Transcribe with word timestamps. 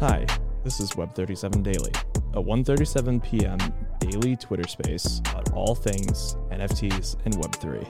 Hi, 0.00 0.24
this 0.62 0.78
is 0.78 0.92
Web37 0.92 1.64
Daily, 1.64 1.90
a 2.34 2.40
1:37 2.40 3.20
p.m. 3.20 3.58
daily 3.98 4.36
Twitter 4.36 4.68
space 4.68 5.18
about 5.18 5.52
all 5.54 5.74
things 5.74 6.36
NFTs 6.52 7.16
and 7.24 7.34
Web3. 7.34 7.84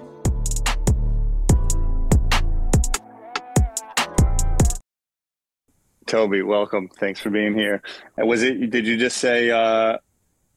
Toby, 6.06 6.40
welcome. 6.40 6.88
Thanks 6.98 7.20
for 7.20 7.28
being 7.28 7.52
here. 7.52 7.82
Was 8.16 8.42
it? 8.42 8.70
Did 8.70 8.86
you 8.86 8.96
just 8.96 9.18
say 9.18 9.50
uh, 9.50 9.98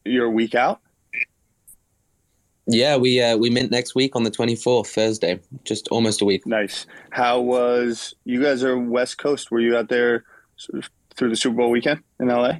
you're 0.06 0.28
a 0.28 0.32
week 0.32 0.56
out? 0.56 0.80
Yeah, 2.66 2.96
we 2.96 3.22
uh, 3.22 3.36
we 3.36 3.50
mint 3.50 3.72
next 3.72 3.94
week 3.94 4.16
on 4.16 4.24
the 4.24 4.32
24th, 4.32 4.88
Thursday. 4.88 5.42
Just 5.66 5.90
almost 5.90 6.22
a 6.22 6.26
week. 6.26 6.48
Nice. 6.48 6.88
How 7.10 7.42
was? 7.42 8.16
You 8.24 8.42
guys 8.42 8.64
are 8.64 8.80
West 8.80 9.18
Coast. 9.18 9.52
Were 9.52 9.60
you 9.60 9.76
out 9.76 9.90
there 9.90 10.24
sort 10.56 10.86
of 10.86 10.90
through 11.16 11.30
the 11.30 11.36
Super 11.36 11.58
Bowl 11.58 11.70
weekend 11.70 12.02
in 12.20 12.28
LA? 12.28 12.60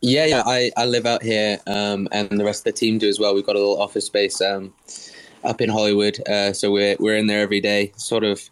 Yeah, 0.00 0.26
yeah. 0.26 0.42
I, 0.44 0.70
I 0.76 0.84
live 0.84 1.06
out 1.06 1.22
here, 1.22 1.58
um, 1.66 2.08
and 2.12 2.28
the 2.38 2.44
rest 2.44 2.60
of 2.60 2.64
the 2.64 2.78
team 2.78 2.98
do 2.98 3.08
as 3.08 3.18
well. 3.18 3.34
We've 3.34 3.46
got 3.46 3.56
a 3.56 3.58
little 3.58 3.80
office 3.80 4.04
space 4.04 4.40
um, 4.42 4.74
up 5.42 5.62
in 5.62 5.70
Hollywood, 5.70 6.20
uh, 6.28 6.52
so 6.52 6.70
we're 6.70 6.96
we're 7.00 7.16
in 7.16 7.26
there 7.26 7.40
every 7.40 7.60
day, 7.60 7.92
sort 7.96 8.22
of 8.22 8.42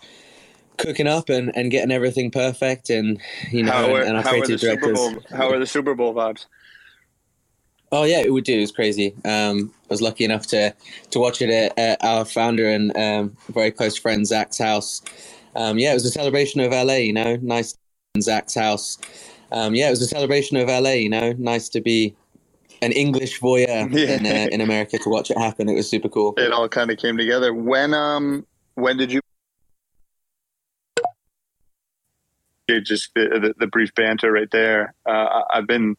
cooking 0.79 1.07
up 1.07 1.29
and, 1.29 1.55
and 1.55 1.71
getting 1.71 1.93
everything 1.93 2.31
perfect. 2.31 2.89
And 2.89 3.21
you 3.51 3.65
know, 3.65 3.73
how 3.73 3.95
are, 3.95 4.01
and, 4.01 4.09
and 4.09 4.17
our 4.17 4.23
how 4.23 4.31
are 4.31 4.47
the 4.47 4.57
creative 4.57 4.61
directors. 4.61 4.99
Bowl? 4.99 5.23
How 5.31 5.51
are 5.51 5.59
the 5.59 5.67
Super 5.67 5.95
Bowl 5.95 6.15
vibes? 6.15 6.47
Oh 7.93 8.05
yeah, 8.05 8.21
it 8.21 8.33
would 8.33 8.45
do. 8.45 8.57
It 8.57 8.61
was 8.61 8.73
crazy. 8.73 9.15
Um, 9.27 9.73
I 9.85 9.89
was 9.91 10.01
lucky 10.01 10.25
enough 10.25 10.47
to 10.49 10.75
to 11.11 11.19
watch 11.19 11.43
it 11.43 11.51
at, 11.51 11.79
at 11.79 12.03
our 12.03 12.25
founder 12.25 12.67
and 12.67 12.97
um, 12.97 13.37
very 13.51 13.71
close 13.71 13.99
friend 13.99 14.27
Zach's 14.27 14.57
house. 14.57 15.03
Um, 15.55 15.79
yeah, 15.79 15.91
it 15.91 15.95
was 15.95 16.07
a 16.07 16.11
celebration 16.11 16.63
of 16.63 16.73
LA. 16.73 16.95
You 16.95 17.13
know, 17.13 17.37
nice 17.43 17.77
Zach's 18.21 18.55
house. 18.55 18.99
Um, 19.53 19.75
yeah, 19.75 19.87
it 19.87 19.91
was 19.91 20.03
a 20.03 20.07
celebration 20.07 20.57
of 20.59 20.69
LA. 20.69 20.91
You 20.93 21.09
know, 21.09 21.33
nice 21.39 21.69
to 21.71 21.81
be 21.81 22.15
an 22.83 22.93
English 22.93 23.41
voyeur 23.41 23.91
Yeah. 23.91 24.17
in 24.17 24.27
uh, 24.27 24.49
in 24.53 24.61
America 24.61 24.99
to 24.99 25.09
watch 25.09 25.31
it 25.31 25.39
happen. 25.39 25.69
It 25.69 25.75
was 25.75 25.89
super 25.89 26.09
cool. 26.11 26.35
It 26.37 26.53
all 26.53 26.69
kind 26.69 26.91
of 26.91 26.99
came 26.99 27.17
together. 27.17 27.55
When 27.55 27.95
um 27.95 28.47
when 28.75 28.99
did 28.99 29.13
you? 29.13 29.21
It 32.69 32.83
just 32.85 33.11
the, 33.15 33.29
the, 33.41 33.55
the 33.59 33.67
brief 33.67 33.95
banter 33.95 34.31
right 34.31 34.51
there. 34.51 34.95
Uh, 35.05 35.43
I've 35.53 35.67
been, 35.67 35.97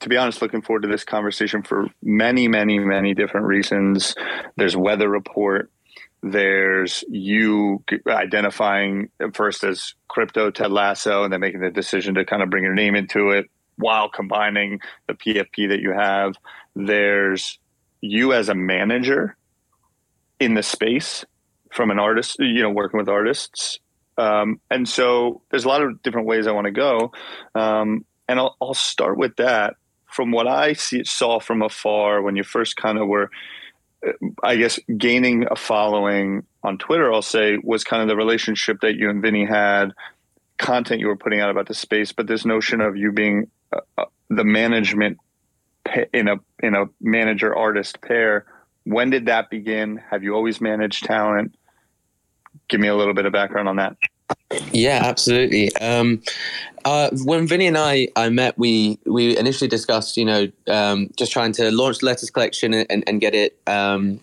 to 0.00 0.08
be 0.08 0.16
honest, 0.16 0.40
looking 0.40 0.62
forward 0.62 0.82
to 0.82 0.88
this 0.88 1.04
conversation 1.04 1.62
for 1.62 1.88
many, 2.02 2.48
many, 2.48 2.78
many 2.78 3.12
different 3.12 3.46
reasons. 3.46 4.14
There's 4.56 4.76
weather 4.76 5.08
report. 5.08 5.70
There's 6.22 7.02
you 7.08 7.82
identifying 8.06 9.08
first 9.32 9.64
as 9.64 9.94
crypto 10.08 10.50
Ted 10.50 10.70
Lasso, 10.70 11.24
and 11.24 11.32
then 11.32 11.40
making 11.40 11.60
the 11.60 11.70
decision 11.70 12.14
to 12.16 12.24
kind 12.24 12.42
of 12.42 12.50
bring 12.50 12.64
your 12.64 12.74
name 12.74 12.94
into 12.94 13.30
it 13.30 13.46
while 13.76 14.08
combining 14.08 14.80
the 15.06 15.14
PFP 15.14 15.68
that 15.70 15.80
you 15.80 15.92
have. 15.92 16.34
There's 16.76 17.58
you 18.00 18.32
as 18.32 18.48
a 18.48 18.54
manager 18.54 19.36
in 20.38 20.54
the 20.54 20.62
space 20.62 21.24
from 21.70 21.90
an 21.90 21.98
artist, 21.98 22.38
you 22.38 22.62
know, 22.62 22.70
working 22.70 22.98
with 22.98 23.08
artists. 23.08 23.78
Um, 24.18 24.60
and 24.70 24.88
so 24.88 25.42
there's 25.50 25.64
a 25.64 25.68
lot 25.68 25.82
of 25.82 26.02
different 26.02 26.26
ways 26.26 26.46
I 26.46 26.52
want 26.52 26.66
to 26.66 26.72
go. 26.72 27.12
Um, 27.54 28.04
and 28.28 28.38
I'll, 28.38 28.56
I'll 28.60 28.74
start 28.74 29.16
with 29.16 29.36
that. 29.36 29.74
From 30.06 30.32
what 30.32 30.48
I 30.48 30.72
see, 30.72 31.04
saw 31.04 31.38
from 31.38 31.62
afar 31.62 32.20
when 32.20 32.34
you 32.34 32.42
first 32.42 32.76
kind 32.76 32.98
of 32.98 33.06
were, 33.06 33.30
I 34.42 34.56
guess, 34.56 34.78
gaining 34.96 35.46
a 35.50 35.56
following 35.56 36.44
on 36.62 36.78
Twitter, 36.78 37.12
I'll 37.12 37.22
say, 37.22 37.58
was 37.62 37.84
kind 37.84 38.02
of 38.02 38.08
the 38.08 38.16
relationship 38.16 38.80
that 38.80 38.94
you 38.96 39.10
and 39.10 39.20
Vinnie 39.20 39.44
had, 39.44 39.92
content 40.58 41.00
you 41.00 41.08
were 41.08 41.16
putting 41.16 41.40
out 41.40 41.50
about 41.50 41.68
the 41.68 41.74
space, 41.74 42.12
but 42.12 42.26
this 42.26 42.44
notion 42.44 42.80
of 42.80 42.96
you 42.96 43.12
being 43.12 43.50
uh, 43.72 43.80
uh, 43.98 44.04
the 44.28 44.44
management 44.44 45.18
in 46.12 46.28
a 46.28 46.36
in 46.62 46.74
a 46.74 46.86
manager 47.00 47.54
artist 47.54 48.00
pair. 48.00 48.46
When 48.84 49.10
did 49.10 49.26
that 49.26 49.50
begin? 49.50 50.00
Have 50.10 50.22
you 50.22 50.34
always 50.34 50.60
managed 50.60 51.04
talent? 51.04 51.54
Give 52.68 52.80
me 52.80 52.88
a 52.88 52.96
little 52.96 53.14
bit 53.14 53.26
of 53.26 53.32
background 53.32 53.68
on 53.68 53.76
that 53.76 53.96
Yeah, 54.72 55.00
absolutely. 55.02 55.74
Um, 55.76 56.22
uh, 56.84 57.10
when 57.24 57.46
Vinnie 57.46 57.66
and 57.66 57.76
I, 57.76 58.08
I 58.16 58.30
met, 58.30 58.58
we 58.58 58.98
we 59.04 59.36
initially 59.36 59.68
discussed, 59.68 60.16
you 60.16 60.24
know, 60.24 60.50
um, 60.68 61.10
just 61.16 61.32
trying 61.32 61.52
to 61.52 61.70
launch 61.70 61.98
the 61.98 62.06
letters 62.06 62.30
collection 62.30 62.74
and, 62.74 63.04
and 63.06 63.20
get 63.20 63.34
it 63.34 63.58
um, 63.66 64.20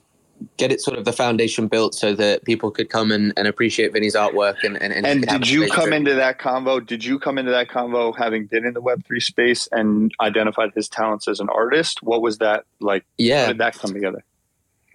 get 0.58 0.72
it 0.72 0.82
sort 0.82 0.98
of 0.98 1.06
the 1.06 1.14
foundation 1.14 1.68
built 1.68 1.96
so 1.96 2.14
that 2.14 2.44
people 2.46 2.72
could 2.72 2.90
come 2.90 3.12
and, 3.12 3.34
and 3.38 3.48
appreciate 3.48 3.94
Vinnie's 3.94 4.16
artwork 4.16 4.64
and 4.64 4.82
and, 4.82 4.94
and 4.94 5.30
have 5.30 5.42
did 5.42 5.50
you 5.50 5.70
come 5.70 5.94
into 5.94 6.14
that 6.16 6.40
convo 6.40 6.86
did 6.86 7.04
you 7.04 7.20
come 7.20 7.38
into 7.38 7.52
that 7.52 7.68
convo 7.70 8.16
having 8.16 8.46
been 8.46 8.66
in 8.66 8.74
the 8.74 8.82
web3 8.82 9.22
space 9.22 9.68
and 9.72 10.12
identified 10.20 10.72
his 10.76 10.90
talents 10.90 11.28
as 11.28 11.40
an 11.40 11.50
artist? 11.50 12.04
What 12.04 12.22
was 12.22 12.40
that 12.40 12.66
like? 12.80 13.04
How 13.04 13.08
Yeah, 13.18 13.48
did 13.48 13.60
that 13.60 13.78
come 13.78 13.94
together 13.94 14.24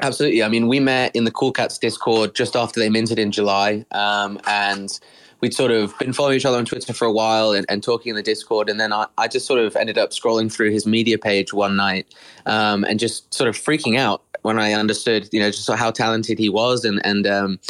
Absolutely. 0.03 0.43
I 0.43 0.49
mean, 0.49 0.67
we 0.67 0.81
met 0.81 1.15
in 1.15 1.23
the 1.23 1.31
Cool 1.31 1.53
Cats 1.53 1.79
Discord 1.79 2.35
just 2.35 2.57
after 2.57 2.81
they 2.81 2.89
minted 2.89 3.21
in 3.21 3.31
July, 3.31 3.85
um, 3.93 4.41
and 4.49 4.99
we'd 5.41 5.55
sort 5.55 5.71
of 5.71 5.97
been 6.01 6.13
following 6.13 6.37
each 6.37 6.45
other 6.45 6.59
on 6.59 6.65
Twitter 6.65 6.93
for 6.93 7.05
a 7.05 7.13
while 7.13 7.53
and, 7.53 7.65
and 7.69 7.85
talking 7.85 8.11
in 8.11 8.17
the 8.17 8.23
Discord. 8.23 8.69
And 8.69 8.81
then 8.81 8.93
I, 8.93 9.07
I 9.17 9.29
just 9.29 9.47
sort 9.47 9.61
of 9.61 9.77
ended 9.77 9.99
up 9.99 10.11
scrolling 10.11 10.53
through 10.53 10.73
his 10.73 10.87
media 10.87 11.19
page 11.19 11.53
one 11.53 11.77
night 11.77 12.13
um, 12.47 12.83
and 12.85 12.99
just 12.99 13.33
sort 13.33 13.49
of 13.49 13.55
freaking 13.55 13.97
out 13.97 14.23
when 14.43 14.59
I 14.59 14.73
understood, 14.73 15.29
you 15.31 15.39
know, 15.39 15.53
just 15.53 15.71
how 15.71 15.93
talented 15.93 16.37
he 16.37 16.49
was 16.49 16.85
and 16.85 17.01
and 17.07 17.25
um, 17.29 17.61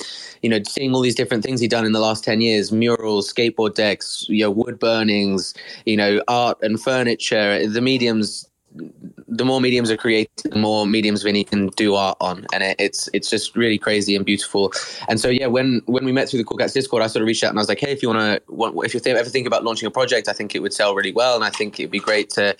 you 0.40 0.48
know, 0.48 0.58
seeing 0.66 0.94
all 0.94 1.02
these 1.02 1.14
different 1.14 1.44
things 1.44 1.60
he'd 1.60 1.70
done 1.70 1.84
in 1.84 1.92
the 1.92 2.00
last 2.00 2.24
ten 2.24 2.40
years: 2.40 2.72
murals, 2.72 3.30
skateboard 3.30 3.74
decks, 3.74 4.24
you 4.30 4.42
know, 4.42 4.50
wood 4.50 4.78
burnings, 4.78 5.52
you 5.84 5.98
know, 5.98 6.22
art 6.28 6.56
and 6.62 6.80
furniture. 6.80 7.66
The 7.66 7.82
mediums 7.82 8.48
the 9.36 9.44
more 9.44 9.60
mediums 9.60 9.90
are 9.90 9.96
created, 9.96 10.30
the 10.52 10.58
more 10.58 10.86
mediums 10.86 11.22
Vinnie 11.22 11.44
can 11.44 11.68
do 11.68 11.94
art 11.94 12.16
on, 12.20 12.46
and 12.52 12.62
it, 12.62 12.76
it's 12.78 13.08
it's 13.12 13.30
just 13.30 13.56
really 13.56 13.78
crazy 13.78 14.14
and 14.14 14.24
beautiful. 14.24 14.72
And 15.08 15.18
so 15.18 15.28
yeah, 15.28 15.46
when 15.46 15.80
when 15.86 16.04
we 16.04 16.12
met 16.12 16.28
through 16.28 16.38
the 16.38 16.44
Cool 16.44 16.58
Cats 16.58 16.74
Discord, 16.74 17.02
I 17.02 17.06
sort 17.06 17.22
of 17.22 17.26
reached 17.26 17.42
out 17.42 17.50
and 17.50 17.58
I 17.58 17.62
was 17.62 17.68
like, 17.68 17.80
hey, 17.80 17.92
if 17.92 18.02
you 18.02 18.10
want 18.10 18.20
to, 18.20 18.82
if 18.82 18.94
you 18.94 19.00
th- 19.00 19.16
ever 19.16 19.28
think 19.30 19.46
about 19.46 19.64
launching 19.64 19.86
a 19.86 19.90
project, 19.90 20.28
I 20.28 20.32
think 20.32 20.54
it 20.54 20.60
would 20.60 20.74
sell 20.74 20.94
really 20.94 21.12
well, 21.12 21.34
and 21.34 21.44
I 21.44 21.50
think 21.50 21.80
it'd 21.80 21.90
be 21.90 21.98
great 21.98 22.28
to, 22.30 22.54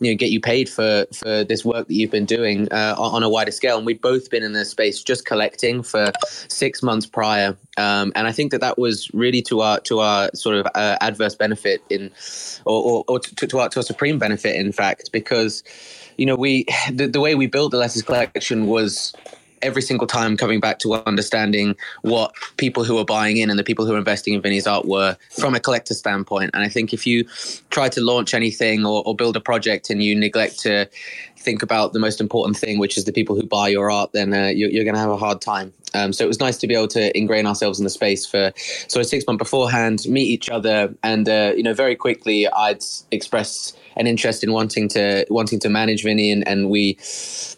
you 0.00 0.10
know, 0.10 0.16
get 0.16 0.30
you 0.30 0.40
paid 0.40 0.68
for 0.68 1.06
for 1.12 1.44
this 1.44 1.64
work 1.64 1.88
that 1.88 1.94
you've 1.94 2.10
been 2.10 2.24
doing 2.24 2.72
uh, 2.72 2.94
on, 2.96 3.16
on 3.16 3.22
a 3.22 3.28
wider 3.28 3.52
scale. 3.52 3.76
And 3.76 3.86
we've 3.86 4.00
both 4.00 4.30
been 4.30 4.42
in 4.42 4.52
this 4.52 4.70
space 4.70 5.02
just 5.02 5.26
collecting 5.26 5.82
for 5.82 6.10
six 6.48 6.82
months 6.82 7.06
prior, 7.06 7.56
um, 7.76 8.12
and 8.16 8.26
I 8.26 8.32
think 8.32 8.50
that 8.52 8.62
that 8.62 8.78
was 8.78 9.10
really 9.12 9.42
to 9.42 9.60
our 9.60 9.80
to 9.80 10.00
our 10.00 10.30
sort 10.34 10.56
of 10.56 10.66
uh, 10.74 10.96
adverse 11.02 11.34
benefit 11.34 11.82
in, 11.90 12.10
or 12.64 12.82
or, 12.82 13.04
or 13.08 13.20
to, 13.20 13.46
to 13.46 13.58
our 13.58 13.68
to 13.68 13.80
our 13.80 13.82
supreme 13.82 14.18
benefit, 14.18 14.56
in 14.56 14.72
fact, 14.72 15.12
because 15.12 15.62
you 16.16 16.26
know, 16.26 16.36
we 16.36 16.66
the, 16.90 17.06
the 17.06 17.20
way 17.20 17.34
we 17.34 17.46
built 17.46 17.70
the 17.70 17.78
letters 17.78 18.02
collection 18.02 18.66
was 18.66 19.12
every 19.64 19.82
single 19.82 20.06
time 20.06 20.36
coming 20.36 20.60
back 20.60 20.78
to 20.78 20.92
understanding 21.06 21.74
what 22.02 22.34
people 22.58 22.84
who 22.84 22.98
are 22.98 23.04
buying 23.04 23.38
in 23.38 23.48
and 23.48 23.58
the 23.58 23.64
people 23.64 23.86
who 23.86 23.94
are 23.94 23.98
investing 23.98 24.34
in 24.34 24.42
Vinnie's 24.42 24.66
art 24.66 24.84
were 24.84 25.16
from 25.30 25.54
a 25.54 25.60
collector 25.60 25.94
standpoint. 25.94 26.50
And 26.52 26.62
I 26.62 26.68
think 26.68 26.92
if 26.92 27.06
you 27.06 27.24
try 27.70 27.88
to 27.88 28.00
launch 28.02 28.34
anything 28.34 28.84
or, 28.84 29.02
or 29.06 29.16
build 29.16 29.36
a 29.36 29.40
project 29.40 29.88
and 29.88 30.02
you 30.02 30.14
neglect 30.14 30.60
to 30.60 30.88
think 31.38 31.62
about 31.62 31.94
the 31.94 31.98
most 31.98 32.20
important 32.20 32.58
thing, 32.58 32.78
which 32.78 32.98
is 32.98 33.04
the 33.04 33.12
people 33.12 33.34
who 33.34 33.42
buy 33.42 33.68
your 33.68 33.90
art, 33.90 34.12
then 34.12 34.34
uh, 34.34 34.48
you're, 34.48 34.70
you're 34.70 34.84
going 34.84 34.94
to 34.94 35.00
have 35.00 35.10
a 35.10 35.16
hard 35.16 35.40
time. 35.40 35.72
Um, 35.94 36.12
so 36.12 36.24
it 36.24 36.28
was 36.28 36.40
nice 36.40 36.58
to 36.58 36.66
be 36.66 36.74
able 36.74 36.88
to 36.88 37.16
ingrain 37.16 37.46
ourselves 37.46 37.78
in 37.78 37.84
the 37.84 37.90
space 37.90 38.26
for 38.26 38.52
sort 38.88 39.04
of 39.04 39.06
six 39.06 39.24
months 39.26 39.38
beforehand, 39.38 40.06
meet 40.08 40.26
each 40.26 40.50
other, 40.50 40.94
and 41.02 41.28
uh, 41.28 41.52
you 41.56 41.62
know 41.62 41.74
very 41.74 41.96
quickly 41.96 42.48
I'd 42.48 42.82
expressed 43.10 43.78
an 43.96 44.06
interest 44.06 44.42
in 44.42 44.52
wanting 44.52 44.88
to 44.88 45.24
wanting 45.30 45.60
to 45.60 45.68
manage 45.68 46.02
Vinnie, 46.02 46.30
and, 46.30 46.46
and 46.46 46.70
we 46.70 46.98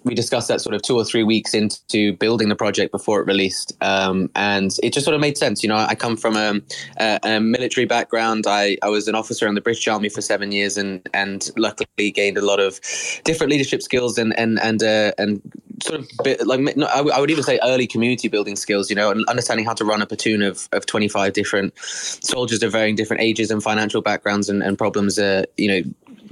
we 0.05 0.15
discussed 0.15 0.49
that 0.49 0.61
sort 0.61 0.75
of 0.75 0.83
two 0.83 0.97
or 0.97 1.05
three 1.05 1.23
weeks 1.23 1.55
into 1.55 2.13
building 2.15 2.49
the 2.49 2.57
project 2.57 2.93
before 2.93 3.21
it 3.21 3.27
released, 3.27 3.73
um, 3.81 4.31
and 4.35 4.77
it 4.83 4.93
just 4.93 5.05
sort 5.05 5.15
of 5.15 5.21
made 5.21 5.39
sense. 5.39 5.63
You 5.63 5.69
know, 5.69 5.77
I 5.77 5.95
come 5.95 6.17
from 6.17 6.37
a, 6.37 6.61
a, 6.99 7.19
a 7.23 7.41
military 7.41 7.87
background. 7.87 8.47
I, 8.47 8.77
I 8.83 8.89
was 8.89 9.09
an 9.09 9.15
officer 9.15 9.47
in 9.47 9.55
the 9.55 9.61
British 9.61 9.87
Army 9.89 10.09
for 10.09 10.21
seven 10.21 10.53
years, 10.53 10.77
and 10.77 11.07
and 11.15 11.51
luckily 11.57 12.11
gained 12.11 12.39
a 12.39 12.43
lot 12.43 12.61
of 12.61 12.81
different 13.25 13.51
leadership 13.51 13.83
skills 13.83 14.19
and 14.19 14.39
and 14.39 14.61
and 14.61 14.83
uh, 14.83 15.13
and 15.19 15.41
sort 15.83 16.01
of 16.01 16.09
bit, 16.25 16.47
like 16.47 16.61
no, 16.61 16.87
I, 16.87 16.97
w- 16.97 17.15
I 17.15 17.21
would 17.21 17.31
even 17.31 17.45
say 17.45 17.59
early 17.63 17.87
community 17.87 18.29
building 18.29 18.57
skills. 18.57 18.91
You 18.91 18.97
know, 18.97 19.11
and 19.11 19.25
understanding 19.27 19.67
how 19.67 19.75
to 19.75 19.85
run 19.85 20.03
a 20.03 20.07
platoon 20.07 20.43
of 20.43 20.69
of 20.73 20.87
twenty 20.87 21.09
five 21.09 21.33
different 21.33 21.77
soldiers 21.79 22.63
of 22.63 22.73
varying 22.73 22.97
different 22.97 23.23
ages 23.23 23.51
and 23.51 23.63
financial 23.63 24.03
backgrounds 24.03 24.49
and, 24.49 24.63
and 24.63 24.79
problems. 24.79 25.19
Uh, 25.19 25.45
you 25.57 25.69
know, 25.69 25.83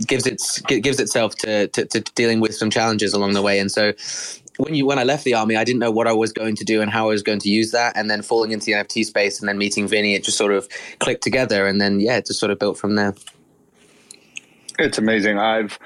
gives 0.06 0.26
its 0.26 0.61
gives 0.62 1.00
itself 1.00 1.35
to, 1.37 1.69
to 1.69 1.85
to 1.87 2.00
dealing 2.14 2.41
with 2.41 2.55
some 2.55 2.70
challenges 2.70 3.12
along 3.12 3.32
the 3.32 3.43
way. 3.43 3.58
And 3.58 3.70
so 3.70 3.93
when 4.56 4.75
you 4.75 4.87
when 4.87 4.99
I 4.99 5.05
left 5.05 5.25
the 5.25 5.35
army, 5.35 5.56
I 5.56 5.64
didn't 5.64 5.81
know 5.81 5.90
what 5.90 6.06
I 6.06 6.12
was 6.12 6.32
going 6.32 6.56
to 6.56 6.64
do 6.64 6.81
and 6.81 6.90
how 6.90 7.06
I 7.06 7.12
was 7.12 7.23
going 7.23 7.40
to 7.40 7.49
use 7.49 7.70
that. 7.73 7.97
And 7.97 8.11
then 8.11 8.23
falling 8.23 8.52
into 8.52 8.67
the 8.67 8.73
NFT 8.73 9.05
space 9.05 9.40
and 9.40 9.49
then 9.49 9.58
meeting 9.58 9.88
Vinnie, 9.88 10.14
it 10.14 10.25
just 10.25 10.38
sort 10.38 10.52
of 10.52 10.69
clicked 10.99 11.23
together. 11.23 11.67
And 11.67 11.81
then 11.81 12.00
yeah, 12.00 12.17
it 12.17 12.26
just 12.26 12.40
sort 12.40 12.50
of 12.50 12.58
built 12.58 12.79
from 12.79 12.94
there. 12.94 13.14
It's 14.79 14.99
amazing. 14.99 15.38
I've 15.38 15.79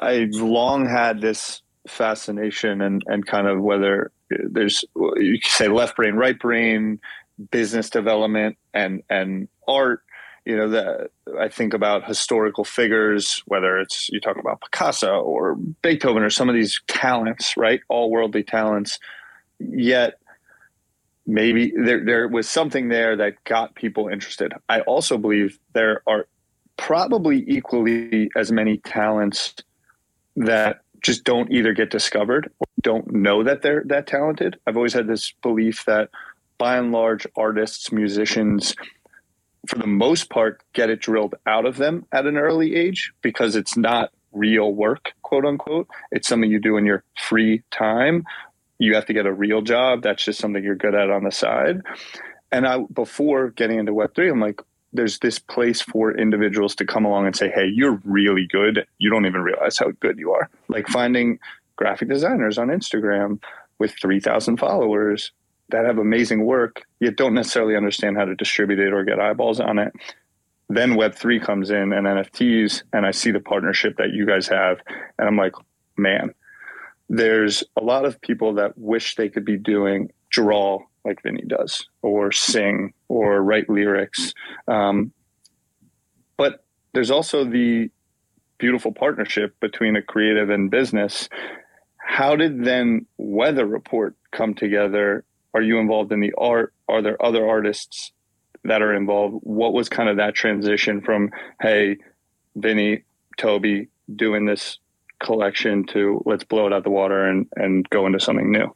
I've 0.00 0.30
long 0.30 0.86
had 0.86 1.20
this 1.20 1.62
fascination 1.88 2.80
and 2.80 3.02
and 3.06 3.26
kind 3.26 3.46
of 3.46 3.60
whether 3.60 4.12
there's 4.30 4.84
you 5.16 5.38
could 5.42 5.52
say 5.52 5.68
left 5.68 5.96
brain, 5.96 6.14
right 6.14 6.38
brain, 6.38 7.00
business 7.50 7.90
development, 7.90 8.56
and 8.72 9.02
and 9.10 9.48
art. 9.66 10.02
you 10.44 10.56
know, 10.56 10.68
the, 10.68 11.08
I 11.38 11.48
think 11.48 11.72
about 11.72 12.04
historical 12.04 12.64
figures, 12.64 13.42
whether 13.46 13.78
it's 13.78 14.08
you 14.10 14.20
talk 14.20 14.36
about 14.38 14.60
Picasso 14.60 15.20
or 15.20 15.54
Beethoven 15.82 16.22
or 16.22 16.30
some 16.30 16.48
of 16.48 16.54
these 16.54 16.80
talents, 16.88 17.56
right? 17.56 17.80
All 17.88 18.10
worldly 18.10 18.42
talents. 18.42 18.98
Yet 19.58 20.18
maybe 21.26 21.72
there, 21.76 22.04
there 22.04 22.28
was 22.28 22.48
something 22.48 22.88
there 22.88 23.16
that 23.16 23.42
got 23.44 23.76
people 23.76 24.08
interested. 24.08 24.52
I 24.68 24.80
also 24.80 25.16
believe 25.16 25.58
there 25.72 26.02
are 26.08 26.26
probably 26.76 27.44
equally 27.46 28.28
as 28.36 28.50
many 28.50 28.78
talents 28.78 29.54
that 30.34 30.81
just 31.02 31.24
don't 31.24 31.50
either 31.52 31.72
get 31.72 31.90
discovered 31.90 32.50
or 32.58 32.66
don't 32.80 33.12
know 33.12 33.42
that 33.42 33.62
they're 33.62 33.82
that 33.86 34.06
talented. 34.06 34.58
I've 34.66 34.76
always 34.76 34.92
had 34.92 35.06
this 35.06 35.32
belief 35.42 35.84
that 35.86 36.10
by 36.58 36.76
and 36.76 36.92
large, 36.92 37.26
artists, 37.36 37.90
musicians, 37.90 38.74
for 39.66 39.78
the 39.78 39.86
most 39.86 40.30
part, 40.30 40.62
get 40.72 40.90
it 40.90 41.00
drilled 41.00 41.34
out 41.46 41.66
of 41.66 41.76
them 41.76 42.06
at 42.12 42.26
an 42.26 42.36
early 42.36 42.74
age 42.74 43.12
because 43.22 43.56
it's 43.56 43.76
not 43.76 44.10
real 44.32 44.72
work, 44.72 45.12
quote 45.22 45.44
unquote. 45.44 45.88
It's 46.10 46.28
something 46.28 46.50
you 46.50 46.60
do 46.60 46.76
in 46.76 46.86
your 46.86 47.04
free 47.18 47.62
time. 47.70 48.24
You 48.78 48.94
have 48.94 49.06
to 49.06 49.12
get 49.12 49.26
a 49.26 49.32
real 49.32 49.62
job. 49.62 50.02
That's 50.02 50.24
just 50.24 50.40
something 50.40 50.62
you're 50.62 50.74
good 50.74 50.94
at 50.94 51.10
on 51.10 51.24
the 51.24 51.30
side. 51.30 51.82
And 52.50 52.66
I, 52.66 52.78
before 52.92 53.50
getting 53.50 53.78
into 53.78 53.92
Web3, 53.92 54.30
I'm 54.30 54.40
like, 54.40 54.60
there's 54.92 55.18
this 55.20 55.38
place 55.38 55.80
for 55.80 56.16
individuals 56.16 56.74
to 56.76 56.84
come 56.84 57.04
along 57.04 57.26
and 57.26 57.36
say, 57.36 57.50
hey, 57.50 57.66
you're 57.66 58.00
really 58.04 58.46
good. 58.46 58.86
You 58.98 59.10
don't 59.10 59.26
even 59.26 59.42
realize 59.42 59.78
how 59.78 59.90
good 60.00 60.18
you 60.18 60.32
are. 60.32 60.50
Like 60.68 60.86
finding 60.88 61.38
graphic 61.76 62.08
designers 62.08 62.58
on 62.58 62.68
Instagram 62.68 63.40
with 63.78 63.94
3,000 64.00 64.58
followers 64.58 65.32
that 65.70 65.86
have 65.86 65.98
amazing 65.98 66.44
work, 66.44 66.82
yet 67.00 67.16
don't 67.16 67.34
necessarily 67.34 67.76
understand 67.76 68.16
how 68.16 68.26
to 68.26 68.34
distribute 68.34 68.78
it 68.78 68.92
or 68.92 69.04
get 69.04 69.18
eyeballs 69.18 69.58
on 69.58 69.78
it. 69.78 69.92
Then 70.68 70.92
Web3 70.92 71.42
comes 71.42 71.70
in 71.70 71.92
and 71.92 72.06
NFTs, 72.06 72.82
and 72.92 73.06
I 73.06 73.10
see 73.10 73.30
the 73.30 73.40
partnership 73.40 73.96
that 73.96 74.12
you 74.12 74.26
guys 74.26 74.46
have. 74.48 74.78
And 75.18 75.26
I'm 75.26 75.36
like, 75.36 75.54
man, 75.96 76.34
there's 77.08 77.64
a 77.76 77.82
lot 77.82 78.04
of 78.04 78.20
people 78.20 78.54
that 78.54 78.76
wish 78.76 79.16
they 79.16 79.28
could 79.28 79.44
be 79.44 79.56
doing 79.56 80.10
draw 80.30 80.80
like 81.04 81.22
Vinnie 81.22 81.44
does, 81.46 81.86
or 82.02 82.32
sing, 82.32 82.92
or 83.08 83.42
write 83.42 83.68
lyrics. 83.68 84.34
Um, 84.68 85.12
but 86.36 86.64
there's 86.92 87.10
also 87.10 87.44
the 87.44 87.90
beautiful 88.58 88.92
partnership 88.92 89.58
between 89.60 89.96
a 89.96 90.02
creative 90.02 90.50
and 90.50 90.70
business. 90.70 91.28
How 91.96 92.36
did 92.36 92.64
then 92.64 93.06
Weather 93.16 93.66
Report 93.66 94.14
come 94.30 94.54
together? 94.54 95.24
Are 95.54 95.62
you 95.62 95.78
involved 95.78 96.12
in 96.12 96.20
the 96.20 96.32
art? 96.38 96.72
Are 96.88 97.02
there 97.02 97.22
other 97.24 97.48
artists 97.48 98.12
that 98.64 98.82
are 98.82 98.94
involved? 98.94 99.40
What 99.42 99.72
was 99.72 99.88
kind 99.88 100.08
of 100.08 100.18
that 100.18 100.34
transition 100.34 101.00
from, 101.00 101.30
hey, 101.60 101.96
Vinnie, 102.54 103.02
Toby 103.36 103.88
doing 104.14 104.46
this 104.46 104.78
collection 105.20 105.84
to 105.86 106.22
let's 106.26 106.44
blow 106.44 106.66
it 106.66 106.72
out 106.72 106.84
the 106.84 106.90
water 106.90 107.24
and, 107.26 107.46
and 107.56 107.88
go 107.90 108.06
into 108.06 108.20
something 108.20 108.52
new? 108.52 108.74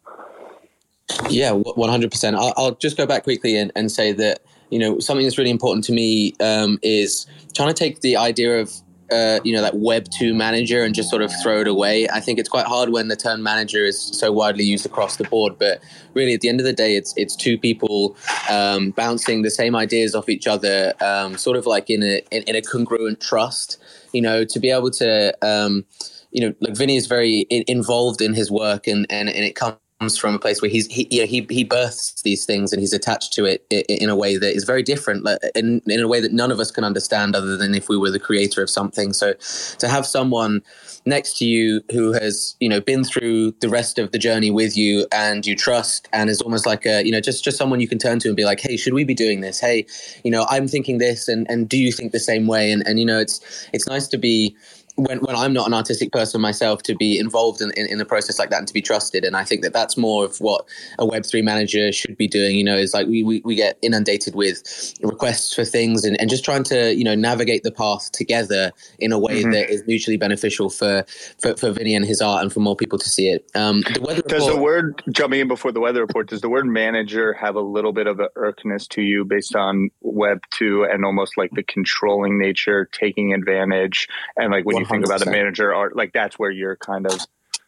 Yeah, 1.31 1.53
one 1.53 1.89
hundred 1.89 2.11
percent. 2.11 2.37
I'll 2.37 2.75
just 2.75 2.97
go 2.97 3.07
back 3.07 3.25
quickly 3.25 3.57
and, 3.57 3.73
and 3.77 3.91
say 3.91 4.13
that 4.13 4.41
you 4.71 4.79
know 4.79 4.99
something 4.99 5.25
that's 5.25 5.39
really 5.39 5.51
important 5.51 5.85
to 5.85 5.93
me 5.93 6.35
um, 6.41 6.79
is 6.83 7.27
trying 7.55 7.69
to 7.69 7.75
take 7.75 8.01
the 8.01 8.17
idea 8.17 8.61
of 8.61 8.73
uh, 9.13 9.39
you 9.45 9.53
know 9.53 9.63
that 9.63 9.77
Web 9.77 10.07
two 10.11 10.35
manager 10.35 10.83
and 10.83 10.95
just 10.95 11.09
sort 11.09 11.23
of 11.23 11.33
throw 11.43 11.61
it 11.61 11.69
away. 11.69 12.09
I 12.09 12.21
think 12.21 12.39
it's 12.39 12.49
quite 12.49 12.67
hard 12.67 12.91
when 12.91 13.09
the 13.09 13.17
term 13.17 13.43
manager 13.43 13.85
is 13.85 14.01
so 14.01 14.33
widely 14.33 14.65
used 14.65 14.85
across 14.85 15.17
the 15.17 15.25
board. 15.25 15.59
But 15.59 15.81
really, 16.15 16.35
at 16.35 16.41
the 16.41 16.49
end 16.49 16.61
of 16.61 16.67
the 16.67 16.73
day, 16.73 16.97
it's 16.97 17.15
it's 17.17 17.37
two 17.37 17.57
people 17.57 18.17
um, 18.51 18.91
bouncing 18.91 19.43
the 19.43 19.51
same 19.51 19.77
ideas 19.77 20.15
off 20.15 20.29
each 20.29 20.47
other, 20.47 20.93
um, 21.01 21.37
sort 21.37 21.57
of 21.57 21.67
like 21.67 21.89
in 21.89 22.03
a 22.03 22.23
in, 22.31 22.43
in, 22.45 22.57
a 22.57 22.63
congruent 22.63 23.21
trust. 23.21 23.79
You 24.13 24.23
know, 24.23 24.45
to 24.45 24.61
be 24.61 24.71
able 24.71 24.91
to. 24.93 25.37
Um, 25.47 25.85
you 26.33 26.47
know, 26.47 26.55
like 26.61 26.77
Vinnie 26.77 26.97
is 26.97 27.07
very 27.07 27.47
involved 27.49 28.21
in 28.21 28.35
his 28.35 28.51
work, 28.51 28.87
and, 28.89 29.07
and, 29.09 29.31
and 29.31 29.43
it 29.43 29.55
comes 29.55 29.79
comes 30.01 30.19
from 30.19 30.35
a 30.35 30.39
place 30.39 30.61
where 30.61 30.71
he's 30.71 30.87
he 30.89 31.09
you 31.11 31.21
know, 31.21 31.27
he 31.27 31.47
he 31.49 31.65
births 31.65 32.21
these 32.23 32.45
things 32.45 32.73
and 32.73 32.81
he's 32.81 32.93
attached 32.93 33.33
to 33.33 33.47
it 33.47 33.65
in 33.71 34.11
a 34.11 34.17
way 34.17 34.37
that 34.37 34.55
is 34.55 34.65
very 34.65 34.83
different 34.83 35.27
in 35.55 35.81
in 35.87 36.01
a 36.01 36.09
way 36.09 36.21
that 36.21 36.33
none 36.33 36.51
of 36.51 36.61
us 36.61 36.71
can 36.71 36.85
understand 36.85 37.35
other 37.35 37.57
than 37.57 37.75
if 37.75 37.89
we 37.89 37.97
were 37.97 38.11
the 38.11 38.19
creator 38.19 38.63
of 38.63 38.69
something. 38.69 39.13
So 39.13 39.35
to 39.79 39.89
have 39.89 40.05
someone 40.05 40.63
next 41.07 41.39
to 41.39 41.47
you 41.47 41.81
who 41.93 42.13
has 42.13 42.57
you 42.61 42.69
know 42.69 42.81
been 42.81 43.05
through 43.05 43.53
the 43.61 43.69
rest 43.69 43.99
of 43.99 44.13
the 44.13 44.19
journey 44.19 44.51
with 44.51 44.77
you 44.77 45.07
and 45.13 45.47
you 45.47 45.57
trust 45.57 46.09
and 46.13 46.29
is 46.29 46.43
almost 46.43 46.67
like 46.67 46.85
a 46.85 47.05
you 47.05 47.13
know 47.13 47.21
just 47.21 47.43
just 47.43 47.57
someone 47.57 47.81
you 47.81 47.89
can 47.89 47.99
turn 47.99 48.19
to 48.19 48.29
and 48.29 48.37
be 48.37 48.45
like 48.45 48.61
hey 48.61 48.77
should 48.77 48.93
we 48.93 49.05
be 49.05 49.15
doing 49.15 49.41
this? 49.41 49.61
Hey 49.61 49.87
you 50.25 50.31
know 50.31 50.47
i'm 50.51 50.69
thinking 50.69 50.99
this 50.99 51.29
and 51.29 51.47
and 51.51 51.69
do 51.69 51.79
you 51.79 51.91
think 51.91 52.13
the 52.13 52.21
same 52.21 52.47
way? 52.47 52.71
And 52.71 52.87
and 52.87 53.01
you 53.01 53.07
know 53.07 53.19
it's 53.19 53.41
it's 53.73 53.87
nice 53.87 54.07
to 54.09 54.19
be 54.19 54.55
when, 54.97 55.19
when 55.19 55.37
I'm 55.37 55.53
not 55.53 55.67
an 55.67 55.75
artistic 55.75 56.11
person 56.11 56.41
myself, 56.41 56.83
to 56.85 56.95
be 56.95 57.19
involved 57.19 57.61
in, 57.61 57.71
in, 57.73 57.87
in, 57.87 57.99
the 57.99 58.05
process 58.05 58.39
like 58.39 58.51
that 58.51 58.59
and 58.59 58.69
to 58.69 58.75
be 58.75 58.83
trusted. 58.83 59.25
And 59.25 59.37
I 59.37 59.45
think 59.45 59.63
that 59.63 59.73
that's 59.73 59.97
more 59.97 60.25
of 60.25 60.39
what 60.39 60.65
a 60.99 61.07
Web3 61.07 61.45
manager 61.45 61.93
should 61.93 62.17
be 62.17 62.27
doing. 62.27 62.57
You 62.57 62.65
know, 62.65 62.77
is 62.77 62.95
like 62.95 63.07
we, 63.07 63.23
we, 63.23 63.43
we 63.45 63.55
get 63.55 63.79
inundated 63.83 64.35
with 64.35 64.95
requests 65.03 65.55
for 65.55 65.65
things 65.65 66.05
and, 66.05 66.19
and 66.21 66.31
just 66.31 66.45
trying 66.45 66.65
to, 66.65 66.95
you 66.95 67.05
know, 67.05 67.15
navigate 67.15 67.63
the 67.63 67.73
path 67.73 68.11
together 68.13 68.73
in 68.99 69.13
a 69.13 69.19
way 69.19 69.43
mm-hmm. 69.43 69.53
that 69.53 69.71
is 69.71 69.87
mutually 69.87 70.17
beneficial 70.17 70.71
for, 70.71 71.05
for, 71.39 71.57
for 71.57 71.71
Vinnie 71.73 71.95
and 71.95 72.05
his 72.05 72.23
art 72.23 72.43
and 72.43 72.53
for 72.53 72.61
more 72.61 72.77
people 72.77 72.99
to 72.99 73.09
see 73.09 73.29
it. 73.29 73.51
Um, 73.55 73.83
the 73.93 74.01
weather 74.01 74.23
does 74.23 74.47
report, 74.47 74.55
the 74.55 74.63
word, 74.63 75.03
jumping 75.11 75.41
in 75.41 75.49
before 75.49 75.73
the 75.73 75.81
weather 75.81 76.01
report, 76.01 76.29
does 76.29 76.41
the 76.41 76.49
word 76.49 76.67
manager 76.67 77.35
have 77.35 77.55
a 77.55 77.61
little 77.61 77.93
bit 77.93 78.07
of 78.07 78.19
a 78.21 78.31
irkness 78.37 78.87
to 78.89 79.03
you 79.03 79.25
based 79.25 79.55
on 79.55 79.91
Web2 80.05 80.93
and 80.93 81.05
almost 81.05 81.37
like 81.37 81.51
the 81.53 81.63
controlling 81.63 82.39
nature, 82.39 82.89
taking 82.93 83.35
advantage 83.35 84.09
and 84.37 84.53
like 84.53 84.65
when 84.65 84.79
you 84.79 84.86
think 84.87 85.05
about 85.05 85.27
a 85.27 85.31
manager 85.31 85.75
or 85.75 85.93
like 85.95 86.13
that's 86.13 86.39
where 86.39 86.51
you're 86.51 86.77
kind 86.77 87.07
of 87.07 87.21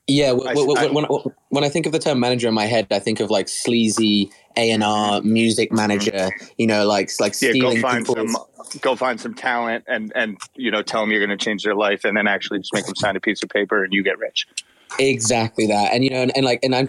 yeah 0.07 0.33
when, 0.33 0.49
I, 0.79 0.87
when, 0.87 1.05
when, 1.51 1.65
I 1.65 1.69
think 1.69 1.87
of 1.87 1.93
the 1.93 1.99
term 1.99 2.19
manager 2.19 2.49
in 2.49 2.55
my 2.55 2.65
head 2.65 2.87
i 2.91 2.99
think 2.99 3.21
of 3.21 3.31
like 3.31 3.49
sleazy 3.49 4.31
a&r 4.57 4.79
mm-hmm. 4.79 5.33
music 5.33 5.69
mm-hmm. 5.69 5.77
manager 5.77 6.31
you 6.57 6.67
know 6.67 6.87
like 6.87 7.11
like 7.21 7.35
yeah, 7.41 7.53
go 7.53 7.77
find 7.77 8.07
some 8.07 8.37
go 8.81 8.97
find 8.97 9.21
some 9.21 9.35
talent 9.35 9.85
and 9.87 10.13
and 10.15 10.39
you 10.55 10.71
know 10.71 10.83
tell 10.83 11.03
them 11.03 11.11
you're 11.11 11.25
going 11.25 11.37
to 11.37 11.43
change 11.43 11.63
their 11.63 11.75
life 11.75 12.05
and 12.05 12.17
then 12.17 12.27
actually 12.27 12.59
just 12.59 12.73
make 12.75 12.87
them 12.87 12.95
sign 12.97 13.17
a 13.17 13.21
piece 13.21 13.43
of 13.43 13.49
paper 13.49 13.85
and 13.85 13.93
you 13.93 14.03
get 14.03 14.19
rich 14.19 14.47
Exactly 14.99 15.67
that, 15.67 15.93
and 15.93 16.03
you 16.03 16.11
know, 16.11 16.23
and, 16.23 16.33
and 16.35 16.45
like, 16.45 16.61
and 16.63 16.75
I'm, 16.75 16.89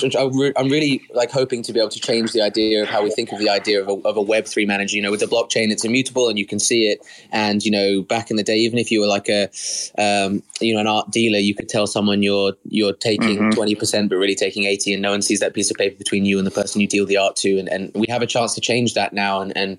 I'm 0.57 0.69
really 0.69 1.01
like 1.13 1.31
hoping 1.31 1.61
to 1.63 1.73
be 1.73 1.79
able 1.79 1.89
to 1.89 1.99
change 1.99 2.31
the 2.31 2.41
idea 2.41 2.81
of 2.83 2.89
how 2.89 3.03
we 3.03 3.11
think 3.11 3.31
of 3.31 3.39
the 3.39 3.49
idea 3.49 3.81
of 3.81 3.87
a, 3.87 4.07
of 4.07 4.17
a 4.17 4.21
Web 4.21 4.45
three 4.45 4.65
manager. 4.65 4.95
You 4.95 5.01
know, 5.01 5.11
with 5.11 5.19
the 5.19 5.25
blockchain, 5.25 5.69
it's 5.69 5.83
immutable 5.83 6.29
and 6.29 6.39
you 6.39 6.45
can 6.45 6.59
see 6.59 6.87
it. 6.87 7.05
And 7.31 7.63
you 7.63 7.71
know, 7.71 8.01
back 8.01 8.31
in 8.31 8.37
the 8.37 8.43
day, 8.43 8.57
even 8.57 8.79
if 8.79 8.89
you 8.89 9.01
were 9.01 9.07
like 9.07 9.27
a, 9.27 9.49
um, 9.97 10.41
you 10.61 10.73
know, 10.73 10.79
an 10.79 10.87
art 10.87 11.11
dealer, 11.11 11.39
you 11.39 11.53
could 11.53 11.69
tell 11.69 11.87
someone 11.87 12.23
you're 12.23 12.53
you're 12.63 12.93
taking 12.93 13.37
mm-hmm. 13.37 13.49
20 13.49 13.71
mm-hmm. 13.71 13.79
percent, 13.79 14.09
but 14.09 14.15
really 14.15 14.35
taking 14.35 14.63
eighty, 14.63 14.93
and 14.93 15.01
no 15.01 15.11
one 15.11 15.21
sees 15.21 15.39
that 15.41 15.53
piece 15.53 15.69
of 15.69 15.77
paper 15.77 15.97
between 15.97 16.25
you 16.25 16.37
and 16.37 16.47
the 16.47 16.51
person 16.51 16.81
you 16.81 16.87
deal 16.87 17.05
the 17.05 17.17
art 17.17 17.35
to. 17.37 17.59
And, 17.59 17.67
and 17.67 17.91
we 17.93 18.07
have 18.09 18.21
a 18.21 18.27
chance 18.27 18.55
to 18.55 18.61
change 18.61 18.93
that 18.93 19.13
now. 19.13 19.41
And 19.41 19.55
and 19.57 19.77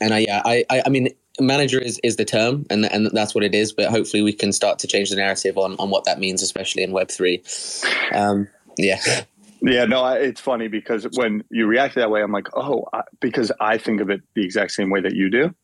and 0.00 0.14
I 0.14 0.18
yeah, 0.20 0.42
I 0.44 0.64
I, 0.70 0.82
I 0.86 0.88
mean 0.88 1.10
manager 1.40 1.80
is, 1.80 2.00
is 2.02 2.16
the 2.16 2.24
term 2.24 2.66
and, 2.70 2.84
and 2.86 3.10
that's 3.12 3.34
what 3.34 3.44
it 3.44 3.54
is 3.54 3.72
but 3.72 3.88
hopefully 3.90 4.22
we 4.22 4.32
can 4.32 4.52
start 4.52 4.78
to 4.78 4.86
change 4.86 5.10
the 5.10 5.16
narrative 5.16 5.56
on, 5.56 5.76
on 5.78 5.90
what 5.90 6.04
that 6.04 6.18
means 6.18 6.42
especially 6.42 6.82
in 6.82 6.90
web3 6.90 8.14
um, 8.14 8.48
yeah. 8.76 9.00
Yeah 9.60 9.84
no 9.84 10.06
it's 10.06 10.40
funny 10.40 10.68
because 10.68 11.06
when 11.14 11.42
you 11.50 11.66
react 11.66 11.94
that 11.96 12.10
way 12.10 12.22
i'm 12.22 12.32
like 12.32 12.48
oh 12.54 12.84
I, 12.92 13.02
because 13.20 13.50
i 13.60 13.78
think 13.78 14.00
of 14.00 14.10
it 14.10 14.22
the 14.34 14.44
exact 14.44 14.72
same 14.72 14.90
way 14.90 15.00
that 15.00 15.14
you 15.14 15.30
do. 15.30 15.54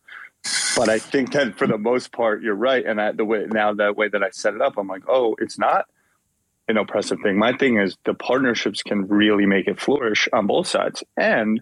But 0.77 0.89
i 0.89 0.99
think 0.99 1.33
that 1.33 1.57
for 1.57 1.67
the 1.67 1.79
most 1.79 2.13
part 2.13 2.43
you're 2.43 2.55
right. 2.55 2.85
And 2.85 3.01
I, 3.01 3.13
the 3.13 3.25
way 3.25 3.47
now 3.49 3.73
that 3.75 3.97
way 3.97 4.09
that 4.09 4.23
i 4.23 4.31
set 4.31 4.55
it 4.55 4.61
up 4.61 4.77
i'm 4.77 4.89
like 4.89 5.05
oh 5.09 5.37
it's 5.39 5.59
not 5.59 5.87
an 6.69 6.77
oppressive 6.77 7.19
thing. 7.23 7.39
My 7.39 7.53
thing 7.57 7.79
is 7.79 7.97
the 8.05 8.15
partnerships 8.15 8.83
can 8.83 9.07
really 9.07 9.47
make 9.47 9.69
it 9.69 9.79
flourish 9.79 10.29
on 10.33 10.47
both 10.47 10.67
sides. 10.67 11.05
And 11.17 11.61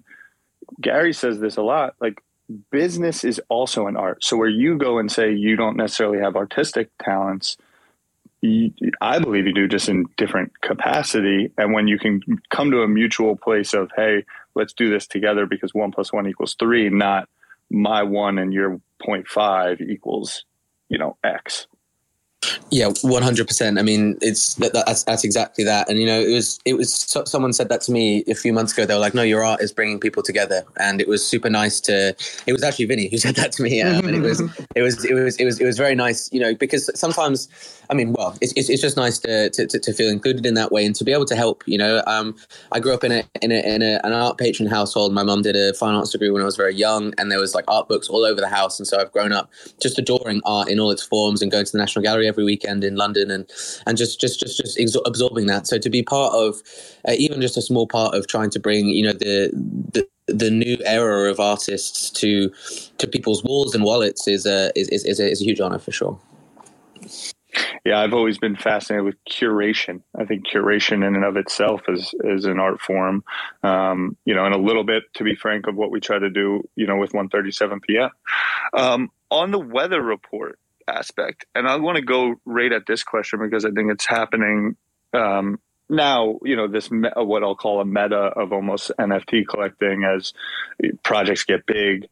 gary 0.80 1.12
says 1.12 1.40
this 1.40 1.56
a 1.56 1.62
lot 1.62 1.94
like 2.00 2.22
business 2.70 3.24
is 3.24 3.40
also 3.48 3.86
an 3.86 3.96
art. 3.96 4.24
So 4.24 4.36
where 4.36 4.48
you 4.48 4.78
go 4.78 4.98
and 4.98 5.10
say 5.10 5.32
you 5.32 5.56
don't 5.56 5.76
necessarily 5.76 6.18
have 6.18 6.36
artistic 6.36 6.90
talents, 7.02 7.56
you, 8.40 8.72
I 9.00 9.18
believe 9.18 9.46
you 9.46 9.54
do 9.54 9.68
just 9.68 9.88
in 9.88 10.06
different 10.16 10.60
capacity. 10.60 11.52
And 11.56 11.72
when 11.72 11.86
you 11.88 11.98
can 11.98 12.20
come 12.50 12.70
to 12.72 12.82
a 12.82 12.88
mutual 12.88 13.36
place 13.36 13.72
of, 13.72 13.90
hey, 13.96 14.24
let's 14.54 14.72
do 14.72 14.90
this 14.90 15.06
together 15.06 15.46
because 15.46 15.72
one 15.72 15.92
plus 15.92 16.12
one 16.12 16.26
equals 16.26 16.56
three, 16.58 16.90
not 16.90 17.28
my 17.70 18.02
one 18.02 18.38
and 18.38 18.52
your 18.52 18.80
0.5 19.02 19.80
equals, 19.80 20.44
you 20.88 20.98
know, 20.98 21.16
X. 21.24 21.66
Yeah, 22.70 22.90
one 23.02 23.22
hundred 23.22 23.46
percent. 23.46 23.78
I 23.78 23.82
mean, 23.82 24.18
it's 24.20 24.54
that, 24.54 24.72
that's 24.72 25.04
that's 25.04 25.24
exactly 25.24 25.62
that. 25.64 25.88
And 25.88 25.98
you 25.98 26.06
know, 26.06 26.20
it 26.20 26.32
was 26.32 26.58
it 26.64 26.74
was 26.74 26.92
someone 27.24 27.52
said 27.52 27.68
that 27.68 27.82
to 27.82 27.92
me 27.92 28.24
a 28.26 28.34
few 28.34 28.52
months 28.52 28.72
ago. 28.72 28.84
They 28.84 28.94
were 28.94 29.00
like, 29.00 29.14
"No, 29.14 29.22
your 29.22 29.44
art 29.44 29.60
is 29.60 29.72
bringing 29.72 30.00
people 30.00 30.22
together," 30.22 30.64
and 30.78 31.00
it 31.00 31.06
was 31.06 31.24
super 31.24 31.48
nice 31.48 31.80
to. 31.82 32.16
It 32.46 32.52
was 32.52 32.64
actually 32.64 32.86
Vinnie 32.86 33.08
who 33.08 33.18
said 33.26 33.36
that 33.36 33.52
to 33.52 33.62
me, 33.62 33.80
um, 33.82 34.06
and 34.06 34.16
it 34.16 34.20
was 34.20 34.40
it 34.74 34.82
was 34.82 35.04
it 35.04 35.14
was 35.14 35.36
it 35.36 35.44
was 35.44 35.60
it 35.60 35.64
was 35.64 35.78
very 35.78 35.94
nice. 35.94 36.32
You 36.32 36.40
know, 36.40 36.54
because 36.54 36.90
sometimes, 36.98 37.48
I 37.90 37.94
mean, 37.94 38.12
well, 38.12 38.36
it's 38.40 38.52
it's, 38.56 38.68
it's 38.68 38.82
just 38.82 38.96
nice 38.96 39.18
to, 39.20 39.50
to, 39.50 39.66
to 39.66 39.92
feel 39.92 40.10
included 40.10 40.44
in 40.44 40.54
that 40.54 40.72
way 40.72 40.84
and 40.84 40.96
to 40.96 41.04
be 41.04 41.12
able 41.12 41.26
to 41.26 41.36
help. 41.36 41.62
You 41.66 41.78
know, 41.78 42.02
um, 42.06 42.34
I 42.72 42.80
grew 42.80 42.94
up 42.94 43.04
in 43.04 43.12
a 43.12 43.24
in 43.40 43.52
a 43.52 43.60
in 43.74 43.82
a, 43.82 44.00
an 44.02 44.12
art 44.12 44.38
patron 44.38 44.68
household. 44.68 45.12
My 45.12 45.22
mum 45.22 45.42
did 45.42 45.54
a 45.54 45.74
fine 45.74 45.94
arts 45.94 46.10
degree 46.10 46.30
when 46.30 46.42
I 46.42 46.46
was 46.46 46.56
very 46.56 46.74
young, 46.74 47.12
and 47.18 47.30
there 47.30 47.38
was 47.38 47.54
like 47.54 47.64
art 47.68 47.88
books 47.88 48.08
all 48.08 48.24
over 48.24 48.40
the 48.40 48.48
house, 48.48 48.80
and 48.80 48.86
so 48.86 48.98
I've 48.98 49.12
grown 49.12 49.32
up 49.32 49.50
just 49.80 49.98
adoring 49.98 50.40
art 50.44 50.68
in 50.68 50.80
all 50.80 50.90
its 50.90 51.04
forms 51.04 51.40
and 51.40 51.52
going 51.52 51.66
to 51.66 51.72
the 51.72 51.78
National 51.78 52.02
Gallery 52.02 52.31
every 52.32 52.44
weekend 52.44 52.82
in 52.84 52.96
London 52.96 53.30
and 53.30 53.48
and 53.86 53.96
just 53.96 54.20
just 54.20 54.40
just 54.40 54.56
just 54.58 54.98
absorbing 55.06 55.46
that. 55.46 55.66
So 55.66 55.78
to 55.78 55.90
be 55.90 56.02
part 56.02 56.32
of 56.34 56.62
uh, 57.08 57.12
even 57.18 57.40
just 57.40 57.56
a 57.56 57.62
small 57.62 57.86
part 57.86 58.14
of 58.14 58.26
trying 58.26 58.50
to 58.50 58.60
bring 58.60 58.88
you 58.88 59.04
know 59.04 59.12
the 59.12 59.50
the 59.92 60.08
the 60.26 60.50
new 60.50 60.78
era 60.84 61.30
of 61.30 61.40
artists 61.40 62.10
to 62.10 62.50
to 62.98 63.06
people's 63.06 63.44
walls 63.44 63.74
and 63.74 63.84
wallets 63.84 64.26
is 64.26 64.46
a 64.46 64.72
is 64.74 64.88
is, 64.88 65.04
is 65.04 65.20
a, 65.20 65.30
is 65.30 65.42
a 65.42 65.44
huge 65.44 65.60
honor 65.60 65.78
for 65.78 65.92
sure. 65.92 66.18
Yeah, 67.84 67.98
I've 67.98 68.14
always 68.14 68.38
been 68.38 68.56
fascinated 68.56 69.04
with 69.04 69.16
curation. 69.28 70.02
I 70.16 70.24
think 70.24 70.46
curation 70.46 71.06
in 71.06 71.14
and 71.16 71.24
of 71.24 71.36
itself 71.36 71.82
is 71.88 72.14
is 72.24 72.44
an 72.44 72.58
art 72.58 72.80
form. 72.80 73.24
Um, 73.62 74.16
you 74.24 74.34
know, 74.34 74.46
and 74.46 74.54
a 74.54 74.58
little 74.58 74.84
bit, 74.84 75.02
to 75.14 75.24
be 75.24 75.34
frank, 75.34 75.66
of 75.66 75.74
what 75.74 75.90
we 75.90 76.00
try 76.00 76.18
to 76.18 76.30
do. 76.30 76.62
You 76.76 76.86
know, 76.86 76.96
with 76.96 77.12
137 77.12 77.80
p.m. 77.80 78.10
Um, 78.72 79.10
on 79.30 79.50
the 79.50 79.58
weather 79.58 80.00
report, 80.00 80.58
aspect. 80.88 81.46
And 81.54 81.68
I 81.68 81.76
want 81.76 81.96
to 81.96 82.02
go 82.02 82.34
right 82.44 82.72
at 82.72 82.86
this 82.86 83.02
question 83.02 83.40
because 83.40 83.64
I 83.64 83.70
think 83.70 83.90
it's 83.90 84.06
happening 84.06 84.76
um, 85.12 85.58
now. 85.88 86.38
You 86.42 86.56
know, 86.56 86.68
this 86.68 86.90
me- 86.90 87.10
what 87.16 87.42
I'll 87.42 87.56
call 87.56 87.80
a 87.80 87.84
meta 87.84 88.16
of 88.16 88.52
almost 88.52 88.90
NFT 88.98 89.46
collecting 89.46 90.04
as 90.04 90.32
projects 91.02 91.44
get 91.44 91.66
big, 91.66 92.06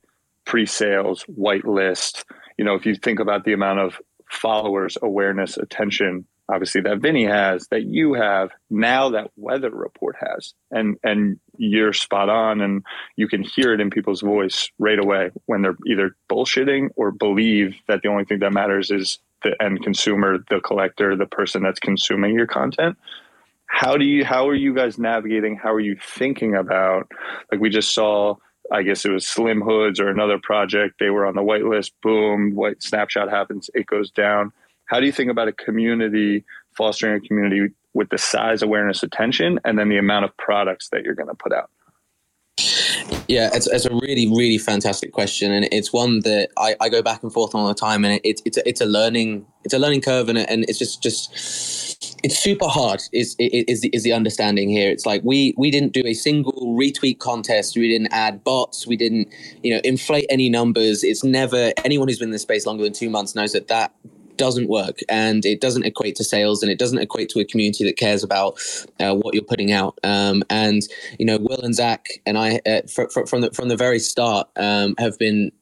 pre-sales, 0.44 1.24
whitelist. 1.24 2.24
You 2.58 2.64
know, 2.64 2.74
if 2.74 2.86
you 2.86 2.94
think 2.94 3.20
about 3.20 3.44
the 3.44 3.52
amount 3.52 3.80
of 3.80 4.00
followers, 4.30 4.96
awareness, 5.02 5.56
attention 5.56 6.26
obviously 6.50 6.80
that 6.82 6.98
Vinnie 6.98 7.26
has, 7.26 7.68
that 7.68 7.84
you 7.84 8.14
have, 8.14 8.50
now 8.68 9.10
that 9.10 9.30
weather 9.36 9.70
report 9.70 10.16
has. 10.18 10.54
And 10.70 10.96
and 11.02 11.38
you're 11.56 11.92
spot 11.92 12.28
on 12.28 12.60
and 12.60 12.84
you 13.16 13.28
can 13.28 13.42
hear 13.42 13.72
it 13.72 13.80
in 13.80 13.90
people's 13.90 14.22
voice 14.22 14.70
right 14.78 14.98
away 14.98 15.30
when 15.46 15.62
they're 15.62 15.76
either 15.86 16.16
bullshitting 16.30 16.88
or 16.96 17.10
believe 17.10 17.74
that 17.88 18.00
the 18.02 18.08
only 18.08 18.24
thing 18.24 18.40
that 18.40 18.52
matters 18.52 18.90
is 18.90 19.18
the 19.42 19.54
end 19.62 19.82
consumer, 19.82 20.38
the 20.50 20.60
collector, 20.60 21.16
the 21.16 21.26
person 21.26 21.62
that's 21.62 21.80
consuming 21.80 22.34
your 22.34 22.46
content. 22.46 22.96
How 23.66 23.96
do 23.96 24.04
you 24.04 24.24
how 24.24 24.48
are 24.48 24.54
you 24.54 24.74
guys 24.74 24.98
navigating? 24.98 25.56
How 25.56 25.72
are 25.72 25.80
you 25.80 25.96
thinking 26.02 26.56
about 26.56 27.10
like 27.52 27.60
we 27.60 27.70
just 27.70 27.94
saw 27.94 28.36
I 28.72 28.82
guess 28.82 29.04
it 29.04 29.10
was 29.10 29.26
Slim 29.26 29.60
Hoods 29.60 29.98
or 29.98 30.08
another 30.08 30.38
project. 30.40 30.96
They 31.00 31.10
were 31.10 31.26
on 31.26 31.34
the 31.34 31.42
whitelist. 31.42 31.90
Boom, 32.02 32.54
white 32.54 32.82
snapshot 32.82 33.28
happens. 33.28 33.68
It 33.74 33.86
goes 33.86 34.10
down 34.12 34.52
how 34.90 34.98
do 34.98 35.06
you 35.06 35.12
think 35.12 35.30
about 35.30 35.46
a 35.46 35.52
community, 35.52 36.44
fostering 36.76 37.14
a 37.14 37.20
community 37.20 37.72
with 37.94 38.08
the 38.10 38.18
size, 38.18 38.60
awareness, 38.60 39.04
attention, 39.04 39.60
and 39.64 39.78
then 39.78 39.88
the 39.88 39.98
amount 39.98 40.24
of 40.24 40.36
products 40.36 40.88
that 40.90 41.04
you're 41.04 41.14
going 41.14 41.28
to 41.28 41.34
put 41.34 41.52
out? 41.52 41.70
Yeah, 43.28 43.50
it's, 43.54 43.68
it's 43.68 43.84
a 43.84 43.94
really, 43.94 44.26
really 44.26 44.58
fantastic 44.58 45.12
question, 45.12 45.52
and 45.52 45.68
it's 45.70 45.92
one 45.92 46.20
that 46.20 46.50
I, 46.58 46.74
I 46.80 46.88
go 46.88 47.02
back 47.02 47.22
and 47.22 47.32
forth 47.32 47.54
on 47.54 47.60
all 47.60 47.68
the 47.68 47.74
time, 47.74 48.04
and 48.04 48.20
it, 48.24 48.40
it's 48.44 48.56
a, 48.56 48.68
it's 48.68 48.80
a 48.80 48.86
learning 48.86 49.46
it's 49.62 49.74
a 49.74 49.78
learning 49.78 50.00
curve, 50.00 50.28
and, 50.28 50.38
and 50.38 50.64
it's 50.68 50.78
just 50.78 51.02
just 51.02 52.18
it's 52.24 52.36
super 52.38 52.66
hard. 52.66 53.00
Is 53.12 53.36
is 53.38 53.88
is 53.92 54.02
the 54.02 54.12
understanding 54.12 54.68
here? 54.68 54.90
It's 54.90 55.06
like 55.06 55.22
we 55.22 55.54
we 55.56 55.70
didn't 55.70 55.92
do 55.92 56.02
a 56.04 56.14
single 56.14 56.76
retweet 56.76 57.18
contest, 57.18 57.76
we 57.76 57.88
didn't 57.88 58.12
add 58.12 58.42
bots, 58.42 58.86
we 58.86 58.96
didn't 58.96 59.28
you 59.62 59.72
know 59.72 59.80
inflate 59.84 60.26
any 60.28 60.48
numbers. 60.48 61.04
It's 61.04 61.22
never 61.22 61.72
anyone 61.84 62.08
who's 62.08 62.18
been 62.18 62.28
in 62.28 62.32
the 62.32 62.38
space 62.38 62.66
longer 62.66 62.82
than 62.82 62.92
two 62.92 63.10
months 63.10 63.34
knows 63.34 63.52
that 63.52 63.68
that 63.68 63.94
doesn't 64.40 64.70
work 64.70 65.00
and 65.10 65.44
it 65.44 65.60
doesn't 65.60 65.84
equate 65.84 66.16
to 66.16 66.24
sales 66.24 66.62
and 66.62 66.72
it 66.72 66.78
doesn't 66.78 66.98
equate 66.98 67.28
to 67.28 67.40
a 67.40 67.44
community 67.44 67.84
that 67.84 67.98
cares 67.98 68.24
about 68.24 68.58
uh, 68.98 69.14
what 69.14 69.34
you're 69.34 69.44
putting 69.44 69.70
out. 69.70 69.98
Um, 70.02 70.42
and 70.48 70.80
you 71.18 71.26
know, 71.26 71.36
Will 71.36 71.60
and 71.60 71.74
Zach 71.74 72.06
and 72.24 72.38
I 72.38 72.58
uh, 72.64 72.80
fr- 72.88 73.10
fr- 73.12 73.26
from 73.26 73.42
the 73.42 73.50
from 73.50 73.68
the 73.68 73.76
very 73.76 73.98
start 73.98 74.48
um, 74.56 74.94
have 74.98 75.18
been 75.18 75.52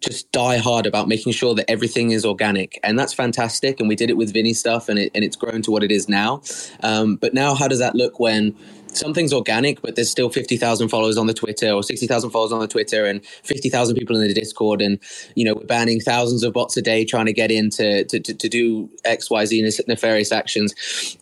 just 0.00 0.30
die 0.30 0.58
hard 0.58 0.86
about 0.86 1.08
making 1.08 1.32
sure 1.32 1.52
that 1.56 1.68
everything 1.68 2.12
is 2.12 2.24
organic 2.24 2.78
and 2.84 2.96
that's 2.96 3.12
fantastic 3.12 3.80
and 3.80 3.88
we 3.88 3.96
did 3.96 4.10
it 4.10 4.16
with 4.16 4.32
Vinnie 4.32 4.54
stuff 4.54 4.88
and, 4.88 4.96
it, 4.96 5.10
and 5.12 5.24
it's 5.24 5.34
grown 5.34 5.60
to 5.62 5.72
what 5.72 5.82
it 5.82 5.90
is 5.90 6.08
now 6.08 6.40
um, 6.84 7.16
but 7.16 7.34
now 7.34 7.52
how 7.52 7.66
does 7.66 7.80
that 7.80 7.96
look 7.96 8.20
when 8.20 8.54
something's 8.98 9.32
organic, 9.32 9.80
but 9.82 9.96
there's 9.96 10.10
still 10.10 10.30
50,000 10.30 10.88
followers 10.88 11.16
on 11.16 11.26
the 11.26 11.34
Twitter 11.34 11.70
or 11.70 11.82
60,000 11.82 12.30
followers 12.30 12.52
on 12.52 12.60
the 12.60 12.68
Twitter 12.68 13.06
and 13.06 13.24
50,000 13.24 13.96
people 13.96 14.16
in 14.16 14.26
the 14.26 14.34
Discord. 14.34 14.82
And, 14.82 14.98
you 15.34 15.44
know, 15.44 15.54
we're 15.54 15.64
banning 15.64 16.00
thousands 16.00 16.42
of 16.42 16.52
bots 16.52 16.76
a 16.76 16.82
day 16.82 17.04
trying 17.04 17.26
to 17.26 17.32
get 17.32 17.50
in 17.50 17.70
to, 17.70 18.04
to, 18.04 18.20
to 18.20 18.48
do 18.48 18.90
X, 19.04 19.30
Y, 19.30 19.44
Z 19.44 19.70
nefarious 19.86 20.32
actions. 20.32 20.74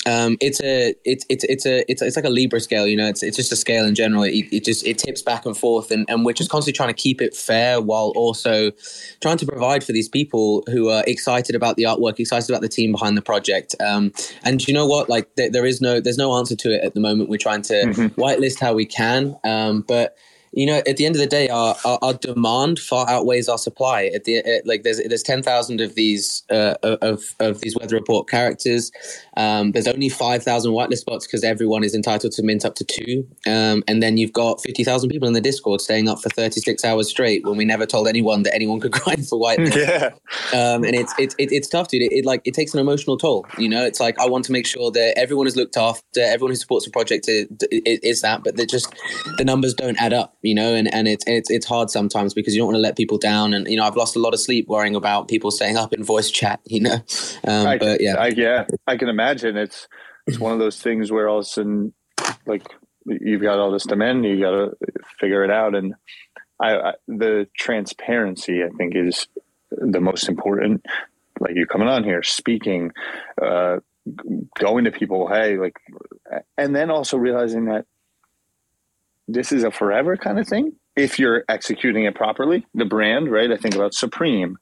Um, 0.07 0.37
it's 0.41 0.61
a, 0.63 0.95
it's, 1.05 1.25
it's, 1.29 1.45
it's 1.45 1.67
a, 1.67 1.91
it's, 1.91 2.03
it's 2.03 2.17
like 2.17 2.25
a 2.25 2.31
Libra 2.31 2.61
scale, 2.61 2.87
you 2.87 2.97
know, 2.97 3.09
it's, 3.09 3.23
it's 3.23 3.37
just 3.37 3.53
a 3.53 3.57
scale 3.57 3.85
in 3.85 3.95
general. 3.95 4.23
It, 4.23 4.47
it 4.53 4.65
just, 4.65 4.87
it 4.87 4.99
tips 4.99 5.23
back 5.23 5.47
and 5.47 5.57
forth 5.57 5.91
and, 5.91 6.09
and 6.09 6.25
we're 6.25 6.33
just 6.33 6.51
constantly 6.51 6.77
trying 6.77 6.89
to 6.89 7.01
keep 7.01 7.21
it 7.21 7.35
fair 7.35 7.81
while 7.81 8.13
also 8.17 8.73
trying 9.21 9.39
to 9.39 9.47
provide 9.47 9.85
for 9.85 9.93
these 9.93 10.09
people 10.09 10.65
who 10.71 10.89
are 10.89 11.05
excited 11.07 11.55
about 11.55 11.77
the 11.77 11.85
artwork, 11.85 12.19
excited 12.19 12.51
about 12.51 12.63
the 12.63 12.69
team 12.69 12.93
behind 12.93 13.17
the 13.17 13.23
project. 13.23 13.75
Um, 13.81 14.13
and 14.45 14.67
you 14.67 14.75
know 14.75 14.87
what, 14.87 15.09
like 15.09 15.35
there, 15.37 15.51
there 15.51 15.67
is 15.67 15.81
no, 15.81 16.01
there's 16.01 16.19
no 16.19 16.35
answer 16.37 16.57
to 16.57 16.73
it 16.73 16.85
at 16.85 16.95
the 16.95 17.01
moment. 17.01 17.29
We're 17.29 17.39
trying 17.39 17.63
to 17.69 17.75
mm-hmm. 17.75 18.21
whitelist 18.21 18.61
how 18.61 18.75
we 18.75 18.87
can. 18.87 19.37
Um, 19.45 19.83
but 19.87 20.17
you 20.57 20.65
know, 20.65 20.83
at 20.87 20.97
the 20.97 21.05
end 21.05 21.15
of 21.15 21.21
the 21.21 21.27
day, 21.27 21.51
our, 21.51 21.77
our, 21.85 21.99
our 22.01 22.15
demand 22.15 22.79
far 22.79 23.07
outweighs 23.11 23.47
our 23.47 23.59
supply. 23.59 24.11
At 24.15 24.25
the 24.25 24.39
at, 24.39 24.67
like, 24.67 24.85
there's 24.85 24.99
there's 25.07 25.23
ten 25.23 25.43
thousand 25.43 25.83
of 25.83 25.95
these 25.97 26.45
uh, 26.51 26.75
of 26.83 27.35
of 27.41 27.61
these 27.61 27.77
weather 27.79 27.95
report 27.95 28.27
characters. 28.27 28.91
Um, 29.37 29.73
there's 29.73 29.87
only 29.87 30.09
five 30.09 30.43
thousand 30.43 30.73
whitelist 30.73 31.01
spots 31.01 31.27
because 31.27 31.45
everyone 31.45 31.85
is 31.85 31.95
entitled 31.95 32.33
to 32.33 32.43
mint 32.43 32.65
up 32.65 32.75
to 32.77 32.85
two. 32.85 33.29
Um, 33.47 33.85
and 33.87 34.03
then 34.03 34.17
you've 34.17 34.33
got 34.33 34.63
fifty 34.63 34.83
thousand 34.83 35.11
people 35.11 35.29
in 35.29 35.35
the 35.35 35.43
Discord 35.43 35.83
staying 35.83 36.09
up 36.09 36.23
for 36.23 36.31
thirty 36.31 36.61
six 36.63 36.87
hours 36.87 37.11
straight 37.11 37.45
when 37.45 37.59
we 37.59 37.67
never 37.67 37.85
told 37.85 38.09
anyone 38.09 38.43
that 38.45 38.55
anyone 38.55 38.81
could 38.81 38.93
grind 39.01 39.29
for 39.29 39.39
whitelist. 39.39 39.77
Yeah. 39.87 40.13
Um, 40.53 40.85
and 40.85 40.95
it's 40.95 41.13
it's 41.19 41.35
it, 41.39 41.53
it's 41.53 41.69
tough, 41.69 41.89
dude. 41.89 42.03
It, 42.03 42.13
it, 42.13 42.25
like 42.25 42.41
it 42.45 42.55
takes 42.55 42.73
an 42.73 42.81
emotional 42.81 43.19
toll. 43.19 43.47
You 43.59 43.69
know, 43.69 43.85
it's 43.85 44.01
like 44.01 44.19
I 44.19 44.27
want 44.27 44.47
to 44.47 44.53
make 44.53 44.67
sure 44.67 44.91
that 44.91 45.19
everyone 45.19 45.47
is 45.47 45.55
looked 45.55 45.77
after, 45.77 46.21
everyone 46.21 46.53
who 46.53 46.57
supports 46.57 46.87
the 46.87 46.91
project 46.91 47.29
is, 47.29 47.47
is 47.71 48.23
that, 48.23 48.43
but 48.43 48.57
they 48.57 48.65
just 48.65 48.95
the 49.37 49.45
numbers 49.45 49.75
don't 49.75 50.01
add 50.01 50.15
up 50.15 50.35
you 50.47 50.55
know, 50.55 50.75
and, 50.75 50.93
and 50.95 51.09
it's, 51.09 51.25
it's, 51.27 51.51
it's 51.51 51.67
hard 51.67 51.91
sometimes 51.91 52.33
because 52.33 52.55
you 52.55 52.61
don't 52.61 52.69
want 52.69 52.77
to 52.77 52.81
let 52.81 52.97
people 52.97 53.19
down. 53.19 53.53
And, 53.53 53.67
you 53.69 53.77
know, 53.77 53.85
I've 53.85 53.97
lost 53.97 54.17
a 54.17 54.19
lot 54.19 54.33
of 54.33 54.41
sleep 54.41 54.69
worrying 54.69 54.95
about 54.95 55.29
people 55.29 55.51
staying 55.51 55.77
up 55.77 55.93
in 55.93 56.05
voice 56.05 56.31
chat, 56.31 56.61
you 56.67 56.81
know, 56.81 57.01
um, 57.45 57.67
I, 57.67 57.79
but 57.79 58.01
yeah. 58.01 58.15
I, 58.15 58.29
yeah, 58.29 58.65
I 58.87 58.97
can 58.97 59.09
imagine 59.09 59.57
it's, 59.57 59.89
it's 60.27 60.39
one 60.39 60.53
of 60.53 60.59
those 60.59 60.81
things 60.81 61.11
where 61.11 61.29
all 61.29 61.39
of 61.39 61.43
a 61.43 61.47
sudden, 61.47 61.93
like 62.47 62.67
you've 63.07 63.43
got 63.43 63.59
all 63.59 63.71
this 63.71 63.85
demand, 63.85 64.25
you 64.25 64.41
got 64.41 64.51
to 64.51 64.77
figure 65.21 65.45
it 65.45 65.51
out. 65.51 65.75
And 65.75 65.95
I, 66.61 66.77
I, 66.77 66.93
the 67.07 67.49
transparency, 67.57 68.63
I 68.65 68.69
think 68.77 68.95
is 68.97 69.29
the 69.71 70.01
most 70.01 70.29
important. 70.29 70.85
Like 71.39 71.55
you 71.55 71.67
coming 71.67 71.89
on 71.89 72.03
here, 72.03 72.23
speaking, 72.23 72.93
uh, 73.41 73.77
going 74.59 74.85
to 74.85 74.91
people, 74.91 75.29
hey, 75.29 75.59
like, 75.59 75.77
and 76.57 76.75
then 76.75 76.91
also 76.91 77.17
realizing 77.17 77.67
that 77.67 77.85
this 79.29 79.53
is 79.53 79.65
a 79.65 79.71
forever 79.71 80.17
kind 80.17 80.39
of 80.39 80.47
thing. 80.47 80.73
If 80.95 81.19
you're 81.19 81.45
executing 81.49 82.05
it 82.05 82.15
properly 82.15 82.67
the 82.75 82.85
brand 82.85 83.31
right? 83.31 83.51
I 83.51 83.57
think 83.57 83.75
about 83.75 83.95
supreme. 83.95 84.57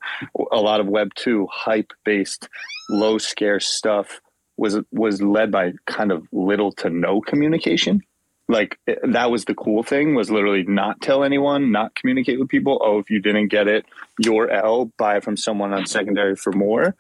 A 0.52 0.60
lot 0.60 0.80
of 0.80 0.86
web 0.86 1.14
2 1.14 1.46
hype 1.50 1.92
based 2.04 2.48
low 2.90 3.18
scarce 3.18 3.66
stuff 3.66 4.20
was 4.56 4.78
was 4.92 5.20
led 5.22 5.50
by 5.50 5.72
kind 5.86 6.12
of 6.12 6.26
little 6.32 6.72
to 6.72 6.90
no 6.90 7.20
communication. 7.20 8.02
Like 8.48 8.78
that 8.86 9.30
was 9.30 9.46
the 9.46 9.54
cool 9.54 9.82
thing 9.82 10.14
was 10.14 10.30
literally 10.30 10.64
not 10.64 11.00
tell 11.00 11.24
anyone 11.24 11.72
not 11.72 11.94
communicate 11.94 12.38
with 12.38 12.48
people. 12.48 12.80
Oh 12.84 12.98
if 12.98 13.10
you 13.10 13.20
didn't 13.20 13.48
get 13.48 13.68
it 13.68 13.86
your 14.18 14.50
l 14.50 14.90
buy 14.98 15.20
from 15.20 15.36
someone 15.36 15.72
on 15.72 15.86
secondary 15.86 16.36
for 16.36 16.52
more. 16.52 16.94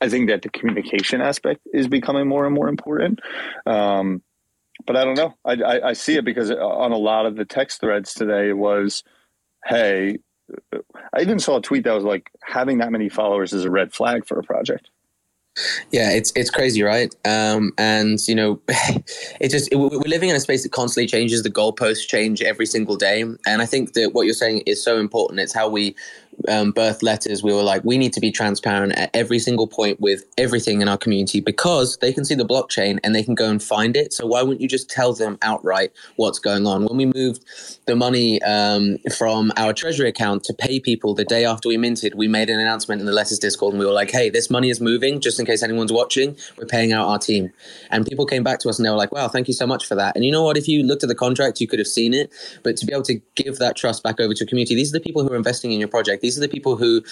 I 0.00 0.08
think 0.08 0.28
that 0.28 0.42
the 0.42 0.50
communication 0.50 1.22
aspect 1.22 1.62
is 1.72 1.88
becoming 1.88 2.28
more 2.28 2.44
and 2.44 2.54
more 2.54 2.68
important. 2.68 3.20
Um, 3.64 4.22
but 4.84 4.96
I 4.96 5.04
don't 5.04 5.16
know. 5.16 5.34
I, 5.44 5.52
I, 5.52 5.88
I 5.88 5.92
see 5.92 6.16
it 6.16 6.24
because 6.24 6.50
on 6.50 6.92
a 6.92 6.96
lot 6.96 7.26
of 7.26 7.36
the 7.36 7.44
text 7.44 7.80
threads 7.80 8.12
today 8.14 8.52
was, 8.52 9.02
"Hey," 9.64 10.18
I 10.72 11.20
even 11.20 11.38
saw 11.38 11.58
a 11.58 11.62
tweet 11.62 11.84
that 11.84 11.94
was 11.94 12.04
like, 12.04 12.30
"Having 12.42 12.78
that 12.78 12.92
many 12.92 13.08
followers 13.08 13.52
is 13.52 13.64
a 13.64 13.70
red 13.70 13.92
flag 13.92 14.26
for 14.26 14.38
a 14.38 14.42
project." 14.42 14.90
Yeah, 15.90 16.10
it's 16.10 16.32
it's 16.36 16.50
crazy, 16.50 16.82
right? 16.82 17.14
Um, 17.24 17.72
and 17.78 18.18
you 18.28 18.34
know, 18.34 18.60
it 18.68 19.48
just 19.50 19.72
it, 19.72 19.76
we're 19.76 19.88
living 19.88 20.28
in 20.28 20.36
a 20.36 20.40
space 20.40 20.62
that 20.62 20.72
constantly 20.72 21.06
changes. 21.06 21.42
The 21.42 21.50
goalposts 21.50 22.06
change 22.06 22.42
every 22.42 22.66
single 22.66 22.96
day, 22.96 23.22
and 23.22 23.62
I 23.62 23.66
think 23.66 23.94
that 23.94 24.12
what 24.12 24.26
you're 24.26 24.34
saying 24.34 24.64
is 24.66 24.82
so 24.82 24.98
important. 24.98 25.40
It's 25.40 25.54
how 25.54 25.68
we 25.68 25.96
um, 26.48 26.72
birth 26.72 27.02
letters, 27.02 27.42
we 27.42 27.52
were 27.52 27.62
like, 27.62 27.84
we 27.84 27.98
need 27.98 28.12
to 28.12 28.20
be 28.20 28.30
transparent 28.30 28.92
at 28.96 29.10
every 29.14 29.38
single 29.38 29.66
point 29.66 30.00
with 30.00 30.24
everything 30.38 30.80
in 30.80 30.88
our 30.88 30.98
community 30.98 31.40
because 31.40 31.96
they 31.98 32.12
can 32.12 32.24
see 32.24 32.34
the 32.34 32.44
blockchain 32.44 32.98
and 33.02 33.14
they 33.14 33.22
can 33.22 33.34
go 33.34 33.48
and 33.48 33.62
find 33.62 33.96
it. 33.96 34.12
So 34.12 34.26
why 34.26 34.42
wouldn't 34.42 34.60
you 34.60 34.68
just 34.68 34.90
tell 34.90 35.12
them 35.12 35.38
outright 35.42 35.92
what's 36.16 36.38
going 36.38 36.66
on? 36.66 36.84
When 36.84 36.96
we 36.96 37.06
moved 37.06 37.44
the 37.86 37.96
money 37.96 38.42
um, 38.42 38.98
from 39.16 39.52
our 39.56 39.72
treasury 39.72 40.08
account 40.08 40.44
to 40.44 40.54
pay 40.54 40.80
people 40.80 41.14
the 41.14 41.24
day 41.24 41.44
after 41.44 41.68
we 41.68 41.76
minted, 41.76 42.14
we 42.14 42.28
made 42.28 42.50
an 42.50 42.60
announcement 42.60 43.00
in 43.00 43.06
the 43.06 43.12
letters 43.12 43.38
Discord 43.38 43.72
and 43.72 43.80
we 43.80 43.86
were 43.86 43.92
like, 43.92 44.10
hey, 44.10 44.30
this 44.30 44.50
money 44.50 44.70
is 44.70 44.80
moving. 44.80 45.20
Just 45.20 45.40
in 45.40 45.46
case 45.46 45.62
anyone's 45.62 45.92
watching, 45.92 46.36
we're 46.56 46.66
paying 46.66 46.92
out 46.92 47.08
our 47.08 47.18
team. 47.18 47.52
And 47.90 48.06
people 48.06 48.26
came 48.26 48.42
back 48.42 48.60
to 48.60 48.68
us 48.68 48.78
and 48.78 48.86
they 48.86 48.90
were 48.90 48.96
like, 48.96 49.12
wow, 49.12 49.28
thank 49.28 49.48
you 49.48 49.54
so 49.54 49.66
much 49.66 49.86
for 49.86 49.94
that. 49.94 50.16
And 50.16 50.24
you 50.24 50.32
know 50.32 50.42
what? 50.42 50.56
If 50.56 50.68
you 50.68 50.82
looked 50.82 51.02
at 51.02 51.08
the 51.08 51.14
contract, 51.14 51.60
you 51.60 51.68
could 51.68 51.78
have 51.78 51.88
seen 51.88 52.14
it. 52.14 52.32
But 52.62 52.76
to 52.78 52.86
be 52.86 52.92
able 52.92 53.04
to 53.04 53.20
give 53.34 53.58
that 53.58 53.76
trust 53.76 54.02
back 54.02 54.20
over 54.20 54.34
to 54.34 54.44
a 54.44 54.46
community, 54.46 54.74
these 54.74 54.90
are 54.90 54.98
the 54.98 55.04
people 55.04 55.22
who 55.22 55.32
are 55.32 55.36
investing 55.36 55.72
in 55.72 55.78
your 55.78 55.88
project. 55.88 56.22
These 56.26 56.38
are 56.38 56.40
the 56.40 56.48
people 56.48 56.76
who, 56.76 57.02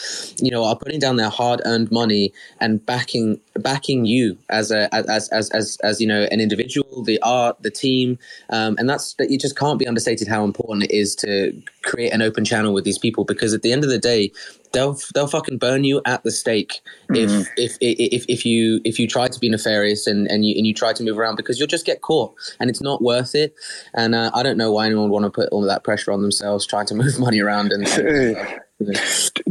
you 0.40 0.50
know, 0.50 0.64
are 0.64 0.76
putting 0.76 0.98
down 0.98 1.16
their 1.16 1.28
hard-earned 1.28 1.90
money 1.92 2.32
and 2.60 2.84
backing 2.84 3.40
backing 3.58 4.04
you 4.04 4.36
as 4.50 4.72
a 4.72 4.92
as 4.92 5.28
as 5.28 5.50
as, 5.50 5.78
as 5.84 6.00
you 6.00 6.06
know 6.06 6.26
an 6.32 6.40
individual, 6.40 7.04
the 7.04 7.20
art, 7.22 7.62
the 7.62 7.70
team, 7.70 8.18
um, 8.50 8.74
and 8.78 8.88
that's 8.88 9.14
that. 9.14 9.30
You 9.30 9.38
just 9.38 9.56
can't 9.56 9.78
be 9.78 9.86
understated 9.86 10.26
how 10.26 10.42
important 10.44 10.84
it 10.84 10.90
is 10.90 11.14
to 11.16 11.52
create 11.82 12.12
an 12.12 12.22
open 12.22 12.44
channel 12.44 12.72
with 12.72 12.84
these 12.84 12.98
people 12.98 13.24
because 13.24 13.54
at 13.54 13.62
the 13.62 13.72
end 13.72 13.84
of 13.84 13.90
the 13.90 13.98
day, 13.98 14.32
they'll 14.72 14.98
they'll 15.14 15.26
fucking 15.26 15.58
burn 15.58 15.84
you 15.84 16.02
at 16.04 16.22
the 16.24 16.30
stake 16.30 16.80
if, 17.10 17.48
if 17.56 17.78
if 17.80 18.24
if 18.28 18.44
you 18.44 18.80
if 18.84 18.98
you 18.98 19.06
try 19.06 19.28
to 19.28 19.38
be 19.38 19.48
nefarious 19.48 20.06
and 20.06 20.26
and 20.26 20.44
you 20.44 20.54
and 20.56 20.66
you 20.66 20.74
try 20.74 20.92
to 20.92 21.02
move 21.02 21.18
around 21.18 21.36
because 21.36 21.58
you'll 21.58 21.68
just 21.68 21.86
get 21.86 22.02
caught 22.02 22.34
and 22.60 22.68
it's 22.68 22.82
not 22.82 23.00
worth 23.02 23.34
it. 23.34 23.54
And 23.94 24.14
uh, 24.14 24.30
I 24.34 24.42
don't 24.42 24.58
know 24.58 24.72
why 24.72 24.86
anyone 24.86 25.04
would 25.04 25.12
want 25.12 25.24
to 25.24 25.30
put 25.30 25.48
all 25.50 25.62
that 25.62 25.84
pressure 25.84 26.12
on 26.12 26.22
themselves 26.22 26.66
trying 26.66 26.86
to 26.86 26.94
move 27.02 27.18
money 27.18 27.40
around. 27.40 27.72
And, 27.72 27.86
and 27.86 28.60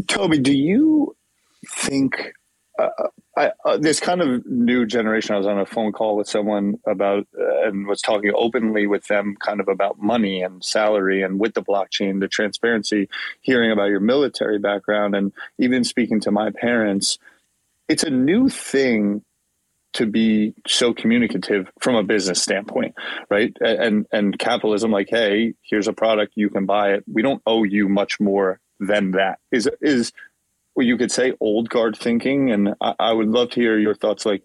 Toby, 0.08 0.40
do 0.40 0.54
you 0.54 1.16
think? 1.68 2.34
Uh, 2.78 2.90
I, 3.38 3.52
uh, 3.66 3.78
this 3.78 4.00
kind 4.00 4.22
of 4.22 4.46
new 4.46 4.86
generation. 4.86 5.36
I 5.36 5.38
was 5.38 5.48
on 5.48 5.60
a 5.60 5.66
phone 5.66 5.92
call 5.92 6.16
with 6.16 6.28
someone 6.28 6.80
about 6.88 7.28
uh, 7.40 7.68
and 7.68 7.88
was 7.88 8.02
talking 8.02 8.32
openly 8.36 8.88
with 8.88 9.08
them, 9.08 9.36
kind 9.40 9.60
of 9.60 9.68
about 9.68 10.00
money 10.00 10.42
and 10.42 10.64
salary, 10.64 11.22
and 11.24 11.40
with 11.40 11.54
the 11.54 11.64
blockchain, 11.64 12.20
the 12.20 12.28
transparency. 12.28 13.10
Hearing 13.42 13.72
about 13.72 13.90
your 13.90 14.00
military 14.00 14.60
background, 14.60 15.16
and 15.16 15.32
even 15.58 15.84
speaking 15.84 16.20
to 16.22 16.32
my 16.32 16.52
parents, 16.52 17.18
it's 17.88 18.04
a 18.04 18.10
new 18.10 18.50
thing 18.50 19.24
to 19.94 20.08
be 20.08 20.54
so 20.66 20.94
communicative 20.94 21.72
from 21.80 21.96
a 21.96 22.04
business 22.04 22.42
standpoint, 22.42 22.96
right? 23.30 23.56
And 23.62 24.08
and 24.12 24.38
capitalism, 24.38 24.92
like, 24.92 25.10
hey, 25.10 25.54
here's 25.62 25.88
a 25.88 25.94
product, 25.94 26.34
you 26.36 26.50
can 26.50 26.66
buy 26.66 26.94
it. 26.94 27.04
We 27.12 27.22
don't 27.22 27.42
owe 27.46 27.64
you 27.64 27.88
much 27.88 28.20
more 28.20 28.60
than 28.80 29.12
that. 29.12 29.40
Is 29.52 29.70
is 29.82 30.12
well, 30.76 30.86
you 30.86 30.98
could 30.98 31.12
say 31.12 31.34
old 31.40 31.70
guard 31.70 31.98
thinking, 31.98 32.52
and 32.52 32.76
I, 32.82 32.96
I, 33.00 33.14
would 33.14 33.28
love 33.28 33.52
to 33.52 33.62
hear 33.62 33.78
your 33.78 33.94
thoughts. 33.94 34.26
Like, 34.26 34.44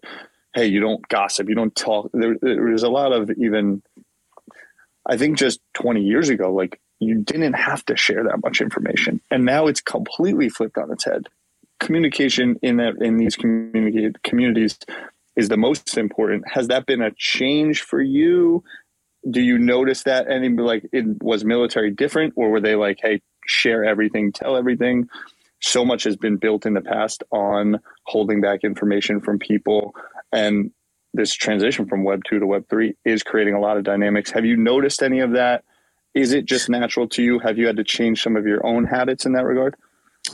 hey, 0.55 0.67
you 0.67 0.81
don't 0.81 1.07
gossip, 1.09 1.49
you 1.49 1.55
don't 1.55 1.75
talk. 1.75 2.11
There, 2.13 2.37
there's 2.41 2.83
a 2.83 2.91
lot 2.91 3.13
of 3.13 3.31
even. 3.31 3.83
I 5.11 5.17
think 5.17 5.39
just 5.39 5.61
20 5.75 6.03
years 6.03 6.29
ago, 6.29 6.53
like 6.53 6.81
you 6.99 7.23
didn't 7.23 7.55
have 7.55 7.83
to 7.87 7.97
share 7.97 8.25
that 8.25 8.43
much 8.43 8.61
information, 8.61 9.21
and 9.31 9.45
now 9.45 9.67
it's 9.67 9.81
completely 9.81 10.49
flipped 10.49 10.77
on 10.77 10.93
its 10.93 11.05
head. 11.05 11.29
Communication 11.81 12.59
in 12.63 12.77
that 12.77 13.01
in 13.01 13.17
these 13.17 13.37
community 13.37 14.13
communities 14.23 14.79
is 15.37 15.49
the 15.49 15.57
most 15.57 15.97
important. 15.97 16.45
Has 16.49 16.69
that 16.69 16.85
been 16.85 17.01
a 17.01 17.13
change 17.17 17.83
for 17.83 18.03
you? 18.03 18.65
Do 19.31 19.41
you 19.41 19.57
notice 19.57 20.03
that? 20.03 20.29
Any 20.29 20.51
like 20.51 20.87
it 20.93 21.23
was 21.23 21.45
military 21.45 21.91
different, 21.91 22.35
or 22.37 22.51
were 22.51 22.61
they 22.61 22.75
like, 22.75 22.99
hey, 23.01 23.23
share 23.49 23.85
everything, 23.85 24.33
tell 24.33 24.57
everything? 24.57 25.09
so 25.61 25.85
much 25.85 26.05
has 26.05 26.17
been 26.17 26.37
built 26.37 26.67
in 26.67 26.75
the 26.75 26.81
past 26.81 27.23
on 27.31 27.81
holding 28.05 28.41
back 28.41 28.61
information 28.63 29.21
from 29.21 29.39
people. 29.39 29.95
And 30.33 30.71
this 31.15 31.33
transition 31.33 31.87
from 31.87 32.05
web 32.05 32.23
2 32.29 32.39
to 32.39 32.47
web 32.47 32.69
3 32.69 32.95
is 33.05 33.23
creating 33.23 33.55
a 33.55 33.61
lot 33.61 33.77
of 33.77 33.85
dynamics. 33.85 34.31
Have 34.31 34.45
you 34.45 34.57
noticed 34.57 35.03
any 35.03 35.21
of 35.21 35.33
that? 35.33 35.65
Is 36.15 36.33
it 36.33 36.45
just 36.45 36.69
natural 36.69 37.09
to 37.11 37.23
you? 37.23 37.39
Have 37.39 37.59
you 37.59 37.67
had 37.67 37.77
to 37.77 37.85
change 37.85 38.23
some 38.23 38.37
of 38.37 38.47
your 38.47 38.65
own 38.65 38.85
habits 38.85 39.27
in 39.27 39.33
that 39.33 39.45
regard 39.45 39.77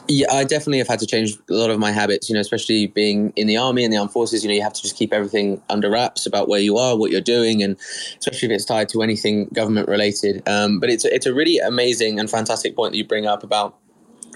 yeah, 0.09 0.33
I 0.33 0.45
definitely 0.45 0.79
have 0.79 0.89
had 0.89 0.99
to 1.01 1.07
change 1.07 1.37
a 1.51 1.55
lot 1.55 1.71
of 1.71 1.79
my 1.79 1.91
habits, 1.91 2.29
you 2.29 2.35
know, 2.35 2.41
especially 2.41 2.87
being 2.87 3.33
in 3.37 3.47
the 3.47 3.57
army 3.57 3.85
and 3.85 3.93
the 3.93 3.97
armed 3.97 4.13
forces, 4.13 4.45
you 4.45 4.49
know, 4.49 4.55
you 4.55 4.63
have 4.63 4.73
to 4.75 4.83
just 4.83 4.97
keep 4.97 5.13
everything 5.13 5.63
under 5.71 5.91
wraps 5.91 6.27
about 6.27 6.49
where 6.49 6.61
you 6.61 6.77
are, 6.77 6.97
what 6.97 7.11
you're 7.11 7.21
doing, 7.21 7.63
and 7.63 7.77
especially 8.19 8.47
if 8.47 8.53
it's 8.53 8.65
tied 8.65 8.89
to 8.91 9.03
anything 9.03 9.47
government 9.53 9.89
related. 9.89 10.47
Um, 10.49 10.81
but 10.81 10.91
it's, 10.91 11.05
it's 11.05 11.27
a 11.27 11.35
really 11.35 11.59
amazing 11.59 12.21
and 12.21 12.31
fantastic 12.31 12.77
point 12.77 12.93
that 12.93 12.99
you 12.99 13.07
bring 13.07 13.27
up 13.27 13.43
about 13.43 13.77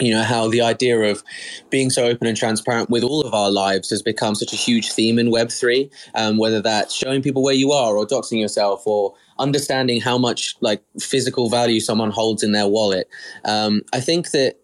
you 0.01 0.12
know 0.12 0.23
how 0.23 0.49
the 0.49 0.61
idea 0.61 0.97
of 1.01 1.25
being 1.71 1.90
so 1.90 2.05
open 2.05 2.29
and 2.29 2.37
transparent 2.37 2.88
with 2.88 3.03
all 3.03 3.23
of 3.23 3.35
our 3.35 3.51
lives 3.51 3.90
has 3.90 4.01
become 4.01 4.37
such 4.37 4.53
a 4.53 4.57
huge 4.57 4.92
theme 4.92 5.18
in 5.18 5.29
web3 5.29 5.90
um, 6.14 6.38
whether 6.38 6.62
that's 6.62 6.94
showing 6.94 7.21
people 7.21 7.42
where 7.42 7.55
you 7.55 7.73
are 7.73 7.97
or 7.97 8.07
doxing 8.07 8.40
yourself 8.40 8.87
or 8.87 9.12
understanding 9.40 10.01
how 10.01 10.16
much 10.16 10.55
like 10.61 10.85
physical 11.01 11.51
value 11.51 11.81
someone 11.81 12.12
holds 12.12 12.44
in 12.44 12.53
their 12.53 12.68
wallet 12.68 13.09
um, 13.44 13.83
i 13.92 13.99
think 13.99 14.31
that 14.31 14.57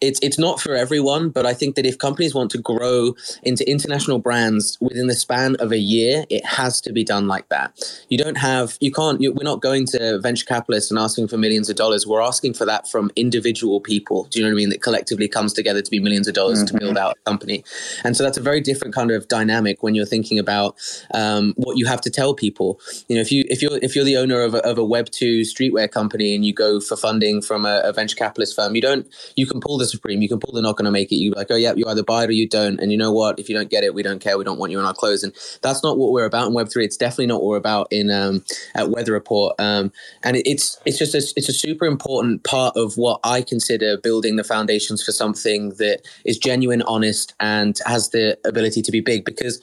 it's 0.00 0.20
it's 0.22 0.38
not 0.38 0.60
for 0.60 0.74
everyone, 0.74 1.30
but 1.30 1.46
I 1.46 1.54
think 1.54 1.76
that 1.76 1.86
if 1.86 1.98
companies 1.98 2.34
want 2.34 2.50
to 2.52 2.58
grow 2.58 3.14
into 3.42 3.68
international 3.68 4.18
brands 4.18 4.78
within 4.80 5.06
the 5.06 5.14
span 5.14 5.56
of 5.56 5.72
a 5.72 5.78
year, 5.78 6.24
it 6.30 6.44
has 6.44 6.80
to 6.82 6.92
be 6.92 7.04
done 7.04 7.26
like 7.26 7.48
that. 7.48 7.72
You 8.08 8.18
don't 8.18 8.36
have, 8.36 8.76
you 8.80 8.92
can't, 8.92 9.20
you, 9.20 9.32
we're 9.32 9.44
not 9.44 9.62
going 9.62 9.86
to 9.88 10.18
venture 10.20 10.44
capitalists 10.44 10.90
and 10.90 10.98
asking 10.98 11.28
for 11.28 11.38
millions 11.38 11.68
of 11.70 11.76
dollars. 11.76 12.06
We're 12.06 12.20
asking 12.20 12.54
for 12.54 12.64
that 12.66 12.88
from 12.88 13.10
individual 13.16 13.80
people. 13.80 14.24
Do 14.24 14.38
you 14.38 14.44
know 14.44 14.50
what 14.50 14.56
I 14.56 14.56
mean? 14.56 14.70
That 14.70 14.82
collectively 14.82 15.28
comes 15.28 15.52
together 15.52 15.82
to 15.82 15.90
be 15.90 16.00
millions 16.00 16.28
of 16.28 16.34
dollars 16.34 16.58
mm-hmm. 16.58 16.76
to 16.76 16.80
build 16.80 16.98
out 16.98 17.16
a 17.16 17.30
company. 17.30 17.64
And 18.04 18.16
so 18.16 18.22
that's 18.22 18.38
a 18.38 18.42
very 18.42 18.60
different 18.60 18.94
kind 18.94 19.10
of 19.10 19.28
dynamic 19.28 19.82
when 19.82 19.94
you're 19.94 20.06
thinking 20.06 20.38
about 20.38 20.76
um, 21.12 21.54
what 21.56 21.76
you 21.76 21.86
have 21.86 22.00
to 22.02 22.10
tell 22.10 22.34
people. 22.34 22.80
You 23.08 23.16
know, 23.16 23.22
if 23.22 23.32
you 23.32 23.44
if 23.48 23.62
you're 23.62 23.78
if 23.82 23.94
you're 23.94 24.04
the 24.04 24.16
owner 24.16 24.42
of 24.42 24.54
a, 24.54 24.58
of 24.58 24.78
a 24.78 24.84
Web 24.84 25.10
two 25.10 25.42
streetwear 25.42 25.90
company 25.90 26.34
and 26.34 26.44
you 26.44 26.52
go 26.52 26.80
for 26.80 26.96
funding 26.96 27.42
from 27.42 27.64
a, 27.64 27.80
a 27.84 27.92
venture 27.92 28.16
capitalist 28.16 28.54
firm, 28.56 28.74
you 28.74 28.82
don't 28.82 29.06
you 29.36 29.46
can 29.54 29.60
pull 29.60 29.78
the 29.78 29.86
Supreme, 29.86 30.20
you 30.20 30.28
can 30.28 30.40
pull 30.40 30.52
the 30.52 30.60
not 30.60 30.76
going 30.76 30.84
to 30.84 30.90
make 30.90 31.10
it. 31.12 31.16
You 31.16 31.32
like, 31.32 31.50
oh 31.50 31.56
yeah, 31.56 31.72
you 31.74 31.86
either 31.86 32.02
buy 32.02 32.24
it 32.24 32.28
or 32.30 32.32
you 32.32 32.48
don't. 32.48 32.78
And 32.80 32.90
you 32.92 32.98
know 32.98 33.12
what? 33.12 33.38
If 33.38 33.48
you 33.48 33.54
don't 33.54 33.70
get 33.70 33.84
it, 33.84 33.94
we 33.94 34.02
don't 34.02 34.20
care. 34.20 34.36
We 34.36 34.44
don't 34.44 34.58
want 34.58 34.72
you 34.72 34.78
in 34.78 34.84
our 34.84 34.94
clothes. 34.94 35.22
And 35.22 35.32
that's 35.62 35.82
not 35.82 35.96
what 35.98 36.12
we're 36.12 36.24
about 36.24 36.48
in 36.48 36.54
Web 36.54 36.68
three. 36.70 36.84
It's 36.84 36.96
definitely 36.96 37.26
not 37.26 37.42
what 37.42 37.50
we're 37.50 37.56
about 37.56 37.88
in 37.90 38.10
um, 38.10 38.44
at 38.74 38.90
Weather 38.90 39.12
Report. 39.12 39.54
Um, 39.58 39.92
and 40.22 40.36
it's 40.36 40.78
it's 40.84 40.98
just 40.98 41.14
a, 41.14 41.18
it's 41.36 41.48
a 41.48 41.52
super 41.52 41.86
important 41.86 42.44
part 42.44 42.76
of 42.76 42.96
what 42.96 43.20
I 43.24 43.42
consider 43.42 43.96
building 43.96 44.36
the 44.36 44.44
foundations 44.44 45.02
for 45.02 45.12
something 45.12 45.70
that 45.78 46.02
is 46.24 46.36
genuine, 46.36 46.82
honest, 46.82 47.34
and 47.40 47.78
has 47.86 48.10
the 48.10 48.38
ability 48.44 48.82
to 48.82 48.92
be 48.92 49.00
big. 49.00 49.24
Because 49.24 49.60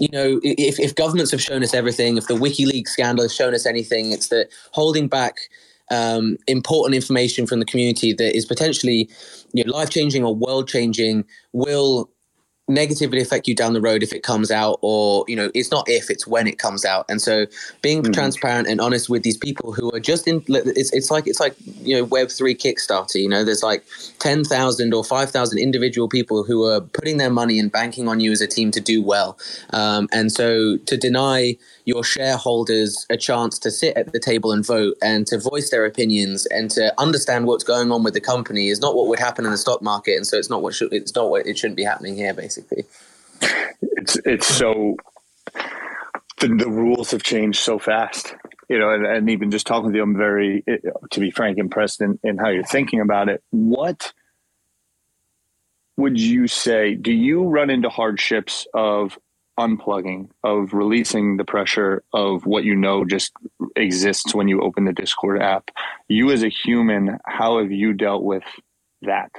you 0.00 0.08
know, 0.12 0.40
if, 0.42 0.80
if 0.80 0.94
governments 0.94 1.30
have 1.30 1.42
shown 1.42 1.62
us 1.62 1.74
everything, 1.74 2.16
if 2.16 2.26
the 2.26 2.34
WikiLeaks 2.34 2.88
scandal 2.88 3.22
has 3.22 3.34
shown 3.34 3.54
us 3.54 3.66
anything, 3.66 4.12
it's 4.12 4.28
that 4.28 4.48
holding 4.72 5.08
back 5.08 5.36
um, 5.90 6.36
important 6.46 6.94
information 6.94 7.46
from 7.46 7.58
the 7.58 7.64
community 7.64 8.12
that 8.12 8.36
is 8.36 8.46
potentially 8.46 9.08
you 9.52 9.64
know, 9.64 9.72
life 9.72 9.90
changing 9.90 10.24
or 10.24 10.34
world 10.34 10.68
changing 10.68 11.24
will 11.52 12.10
negatively 12.70 13.20
affect 13.20 13.48
you 13.48 13.54
down 13.54 13.72
the 13.72 13.80
road 13.80 14.02
if 14.02 14.12
it 14.12 14.22
comes 14.22 14.50
out 14.50 14.78
or 14.80 15.24
you 15.28 15.34
know 15.34 15.50
it's 15.54 15.70
not 15.70 15.84
if 15.88 16.08
it's 16.08 16.26
when 16.26 16.46
it 16.46 16.58
comes 16.58 16.84
out 16.84 17.04
and 17.08 17.20
so 17.20 17.44
being 17.82 18.02
mm. 18.02 18.12
transparent 18.12 18.68
and 18.68 18.80
honest 18.80 19.08
with 19.08 19.22
these 19.22 19.36
people 19.36 19.72
who 19.72 19.90
are 19.92 20.00
just 20.00 20.28
in 20.28 20.42
it's, 20.48 20.92
it's 20.92 21.10
like 21.10 21.26
it's 21.26 21.40
like 21.40 21.54
you 21.80 21.96
know 21.96 22.04
web 22.04 22.30
3 22.30 22.54
kickstarter 22.54 23.16
you 23.16 23.28
know 23.28 23.44
there's 23.44 23.62
like 23.62 23.84
10,000 24.20 24.94
or 24.94 25.04
5,000 25.04 25.58
individual 25.58 26.08
people 26.08 26.44
who 26.44 26.64
are 26.64 26.80
putting 26.80 27.16
their 27.16 27.30
money 27.30 27.58
and 27.58 27.72
banking 27.72 28.08
on 28.08 28.20
you 28.20 28.30
as 28.30 28.40
a 28.40 28.46
team 28.46 28.70
to 28.70 28.80
do 28.80 29.02
well 29.02 29.36
um, 29.70 30.08
and 30.12 30.30
so 30.30 30.76
to 30.86 30.96
deny 30.96 31.56
your 31.90 32.04
shareholders 32.04 33.06
a 33.10 33.16
chance 33.16 33.58
to 33.58 33.70
sit 33.70 33.96
at 33.96 34.12
the 34.12 34.20
table 34.20 34.52
and 34.52 34.64
vote 34.64 34.96
and 35.02 35.26
to 35.26 35.38
voice 35.38 35.70
their 35.70 35.84
opinions 35.84 36.46
and 36.46 36.70
to 36.70 36.94
understand 36.98 37.46
what's 37.46 37.64
going 37.64 37.90
on 37.90 38.02
with 38.04 38.14
the 38.14 38.20
company 38.20 38.68
is 38.68 38.80
not 38.80 38.94
what 38.94 39.08
would 39.08 39.18
happen 39.18 39.44
in 39.44 39.50
the 39.50 39.58
stock 39.58 39.82
market. 39.82 40.16
And 40.16 40.26
so 40.26 40.38
it's 40.38 40.50
not 40.50 40.62
what 40.62 40.74
should, 40.74 40.92
it's 40.92 41.14
not 41.14 41.30
what 41.30 41.46
it 41.46 41.58
shouldn't 41.58 41.76
be 41.76 41.84
happening 41.84 42.14
here 42.16 42.34
basically. 42.34 42.84
It's 43.82 44.16
it's 44.24 44.46
so 44.46 44.96
the, 46.40 46.48
the 46.48 46.70
rules 46.70 47.10
have 47.10 47.22
changed 47.22 47.60
so 47.60 47.78
fast 47.78 48.34
you 48.68 48.78
know 48.78 48.90
and, 48.90 49.04
and 49.04 49.28
even 49.28 49.50
just 49.50 49.66
talking 49.66 49.90
to 49.90 49.96
you 49.96 50.02
i'm 50.02 50.16
very 50.16 50.64
to 51.10 51.20
be 51.20 51.30
frank 51.30 51.58
impressed 51.58 52.00
in, 52.00 52.18
in 52.22 52.38
how 52.38 52.48
you're 52.48 52.62
thinking 52.64 53.00
about 53.00 53.28
it. 53.28 53.42
What 53.50 54.12
would 55.96 56.18
you 56.18 56.46
say 56.46 56.94
do 56.94 57.12
you 57.12 57.44
run 57.44 57.68
into 57.68 57.90
hardships 57.90 58.66
of 58.72 59.18
unplugging, 59.58 60.28
of 60.42 60.72
releasing 60.72 61.36
the 61.36 61.44
pressure 61.44 62.02
of 62.12 62.46
what 62.46 62.64
you 62.64 62.74
know 62.74 63.04
just 63.04 63.32
exists 63.76 64.34
when 64.34 64.48
you 64.48 64.60
open 64.62 64.84
the 64.84 64.92
Discord 64.92 65.42
app. 65.42 65.70
You 66.08 66.30
as 66.30 66.42
a 66.42 66.48
human, 66.48 67.18
how 67.26 67.58
have 67.58 67.70
you 67.70 67.92
dealt 67.92 68.22
with 68.22 68.44
that? 69.02 69.30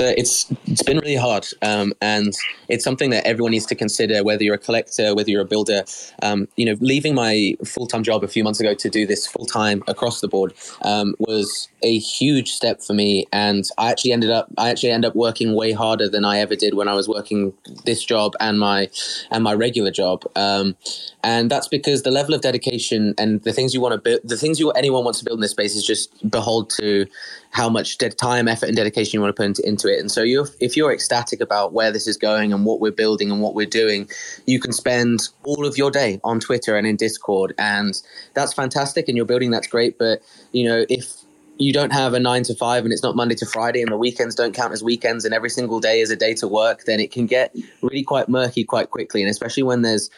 Uh, 0.00 0.12
it's 0.16 0.50
it's 0.66 0.82
been 0.82 0.98
really 0.98 1.16
hard, 1.16 1.46
um, 1.62 1.92
and 2.00 2.34
it's 2.68 2.84
something 2.84 3.10
that 3.10 3.26
everyone 3.26 3.52
needs 3.52 3.66
to 3.66 3.74
consider. 3.74 4.22
Whether 4.22 4.44
you're 4.44 4.54
a 4.54 4.58
collector, 4.58 5.14
whether 5.14 5.30
you're 5.30 5.42
a 5.42 5.46
builder, 5.46 5.84
um, 6.22 6.48
you 6.56 6.66
know, 6.66 6.76
leaving 6.80 7.14
my 7.14 7.54
full 7.64 7.86
time 7.86 8.02
job 8.02 8.22
a 8.22 8.28
few 8.28 8.44
months 8.44 8.60
ago 8.60 8.74
to 8.74 8.90
do 8.90 9.06
this 9.06 9.26
full 9.26 9.46
time 9.46 9.82
across 9.86 10.20
the 10.20 10.28
board 10.28 10.52
um, 10.82 11.14
was 11.18 11.68
a 11.82 11.98
huge 11.98 12.52
step 12.52 12.82
for 12.82 12.92
me. 12.92 13.26
And 13.32 13.64
I 13.78 13.90
actually 13.90 14.12
ended 14.12 14.30
up 14.30 14.48
I 14.58 14.70
actually 14.70 14.90
ended 14.90 15.10
up 15.10 15.16
working 15.16 15.54
way 15.54 15.72
harder 15.72 16.08
than 16.08 16.24
I 16.24 16.38
ever 16.38 16.56
did 16.56 16.74
when 16.74 16.88
I 16.88 16.94
was 16.94 17.08
working 17.08 17.52
this 17.84 18.04
job 18.04 18.34
and 18.40 18.58
my 18.58 18.90
and 19.30 19.42
my 19.42 19.54
regular 19.54 19.90
job. 19.90 20.24
Um, 20.36 20.76
and 21.22 21.50
that's 21.50 21.68
because 21.68 22.02
the 22.02 22.10
level 22.10 22.34
of 22.34 22.40
dedication 22.40 23.14
and 23.18 23.42
the 23.42 23.52
things 23.52 23.74
you 23.74 23.80
want 23.80 23.94
to 23.94 23.98
build, 23.98 24.20
the 24.24 24.36
things 24.36 24.60
you 24.60 24.70
anyone 24.72 25.04
wants 25.04 25.18
to 25.20 25.24
build 25.24 25.38
in 25.38 25.40
this 25.40 25.50
space 25.50 25.74
is 25.74 25.84
just 25.84 26.30
behold 26.30 26.70
to 26.78 27.06
how 27.50 27.68
much 27.70 27.96
time, 28.18 28.48
effort, 28.48 28.66
and 28.66 28.76
dedication 28.76 29.16
you 29.16 29.20
want 29.22 29.34
to 29.34 29.40
put 29.40 29.46
into, 29.46 29.66
into 29.66 29.85
it. 29.86 30.00
And 30.00 30.10
so, 30.10 30.22
you're, 30.22 30.48
if 30.60 30.76
you're 30.76 30.92
ecstatic 30.92 31.40
about 31.40 31.72
where 31.72 31.92
this 31.92 32.06
is 32.06 32.16
going 32.16 32.52
and 32.52 32.64
what 32.64 32.80
we're 32.80 32.92
building 32.92 33.30
and 33.30 33.40
what 33.40 33.54
we're 33.54 33.66
doing, 33.66 34.08
you 34.46 34.60
can 34.60 34.72
spend 34.72 35.28
all 35.44 35.66
of 35.66 35.76
your 35.76 35.90
day 35.90 36.20
on 36.24 36.40
Twitter 36.40 36.76
and 36.76 36.86
in 36.86 36.96
Discord, 36.96 37.54
and 37.58 38.00
that's 38.34 38.52
fantastic. 38.52 39.08
And 39.08 39.16
you're 39.16 39.26
building 39.26 39.50
that's 39.50 39.66
great. 39.66 39.98
But 39.98 40.20
you 40.52 40.68
know, 40.68 40.84
if 40.88 41.26
you 41.58 41.72
don't 41.72 41.92
have 41.92 42.14
a 42.14 42.20
nine 42.20 42.42
to 42.44 42.54
five 42.54 42.84
and 42.84 42.92
it's 42.92 43.02
not 43.02 43.16
Monday 43.16 43.34
to 43.36 43.46
Friday 43.46 43.80
and 43.80 43.90
the 43.90 43.96
weekends 43.96 44.34
don't 44.34 44.54
count 44.54 44.72
as 44.72 44.82
weekends 44.82 45.24
and 45.24 45.32
every 45.32 45.50
single 45.50 45.80
day 45.80 46.00
is 46.00 46.10
a 46.10 46.16
day 46.16 46.34
to 46.34 46.46
work, 46.46 46.84
then 46.84 47.00
it 47.00 47.10
can 47.10 47.26
get 47.26 47.54
really 47.82 48.02
quite 48.02 48.28
murky 48.28 48.64
quite 48.64 48.90
quickly. 48.90 49.22
And 49.22 49.30
especially 49.30 49.62
when 49.62 49.82
there's 49.82 50.10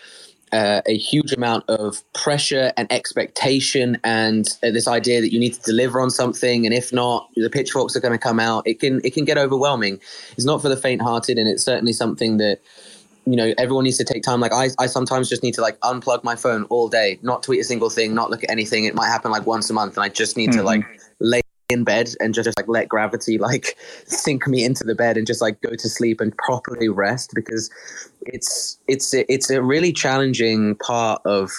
uh, 0.52 0.82
a 0.86 0.96
huge 0.96 1.32
amount 1.32 1.64
of 1.68 2.02
pressure 2.12 2.72
and 2.76 2.90
expectation 2.92 3.98
and 4.04 4.48
uh, 4.62 4.70
this 4.70 4.88
idea 4.88 5.20
that 5.20 5.32
you 5.32 5.38
need 5.38 5.54
to 5.54 5.60
deliver 5.62 6.00
on 6.00 6.10
something 6.10 6.64
and 6.64 6.74
if 6.74 6.92
not 6.92 7.28
the 7.36 7.50
pitchforks 7.50 7.96
are 7.96 8.00
going 8.00 8.12
to 8.12 8.18
come 8.18 8.40
out. 8.40 8.66
It 8.66 8.80
can 8.80 9.00
it 9.04 9.14
can 9.14 9.24
get 9.24 9.38
overwhelming. 9.38 10.00
It's 10.32 10.44
not 10.44 10.62
for 10.62 10.68
the 10.68 10.76
faint 10.76 11.02
hearted 11.02 11.38
and 11.38 11.48
it's 11.48 11.62
certainly 11.62 11.92
something 11.92 12.38
that 12.38 12.60
you 13.26 13.36
know 13.36 13.52
everyone 13.58 13.84
needs 13.84 13.98
to 13.98 14.04
take 14.04 14.22
time. 14.22 14.40
Like 14.40 14.52
I, 14.52 14.68
I 14.78 14.86
sometimes 14.86 15.28
just 15.28 15.42
need 15.42 15.54
to 15.54 15.60
like 15.60 15.78
unplug 15.80 16.24
my 16.24 16.36
phone 16.36 16.64
all 16.64 16.88
day 16.88 17.18
not 17.22 17.42
tweet 17.42 17.60
a 17.60 17.64
single 17.64 17.90
thing 17.90 18.14
not 18.14 18.30
look 18.30 18.44
at 18.44 18.50
anything. 18.50 18.84
It 18.84 18.94
might 18.94 19.08
happen 19.08 19.30
like 19.30 19.46
once 19.46 19.70
a 19.70 19.74
month 19.74 19.96
and 19.96 20.04
i 20.04 20.08
just 20.08 20.36
need 20.36 20.50
mm-hmm. 20.50 20.60
to 20.60 20.64
like 20.64 20.80
lay 20.80 20.98
in 21.70 21.84
bed 21.84 22.14
and 22.20 22.32
just, 22.32 22.46
just 22.46 22.58
like 22.58 22.68
let 22.68 22.88
gravity 22.88 23.36
like 23.36 23.76
sink 24.06 24.46
me 24.46 24.64
into 24.64 24.84
the 24.84 24.94
bed 24.94 25.18
and 25.18 25.26
just 25.26 25.42
like 25.42 25.60
go 25.60 25.70
to 25.70 25.88
sleep 25.88 26.18
and 26.20 26.36
properly 26.38 26.88
rest 26.88 27.32
because 27.34 27.70
it's 28.22 28.78
it's 28.88 29.12
it's 29.12 29.50
a 29.50 29.62
really 29.62 29.92
challenging 29.92 30.74
part 30.76 31.20
of 31.26 31.50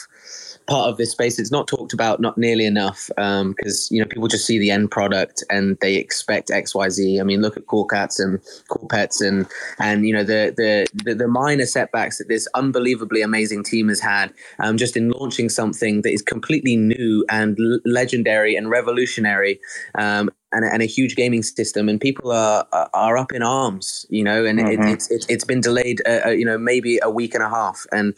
part 0.69 0.87
of 0.87 0.97
this 0.97 1.11
space. 1.11 1.39
It's 1.39 1.51
not 1.51 1.67
talked 1.67 1.93
about 1.93 2.19
not 2.19 2.37
nearly 2.37 2.65
enough 2.65 3.07
because 3.07 3.91
um, 3.91 3.95
you 3.95 4.01
know 4.01 4.07
people 4.07 4.27
just 4.27 4.45
see 4.45 4.59
the 4.59 4.71
end 4.71 4.91
product 4.91 5.43
and 5.49 5.77
they 5.81 5.95
expect 5.95 6.51
X 6.51 6.75
Y 6.75 6.89
Z. 6.89 7.19
I 7.19 7.23
mean, 7.23 7.41
look 7.41 7.57
at 7.57 7.67
Cool 7.67 7.85
Cats 7.85 8.19
and 8.19 8.39
Cool 8.69 8.87
Pets 8.87 9.21
and 9.21 9.47
and 9.79 10.05
you 10.05 10.13
know 10.13 10.23
the 10.23 10.53
the 10.55 10.87
the, 11.03 11.15
the 11.15 11.27
minor 11.27 11.65
setbacks 11.65 12.19
that 12.19 12.27
this 12.27 12.47
unbelievably 12.53 13.21
amazing 13.21 13.63
team 13.63 13.89
has 13.89 13.99
had 13.99 14.33
um, 14.59 14.77
just 14.77 14.95
in 14.95 15.09
launching 15.09 15.49
something 15.49 16.03
that 16.03 16.13
is 16.13 16.21
completely 16.21 16.77
new 16.77 17.25
and 17.29 17.57
l- 17.59 17.79
legendary 17.85 18.55
and 18.55 18.69
revolutionary. 18.69 19.59
Um, 19.95 20.29
and, 20.51 20.65
and, 20.65 20.81
a 20.81 20.87
huge 20.87 21.15
gaming 21.15 21.43
system, 21.43 21.87
and 21.87 22.01
people 22.01 22.31
are 22.31 22.65
are 22.95 23.17
up 23.19 23.31
in 23.31 23.43
arms, 23.43 24.07
you 24.09 24.23
know, 24.23 24.45
and 24.45 24.57
mm-hmm. 24.57 24.81
it, 24.81 24.93
it's, 24.93 25.11
it's 25.11 25.25
it's 25.29 25.43
been 25.43 25.61
delayed, 25.61 26.01
uh, 26.07 26.21
uh, 26.25 26.29
you 26.29 26.43
know, 26.43 26.57
maybe 26.57 26.97
a 27.03 27.09
week 27.11 27.35
and 27.35 27.43
a 27.43 27.49
half, 27.49 27.85
and 27.91 28.15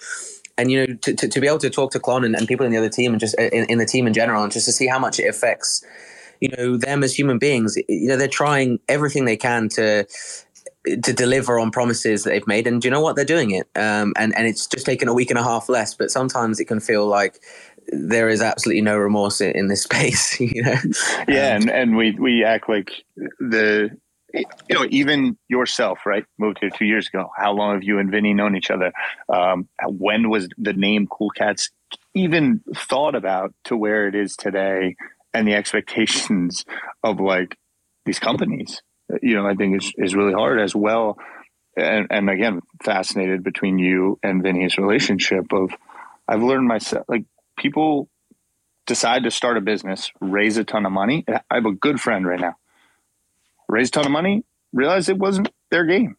and 0.62 0.72
you 0.72 0.80
know 0.80 0.94
to, 1.02 1.14
to, 1.14 1.28
to, 1.28 1.42
be 1.42 1.48
able 1.48 1.58
to 1.58 1.70
talk 1.70 1.92
to 1.92 2.00
Clon 2.00 2.24
and, 2.24 2.36
and 2.36 2.48
people 2.48 2.66
in 2.66 2.72
the 2.72 2.78
other 2.78 2.90
team 2.90 3.12
and 3.12 3.20
just 3.20 3.38
in, 3.40 3.66
in, 3.66 3.78
the 3.78 3.86
team 3.86 4.08
in 4.08 4.14
general 4.14 4.44
and 4.44 4.52
just 4.52 4.66
to 4.66 4.72
see 4.72 4.88
how 4.88 5.00
much 5.00 5.20
it 5.20 5.28
affects 5.28 5.84
you 6.40 6.50
know 6.58 6.78
them 6.78 7.04
as 7.04 7.18
human 7.18 7.38
beings 7.38 7.78
you 7.90 8.08
know 8.08 8.18
they're 8.18 8.28
trying 8.28 8.80
everything 8.88 9.26
they 9.26 9.38
can 9.38 9.68
to 9.70 10.06
to 10.86 11.14
deliver 11.14 11.60
on 11.60 11.70
promises 11.70 12.24
that 12.24 12.32
they've 12.32 12.48
made. 12.48 12.66
And 12.66 12.82
do 12.82 12.88
you 12.88 12.92
know 12.92 13.02
what? 13.02 13.16
They're 13.16 13.24
doing 13.24 13.52
it. 13.52 13.68
Um, 13.76 14.14
and 14.18 14.36
and 14.36 14.48
it's 14.48 14.66
just 14.66 14.86
taken 14.86 15.08
a 15.08 15.14
week 15.14 15.30
and 15.30 15.38
a 15.38 15.44
half 15.44 15.70
less 15.70 15.94
but 15.94 16.12
sometimes 16.12 16.60
it 16.60 16.66
can 16.66 16.80
feel 16.80 17.06
like 17.06 17.40
there 17.88 18.30
is 18.30 18.42
absolutely 18.42 18.82
no 18.82 18.98
remorse 18.98 19.42
in, 19.42 19.52
in 19.52 19.68
this 19.68 19.84
space 19.90 20.40
you 20.40 20.64
know? 20.64 20.76
Yeah 21.28 21.56
um, 21.56 21.62
and 21.62 21.70
and 21.70 21.98
we 21.98 22.12
we 22.12 22.44
act 22.44 22.70
like 22.70 22.92
the 23.40 23.90
you 24.34 24.46
know, 24.76 24.86
even 24.90 25.38
yourself, 25.48 26.06
right? 26.06 26.26
Moved 26.38 26.60
here 26.60 26.70
two 26.70 26.86
years 26.86 27.08
ago. 27.08 27.30
How 27.36 27.52
long 27.52 27.74
have 27.74 27.84
you 27.84 28.00
and 28.00 28.10
Vinnie 28.12 28.34
known 28.34 28.56
each 28.56 28.72
other? 28.72 28.92
Um, 29.30 29.68
when 29.86 30.30
was 30.30 30.48
the 30.58 30.74
name 30.74 31.08
Cool 31.08 31.30
Cats 31.32 31.70
even 32.14 32.62
thought 32.76 33.16
about 33.16 33.54
to 33.66 33.76
where 33.76 34.08
it 34.08 34.16
is 34.16 34.36
today, 34.36 34.96
and 35.34 35.48
the 35.48 35.56
expectations 35.56 36.66
of 37.04 37.20
like 37.20 37.58
these 38.06 38.20
companies? 38.20 38.82
You 39.22 39.36
know, 39.36 39.48
I 39.48 39.56
think 39.56 39.82
is 39.82 39.94
is 39.98 40.16
really 40.16 40.34
hard 40.34 40.60
as 40.60 40.76
well. 40.76 41.18
And, 41.78 42.08
and 42.10 42.30
again, 42.30 42.62
fascinated 42.84 43.44
between 43.44 43.80
you 43.80 44.20
and 44.24 44.44
Vinnie's 44.44 44.78
relationship. 44.78 45.52
Of 45.52 45.72
I've 46.28 46.44
learned 46.44 46.68
myself 46.68 47.06
like 47.08 47.26
people 47.58 48.10
decide 48.88 49.24
to 49.24 49.32
start 49.32 49.58
a 49.58 49.62
business, 49.62 50.12
raise 50.20 50.58
a 50.58 50.64
ton 50.64 50.86
of 50.86 50.92
money. 50.92 51.26
I 51.28 51.56
have 51.56 51.66
a 51.66 51.72
good 51.72 52.00
friend 52.00 52.26
right 52.26 52.40
now 52.40 52.56
raise 53.72 53.88
a 53.88 53.92
ton 53.92 54.06
of 54.06 54.12
money, 54.12 54.44
realize 54.74 55.08
it 55.10 55.18
wasn't 55.18 55.50
their 55.70 55.86
game. 55.86 56.18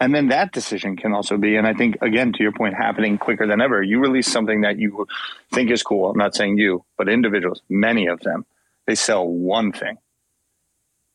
And 0.00 0.14
then 0.14 0.28
that 0.28 0.52
decision 0.52 0.96
can 0.96 1.12
also 1.12 1.36
be, 1.36 1.56
and 1.56 1.66
I 1.66 1.74
think, 1.74 1.96
again, 2.02 2.32
to 2.32 2.42
your 2.42 2.52
point, 2.52 2.74
happening 2.74 3.18
quicker 3.18 3.46
than 3.46 3.60
ever. 3.60 3.82
You 3.82 4.00
release 4.00 4.30
something 4.30 4.62
that 4.62 4.78
you 4.78 5.06
think 5.52 5.70
is 5.70 5.82
cool. 5.82 6.10
I'm 6.10 6.18
not 6.18 6.34
saying 6.34 6.58
you, 6.58 6.84
but 6.96 7.08
individuals, 7.08 7.62
many 7.68 8.06
of 8.06 8.20
them, 8.20 8.46
they 8.86 8.94
sell 8.94 9.26
one 9.26 9.72
thing 9.72 9.98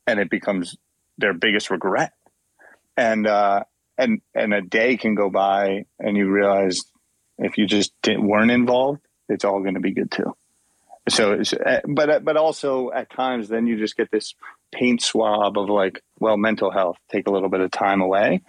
and 0.05 0.19
it 0.19 0.29
becomes 0.29 0.75
their 1.17 1.33
biggest 1.33 1.69
regret. 1.69 2.13
And, 2.97 3.27
uh, 3.27 3.63
and, 3.97 4.21
and 4.33 4.53
a 4.53 4.61
day 4.61 4.97
can 4.97 5.15
go 5.15 5.29
by 5.29 5.85
and 5.99 6.17
you 6.17 6.29
realize 6.29 6.83
if 7.37 7.57
you 7.57 7.67
just 7.67 7.93
weren't 8.07 8.51
involved, 8.51 9.01
it's 9.27 9.45
all 9.45 9.61
going 9.61 9.75
to 9.75 9.79
be 9.79 9.91
good 9.91 10.11
too. 10.11 10.35
So, 11.10 11.41
uh, 11.65 11.80
but 11.88 12.10
uh, 12.10 12.19
but 12.19 12.38
also 12.38 12.91
at 12.91 13.10
times, 13.10 13.50
then 13.50 13.67
you 13.67 13.78
just 13.78 13.98
get 13.98 14.12
this 14.12 14.34
paint 14.72 15.02
swab 15.02 15.58
of 15.58 15.69
like, 15.69 16.02
well, 16.19 16.38
mental 16.38 16.72
health. 16.72 16.98
Take 17.12 17.28
a 17.28 17.32
little 17.32 17.50
bit 17.50 17.62
of 17.62 17.72
time 17.72 18.02
away. 18.02 18.41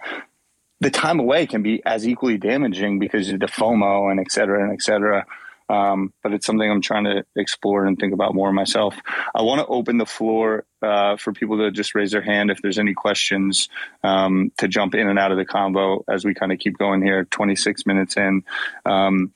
The 0.79 0.89
time 0.89 1.19
away 1.19 1.45
can 1.45 1.61
be 1.61 1.81
as 1.85 2.07
equally 2.07 2.37
damaging 2.37 2.99
because 2.99 3.29
of 3.29 3.39
the 3.39 3.45
FOMO 3.45 4.09
and 4.09 4.19
et 4.19 4.31
cetera 4.31 4.63
and 4.63 4.73
et 4.73 4.81
cetera. 4.81 5.25
Um, 5.69 6.11
but 6.21 6.33
it's 6.33 6.45
something 6.45 6.69
I'm 6.69 6.81
trying 6.81 7.05
to 7.05 7.23
explore 7.35 7.85
and 7.85 7.97
think 7.97 8.13
about 8.13 8.35
more 8.35 8.51
myself. 8.51 8.95
I 9.33 9.41
want 9.43 9.59
to 9.61 9.67
open 9.67 9.97
the 9.97 10.05
floor 10.05 10.65
uh, 10.81 11.15
for 11.15 11.31
people 11.31 11.59
to 11.59 11.71
just 11.71 11.95
raise 11.95 12.11
their 12.11 12.21
hand 12.21 12.51
if 12.51 12.61
there's 12.61 12.77
any 12.77 12.93
questions 12.93 13.69
um, 14.03 14.51
to 14.57 14.67
jump 14.67 14.95
in 14.95 15.07
and 15.07 15.17
out 15.17 15.31
of 15.31 15.37
the 15.37 15.45
convo 15.45 16.03
as 16.09 16.25
we 16.25 16.33
kind 16.33 16.51
of 16.51 16.59
keep 16.59 16.77
going 16.77 17.01
here. 17.01 17.23
26 17.23 17.85
minutes 17.85 18.17
in. 18.17 18.43
Um, 18.85 19.33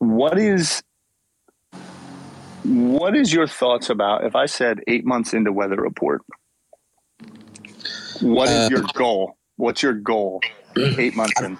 what 0.00 0.38
is 0.38 0.82
what 2.64 3.16
is 3.16 3.32
your 3.32 3.46
thoughts 3.46 3.90
about 3.90 4.24
if 4.24 4.34
I 4.34 4.46
said 4.46 4.80
eight 4.86 5.04
months 5.04 5.32
into 5.32 5.52
weather 5.52 5.76
report? 5.76 6.22
What 8.20 8.48
is 8.48 8.66
uh, 8.66 8.68
your 8.70 8.84
goal? 8.94 9.36
What's 9.56 9.82
your 9.82 9.92
goal? 9.92 10.40
Eight 10.76 11.14
months 11.16 11.40
in. 11.40 11.58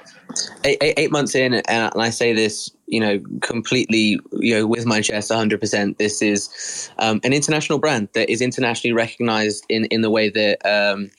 Eight, 0.65 0.79
eight, 0.81 0.95
eight 0.97 1.11
months 1.11 1.35
in, 1.35 1.55
and 1.55 1.93
I 1.97 2.11
say 2.11 2.33
this, 2.33 2.71
you 2.87 3.01
know, 3.01 3.21
completely, 3.41 4.21
you 4.33 4.55
know, 4.55 4.67
with 4.67 4.87
my 4.87 5.01
chest, 5.01 5.31
100%. 5.31 5.97
This 5.97 6.23
is 6.23 6.91
um, 6.99 7.21
an 7.25 7.33
international 7.33 7.79
brand 7.79 8.09
that 8.13 8.31
is 8.31 8.41
internationally 8.41 8.93
recognized 8.93 9.65
in 9.69 9.87
in 9.87 10.01
the 10.03 10.11
way 10.11 10.31
that. 10.31 10.65
Um, 10.65 11.11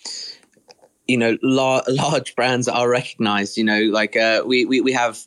you 1.08 1.18
know, 1.18 1.40
lar- 1.42 1.84
large 1.88 2.36
brands 2.36 2.68
are 2.68 2.88
recognized. 2.88 3.58
You 3.58 3.64
know, 3.64 3.82
like 3.86 4.16
uh, 4.16 4.44
we, 4.46 4.66
we 4.66 4.80
we 4.80 4.94
have 4.94 5.18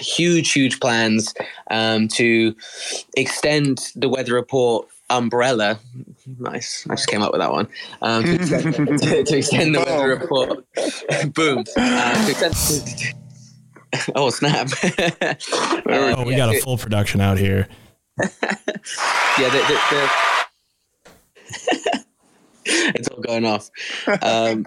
huge, 0.00 0.52
huge 0.52 0.80
plans 0.80 1.34
um, 1.70 2.08
to 2.08 2.54
extend 3.16 3.92
the 3.96 4.08
weather 4.08 4.34
report 4.34 4.88
umbrella. 5.10 5.78
Nice. 6.38 6.86
I 6.88 6.94
just 6.94 7.08
came 7.08 7.22
up 7.22 7.32
with 7.32 7.40
that 7.40 7.52
one. 7.52 7.68
Um, 8.00 8.24
to, 8.24 8.34
extend, 8.34 8.74
to, 8.74 9.24
to, 9.24 9.36
extend, 9.36 9.74
the 9.74 9.80
weather 9.80 10.08
report. 10.08 10.64
Boom. 11.34 11.64
Uh, 11.76 12.26
extend, 12.28 13.14
oh, 14.14 14.30
snap. 14.30 14.68
uh, 15.20 15.34
oh, 15.86 16.24
we 16.24 16.32
yeah, 16.32 16.38
got 16.38 16.54
a 16.54 16.60
full 16.60 16.78
production 16.78 17.20
out 17.20 17.38
here. 17.38 17.68
yeah, 18.18 18.28
the, 19.38 19.64
the, 19.68 19.80
the 19.94 20.10
it's 22.64 23.08
all 23.08 23.20
going 23.20 23.44
off. 23.44 23.68
Um, 24.22 24.66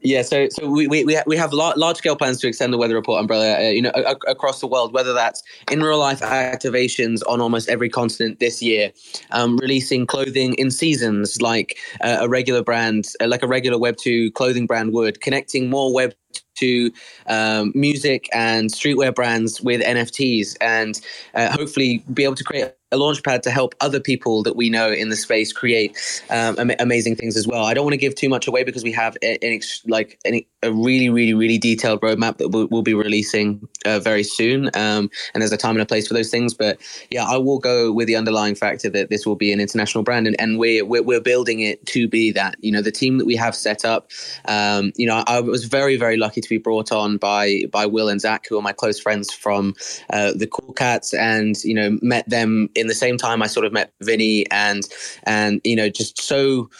yeah, 0.00 0.22
so 0.22 0.48
so 0.50 0.68
we 0.70 0.86
we 0.86 1.18
we 1.26 1.36
have 1.36 1.52
large 1.52 1.96
scale 1.96 2.14
plans 2.14 2.38
to 2.40 2.48
extend 2.48 2.72
the 2.72 2.78
weather 2.78 2.94
report 2.94 3.20
umbrella, 3.20 3.56
uh, 3.56 3.70
you 3.70 3.82
know, 3.82 3.90
a- 3.94 4.30
across 4.30 4.60
the 4.60 4.68
world. 4.68 4.92
Whether 4.92 5.12
that's 5.12 5.42
in 5.72 5.82
real 5.82 5.98
life 5.98 6.20
activations 6.20 7.22
on 7.28 7.40
almost 7.40 7.68
every 7.68 7.88
continent 7.88 8.38
this 8.38 8.62
year, 8.62 8.92
um, 9.32 9.56
releasing 9.58 10.06
clothing 10.06 10.54
in 10.54 10.70
seasons 10.70 11.42
like 11.42 11.76
uh, 12.00 12.18
a 12.20 12.28
regular 12.28 12.62
brand, 12.62 13.08
uh, 13.20 13.26
like 13.26 13.42
a 13.42 13.48
regular 13.48 13.76
Web 13.76 13.96
two 13.96 14.30
clothing 14.32 14.66
brand 14.66 14.92
would, 14.92 15.20
connecting 15.20 15.68
more 15.68 15.92
Web 15.92 16.14
to 16.54 16.92
um, 17.26 17.72
music 17.74 18.28
and 18.32 18.70
streetwear 18.70 19.12
brands 19.12 19.60
with 19.60 19.80
NFTs, 19.80 20.56
and 20.60 21.00
uh, 21.34 21.50
hopefully 21.50 22.04
be 22.14 22.22
able 22.22 22.36
to 22.36 22.44
create 22.44 22.72
a 22.90 22.96
launchpad 22.96 23.42
to 23.42 23.50
help 23.50 23.74
other 23.80 24.00
people 24.00 24.42
that 24.42 24.56
we 24.56 24.70
know 24.70 24.90
in 24.90 25.10
the 25.10 25.16
space 25.16 25.52
create 25.52 25.96
um, 26.30 26.58
am- 26.58 26.70
amazing 26.78 27.16
things 27.16 27.36
as 27.36 27.46
well. 27.46 27.64
I 27.64 27.74
don't 27.74 27.84
want 27.84 27.92
to 27.92 27.98
give 27.98 28.14
too 28.14 28.28
much 28.28 28.46
away 28.46 28.64
because 28.64 28.82
we 28.82 28.92
have 28.92 29.16
an 29.22 29.38
ex- 29.42 29.82
like 29.86 30.18
an, 30.24 30.40
a 30.62 30.72
really, 30.72 31.08
really, 31.08 31.34
really 31.34 31.58
detailed 31.58 32.00
roadmap 32.00 32.38
that 32.38 32.48
we'll, 32.48 32.66
we'll 32.68 32.82
be 32.82 32.94
releasing 32.94 33.66
uh, 33.84 34.00
very 34.00 34.22
soon. 34.22 34.66
Um, 34.74 35.10
and 35.34 35.42
there's 35.42 35.52
a 35.52 35.56
time 35.56 35.76
and 35.76 35.82
a 35.82 35.86
place 35.86 36.08
for 36.08 36.14
those 36.14 36.30
things. 36.30 36.54
But 36.54 36.78
yeah, 37.10 37.24
I 37.24 37.36
will 37.36 37.58
go 37.58 37.92
with 37.92 38.06
the 38.06 38.16
underlying 38.16 38.54
factor 38.54 38.88
that 38.90 39.10
this 39.10 39.26
will 39.26 39.36
be 39.36 39.52
an 39.52 39.60
international 39.60 40.02
brand, 40.02 40.26
and, 40.26 40.40
and 40.40 40.58
we're, 40.58 40.84
we're, 40.84 41.02
we're 41.02 41.20
building 41.20 41.60
it 41.60 41.84
to 41.86 42.08
be 42.08 42.32
that. 42.32 42.56
You 42.60 42.72
know, 42.72 42.82
the 42.82 42.90
team 42.90 43.18
that 43.18 43.26
we 43.26 43.36
have 43.36 43.54
set 43.54 43.84
up. 43.84 44.10
Um, 44.46 44.92
you 44.96 45.06
know, 45.06 45.22
I 45.26 45.40
was 45.40 45.64
very, 45.64 45.96
very 45.96 46.16
lucky 46.16 46.40
to 46.40 46.48
be 46.48 46.58
brought 46.58 46.90
on 46.90 47.18
by 47.18 47.62
by 47.70 47.86
Will 47.86 48.08
and 48.08 48.20
Zach, 48.20 48.46
who 48.48 48.58
are 48.58 48.62
my 48.62 48.72
close 48.72 48.98
friends 48.98 49.32
from 49.32 49.74
uh, 50.10 50.32
the 50.34 50.46
Cool 50.46 50.72
Cats, 50.72 51.12
and 51.14 51.62
you 51.64 51.74
know, 51.74 51.98
met 52.02 52.28
them 52.28 52.70
in 52.78 52.86
the 52.86 52.94
same 52.94 53.16
time 53.16 53.42
I 53.42 53.46
sort 53.46 53.66
of 53.66 53.72
met 53.72 53.92
Vinnie 54.00 54.48
and 54.50 54.82
and 55.24 55.60
you 55.64 55.76
know 55.76 55.88
just 55.88 56.20
so 56.20 56.70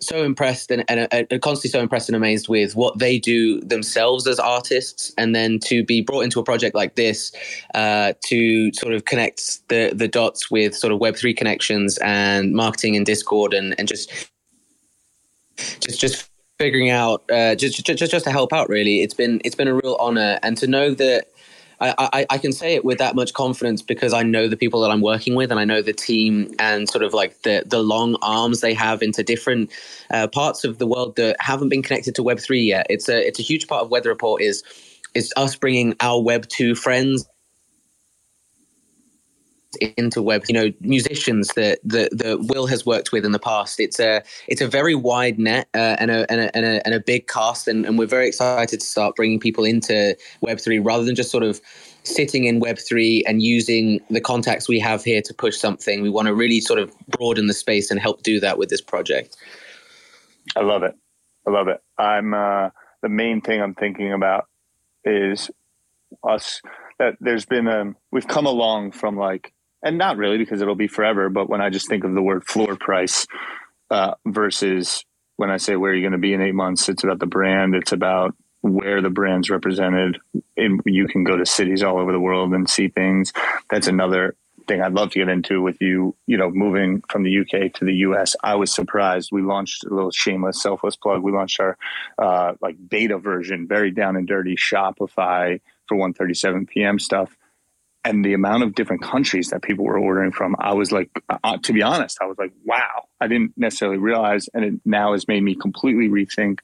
so 0.00 0.22
impressed 0.22 0.70
and, 0.70 0.84
and, 0.88 1.08
and, 1.10 1.42
constantly 1.42 1.70
so 1.70 1.80
impressed 1.80 2.08
and 2.08 2.14
amazed 2.14 2.48
with 2.48 2.76
what 2.76 2.96
they 3.00 3.18
do 3.18 3.60
themselves 3.62 4.28
as 4.28 4.38
artists 4.38 5.12
and 5.18 5.34
then 5.34 5.58
to 5.58 5.84
be 5.84 6.00
brought 6.00 6.20
into 6.20 6.38
a 6.38 6.44
project 6.44 6.72
like 6.74 6.94
this 6.94 7.32
uh, 7.74 8.12
to 8.24 8.72
sort 8.74 8.94
of 8.94 9.06
connect 9.06 9.66
the 9.68 9.90
the 9.92 10.06
dots 10.06 10.52
with 10.52 10.74
sort 10.74 10.92
of 10.92 11.00
web3 11.00 11.36
connections 11.36 11.98
and 11.98 12.52
marketing 12.52 12.96
and 12.96 13.06
discord 13.06 13.52
and, 13.52 13.74
and 13.76 13.88
just 13.88 14.30
just 15.80 16.00
just 16.00 16.30
figuring 16.58 16.90
out 16.90 17.22
uh, 17.30 17.54
just, 17.54 17.84
just 17.84 18.10
just 18.10 18.24
to 18.24 18.30
help 18.30 18.52
out 18.52 18.68
really. 18.68 19.02
It's 19.02 19.14
been 19.14 19.40
it's 19.44 19.54
been 19.54 19.68
a 19.68 19.74
real 19.74 19.96
honor. 20.00 20.38
And 20.42 20.56
to 20.58 20.66
know 20.66 20.92
that 20.94 21.26
I, 21.80 22.26
I, 22.28 22.38
can 22.38 22.52
say 22.52 22.74
it 22.74 22.84
with 22.84 22.98
that 22.98 23.14
much 23.14 23.34
confidence 23.34 23.82
because 23.82 24.12
I 24.12 24.24
know 24.24 24.48
the 24.48 24.56
people 24.56 24.80
that 24.80 24.90
I'm 24.90 25.00
working 25.00 25.36
with 25.36 25.50
and 25.50 25.60
I 25.60 25.64
know 25.64 25.80
the 25.80 25.92
team 25.92 26.52
and 26.58 26.88
sort 26.88 27.04
of 27.04 27.14
like 27.14 27.42
the, 27.42 27.62
the 27.66 27.82
long 27.82 28.16
arms 28.20 28.60
they 28.60 28.74
have 28.74 29.00
into 29.00 29.22
different 29.22 29.70
uh, 30.10 30.26
parts 30.26 30.64
of 30.64 30.78
the 30.78 30.86
world 30.86 31.14
that 31.16 31.36
haven't 31.38 31.68
been 31.68 31.82
connected 31.82 32.16
to 32.16 32.22
Web3 32.22 32.66
yet. 32.66 32.86
It's 32.90 33.08
a, 33.08 33.26
it's 33.26 33.38
a 33.38 33.42
huge 33.42 33.68
part 33.68 33.84
of 33.84 33.90
Weather 33.90 34.08
Report 34.08 34.42
is, 34.42 34.64
is 35.14 35.32
us 35.36 35.54
bringing 35.54 35.94
our 36.00 36.20
Web2 36.20 36.76
friends 36.76 37.28
into 39.96 40.22
web 40.22 40.44
you 40.48 40.54
know 40.54 40.72
musicians 40.80 41.48
that 41.48 41.78
that, 41.84 42.16
that 42.16 42.40
will 42.48 42.66
has 42.66 42.86
worked 42.86 43.12
with 43.12 43.24
in 43.24 43.32
the 43.32 43.38
past. 43.38 43.80
It's 43.80 44.00
a 44.00 44.22
it's 44.46 44.60
a 44.60 44.68
very 44.68 44.94
wide 44.94 45.38
net 45.38 45.68
uh, 45.74 45.96
and, 45.98 46.10
a, 46.10 46.30
and, 46.30 46.40
a, 46.40 46.56
and, 46.56 46.64
a, 46.64 46.86
and 46.86 46.94
a 46.94 47.00
big 47.00 47.26
cast 47.26 47.68
and, 47.68 47.84
and 47.84 47.98
we're 47.98 48.06
very 48.06 48.28
excited 48.28 48.80
to 48.80 48.86
start 48.86 49.14
bringing 49.14 49.38
people 49.38 49.64
into 49.64 50.16
web3 50.42 50.84
rather 50.84 51.04
than 51.04 51.14
just 51.14 51.30
sort 51.30 51.44
of 51.44 51.60
sitting 52.04 52.44
in 52.44 52.60
web3 52.60 53.22
and 53.26 53.42
using 53.42 54.00
the 54.08 54.20
contacts 54.20 54.68
we 54.68 54.80
have 54.80 55.04
here 55.04 55.20
to 55.20 55.34
push 55.34 55.58
something. 55.58 56.00
We 56.00 56.08
want 56.08 56.28
to 56.28 56.34
really 56.34 56.60
sort 56.60 56.78
of 56.78 56.90
broaden 57.08 57.46
the 57.46 57.54
space 57.54 57.90
and 57.90 58.00
help 58.00 58.22
do 58.22 58.40
that 58.40 58.56
with 58.56 58.70
this 58.70 58.80
project. 58.80 59.36
I 60.56 60.60
love 60.60 60.82
it. 60.82 60.94
I 61.46 61.50
love 61.50 61.68
it. 61.68 61.82
I'm 61.98 62.32
uh, 62.32 62.70
the 63.02 63.08
main 63.08 63.40
thing 63.40 63.60
i'm 63.60 63.74
thinking 63.74 64.12
about 64.12 64.46
is 65.04 65.50
us 66.24 66.60
that 66.98 67.14
there's 67.20 67.44
been 67.44 67.68
a 67.68 67.94
we've 68.10 68.26
come 68.26 68.46
along 68.46 68.92
from 68.92 69.16
like 69.16 69.52
and 69.82 69.98
not 69.98 70.16
really 70.16 70.38
because 70.38 70.60
it'll 70.60 70.74
be 70.74 70.88
forever. 70.88 71.28
But 71.28 71.48
when 71.48 71.60
I 71.60 71.70
just 71.70 71.88
think 71.88 72.04
of 72.04 72.14
the 72.14 72.22
word 72.22 72.44
floor 72.44 72.76
price 72.76 73.26
uh, 73.90 74.14
versus 74.26 75.04
when 75.36 75.50
I 75.50 75.56
say 75.56 75.76
where 75.76 75.92
are 75.92 75.94
you're 75.94 76.02
going 76.02 76.20
to 76.20 76.26
be 76.26 76.34
in 76.34 76.42
eight 76.42 76.54
months, 76.54 76.88
it's 76.88 77.04
about 77.04 77.20
the 77.20 77.26
brand. 77.26 77.74
It's 77.74 77.92
about 77.92 78.34
where 78.60 79.00
the 79.00 79.10
brand's 79.10 79.50
represented. 79.50 80.18
And 80.56 80.80
you 80.84 81.06
can 81.06 81.24
go 81.24 81.36
to 81.36 81.46
cities 81.46 81.82
all 81.82 81.98
over 81.98 82.12
the 82.12 82.20
world 82.20 82.52
and 82.52 82.68
see 82.68 82.88
things. 82.88 83.32
That's 83.70 83.86
another 83.86 84.34
thing 84.66 84.82
I'd 84.82 84.92
love 84.92 85.12
to 85.12 85.20
get 85.20 85.28
into 85.28 85.62
with 85.62 85.80
you. 85.80 86.16
You 86.26 86.36
know, 86.38 86.50
moving 86.50 87.02
from 87.08 87.22
the 87.22 87.38
UK 87.38 87.72
to 87.74 87.84
the 87.84 87.94
US, 87.94 88.34
I 88.42 88.56
was 88.56 88.72
surprised. 88.72 89.30
We 89.30 89.42
launched 89.42 89.84
a 89.84 89.94
little 89.94 90.10
shameless, 90.10 90.60
selfless 90.60 90.96
plug. 90.96 91.22
We 91.22 91.32
launched 91.32 91.60
our 91.60 91.78
uh, 92.18 92.54
like 92.60 92.76
beta 92.88 93.18
version, 93.18 93.68
very 93.68 93.92
down 93.92 94.16
and 94.16 94.26
dirty 94.26 94.56
Shopify 94.56 95.60
for 95.86 95.96
137 95.96 96.66
PM 96.66 96.98
stuff 96.98 97.37
and 98.04 98.24
the 98.24 98.34
amount 98.34 98.62
of 98.62 98.74
different 98.74 99.02
countries 99.02 99.50
that 99.50 99.62
people 99.62 99.84
were 99.84 99.98
ordering 99.98 100.32
from, 100.32 100.56
I 100.58 100.74
was 100.74 100.92
like, 100.92 101.10
uh, 101.28 101.58
to 101.58 101.72
be 101.72 101.82
honest, 101.82 102.18
I 102.20 102.26
was 102.26 102.38
like, 102.38 102.52
wow, 102.64 103.08
I 103.20 103.26
didn't 103.26 103.52
necessarily 103.56 103.98
realize. 103.98 104.48
And 104.54 104.64
it 104.64 104.74
now 104.84 105.12
has 105.12 105.28
made 105.28 105.42
me 105.42 105.54
completely 105.54 106.08
rethink 106.08 106.60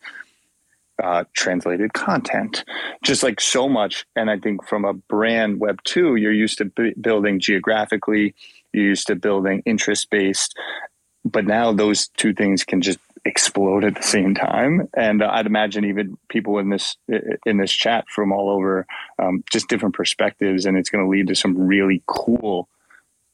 uh, 1.02 1.24
translated 1.34 1.92
content, 1.92 2.64
just 3.02 3.22
like 3.22 3.40
so 3.40 3.68
much. 3.68 4.06
And 4.14 4.30
I 4.30 4.38
think 4.38 4.66
from 4.66 4.84
a 4.84 4.94
brand 4.94 5.58
web 5.60 5.82
two, 5.84 6.16
you're 6.16 6.32
used 6.32 6.58
to 6.58 6.66
b- 6.66 6.94
building 7.00 7.40
geographically, 7.40 8.34
you're 8.72 8.84
used 8.84 9.08
to 9.08 9.16
building 9.16 9.62
interest 9.66 10.08
based, 10.10 10.56
but 11.24 11.46
now 11.46 11.72
those 11.72 12.08
two 12.16 12.32
things 12.32 12.64
can 12.64 12.80
just 12.80 12.98
explode 13.24 13.84
at 13.84 13.94
the 13.94 14.02
same 14.02 14.34
time. 14.34 14.88
And 14.96 15.22
uh, 15.22 15.30
I'd 15.32 15.46
imagine 15.46 15.84
even 15.86 16.18
people 16.28 16.58
in 16.58 16.68
this 16.68 16.96
in 17.46 17.58
this 17.58 17.72
chat 17.72 18.06
from 18.08 18.32
all 18.32 18.50
over, 18.50 18.86
um, 19.18 19.44
just 19.50 19.68
different 19.68 19.94
perspectives, 19.94 20.66
and 20.66 20.76
it's 20.76 20.90
going 20.90 21.04
to 21.04 21.10
lead 21.10 21.28
to 21.28 21.34
some 21.34 21.56
really 21.56 22.02
cool 22.06 22.68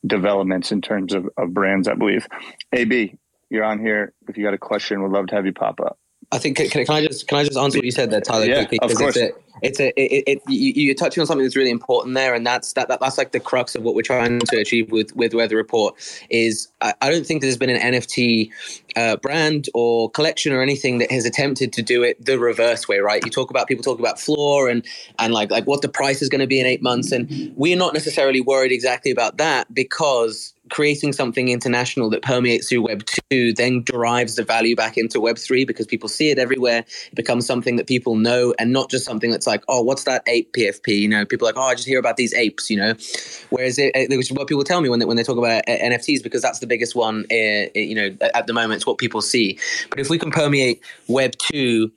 developments 0.06 0.72
in 0.72 0.80
terms 0.80 1.12
of, 1.12 1.28
of 1.36 1.52
brands. 1.52 1.88
I 1.88 1.94
believe. 1.94 2.26
AB, 2.72 3.18
you're 3.48 3.64
on 3.64 3.80
here. 3.80 4.12
If 4.28 4.36
you 4.36 4.44
got 4.44 4.54
a 4.54 4.58
question, 4.58 5.02
we'd 5.02 5.12
love 5.12 5.26
to 5.28 5.34
have 5.34 5.46
you 5.46 5.52
pop 5.52 5.80
up. 5.80 5.98
I 6.32 6.38
think 6.38 6.56
can, 6.56 6.68
can, 6.68 6.84
I 6.90 7.06
just 7.06 7.26
can 7.26 7.38
I 7.38 7.44
just 7.44 7.58
answer 7.58 7.78
what 7.78 7.84
you 7.84 7.90
said 7.90 8.10
there, 8.10 8.20
Tyler? 8.20 8.44
Yeah, 8.44 8.64
quickly, 8.64 8.78
of 8.82 8.94
course. 8.94 9.16
It's 9.16 9.34
a, 9.34 9.40
it's 9.62 9.80
a 9.80 10.00
it, 10.00 10.24
it, 10.26 10.42
you, 10.48 10.90
are 10.92 10.94
touching 10.94 11.20
on 11.20 11.26
something 11.26 11.44
that's 11.44 11.56
really 11.56 11.70
important 11.70 12.14
there, 12.14 12.34
and 12.34 12.46
that's 12.46 12.72
that, 12.74 12.86
that 12.86 13.00
that's 13.00 13.18
like 13.18 13.32
the 13.32 13.40
crux 13.40 13.74
of 13.74 13.82
what 13.82 13.96
we're 13.96 14.02
trying 14.02 14.38
to 14.38 14.56
achieve 14.58 14.92
with 14.92 15.14
with 15.16 15.34
Weather 15.34 15.56
Report. 15.56 15.96
Is 16.30 16.68
I, 16.82 16.94
I 17.00 17.10
don't 17.10 17.26
think 17.26 17.42
there's 17.42 17.56
been 17.56 17.70
an 17.70 17.94
NFT 17.94 18.50
uh, 18.94 19.16
brand 19.16 19.68
or 19.74 20.08
collection 20.10 20.52
or 20.52 20.62
anything 20.62 20.98
that 20.98 21.10
has 21.10 21.24
attempted 21.24 21.72
to 21.72 21.82
do 21.82 22.04
it 22.04 22.24
the 22.24 22.38
reverse 22.38 22.86
way, 22.86 23.00
right? 23.00 23.24
You 23.24 23.30
talk 23.30 23.50
about 23.50 23.66
people 23.66 23.82
talk 23.82 23.98
about 23.98 24.20
floor 24.20 24.68
and 24.68 24.86
and 25.18 25.32
like 25.32 25.50
like 25.50 25.66
what 25.66 25.82
the 25.82 25.88
price 25.88 26.22
is 26.22 26.28
going 26.28 26.40
to 26.40 26.46
be 26.46 26.60
in 26.60 26.66
eight 26.66 26.82
months, 26.82 27.10
and 27.10 27.52
we're 27.56 27.76
not 27.76 27.92
necessarily 27.92 28.40
worried 28.40 28.70
exactly 28.70 29.10
about 29.10 29.38
that 29.38 29.72
because 29.74 30.54
creating 30.70 31.12
something 31.12 31.48
international 31.48 32.08
that 32.10 32.22
permeates 32.22 32.68
through 32.68 32.82
Web 32.82 33.04
2 33.30 33.52
then 33.54 33.82
derives 33.82 34.36
the 34.36 34.44
value 34.44 34.74
back 34.74 34.96
into 34.96 35.20
Web 35.20 35.38
3 35.38 35.64
because 35.64 35.86
people 35.86 36.08
see 36.08 36.30
it 36.30 36.38
everywhere. 36.38 36.78
It 36.78 37.14
becomes 37.14 37.46
something 37.46 37.76
that 37.76 37.86
people 37.86 38.16
know 38.16 38.54
and 38.58 38.72
not 38.72 38.90
just 38.90 39.04
something 39.04 39.30
that's 39.30 39.46
like, 39.46 39.62
oh, 39.68 39.82
what's 39.82 40.04
that 40.04 40.22
ape 40.26 40.52
PFP? 40.52 41.00
You 41.00 41.08
know, 41.08 41.24
people 41.24 41.46
are 41.46 41.52
like, 41.52 41.58
oh, 41.58 41.68
I 41.68 41.74
just 41.74 41.86
hear 41.86 41.98
about 41.98 42.16
these 42.16 42.32
apes, 42.34 42.70
you 42.70 42.76
know. 42.76 42.94
Whereas 43.50 43.78
it, 43.78 43.92
which 44.10 44.30
is 44.30 44.32
what 44.32 44.48
people 44.48 44.64
tell 44.64 44.80
me 44.80 44.88
when 44.88 45.00
they, 45.00 45.04
when 45.04 45.16
they 45.16 45.24
talk 45.24 45.38
about 45.38 45.68
uh, 45.68 45.72
NFTs 45.72 46.22
because 46.22 46.42
that's 46.42 46.60
the 46.60 46.66
biggest 46.66 46.94
one, 46.94 47.26
uh, 47.30 47.66
you 47.74 47.94
know, 47.94 48.16
at 48.34 48.46
the 48.46 48.52
moment. 48.52 48.78
It's 48.78 48.86
what 48.86 48.98
people 48.98 49.20
see. 49.20 49.58
But 49.90 49.98
if 49.98 50.08
we 50.08 50.18
can 50.18 50.30
permeate 50.30 50.80
Web 51.08 51.36
2 51.52 51.90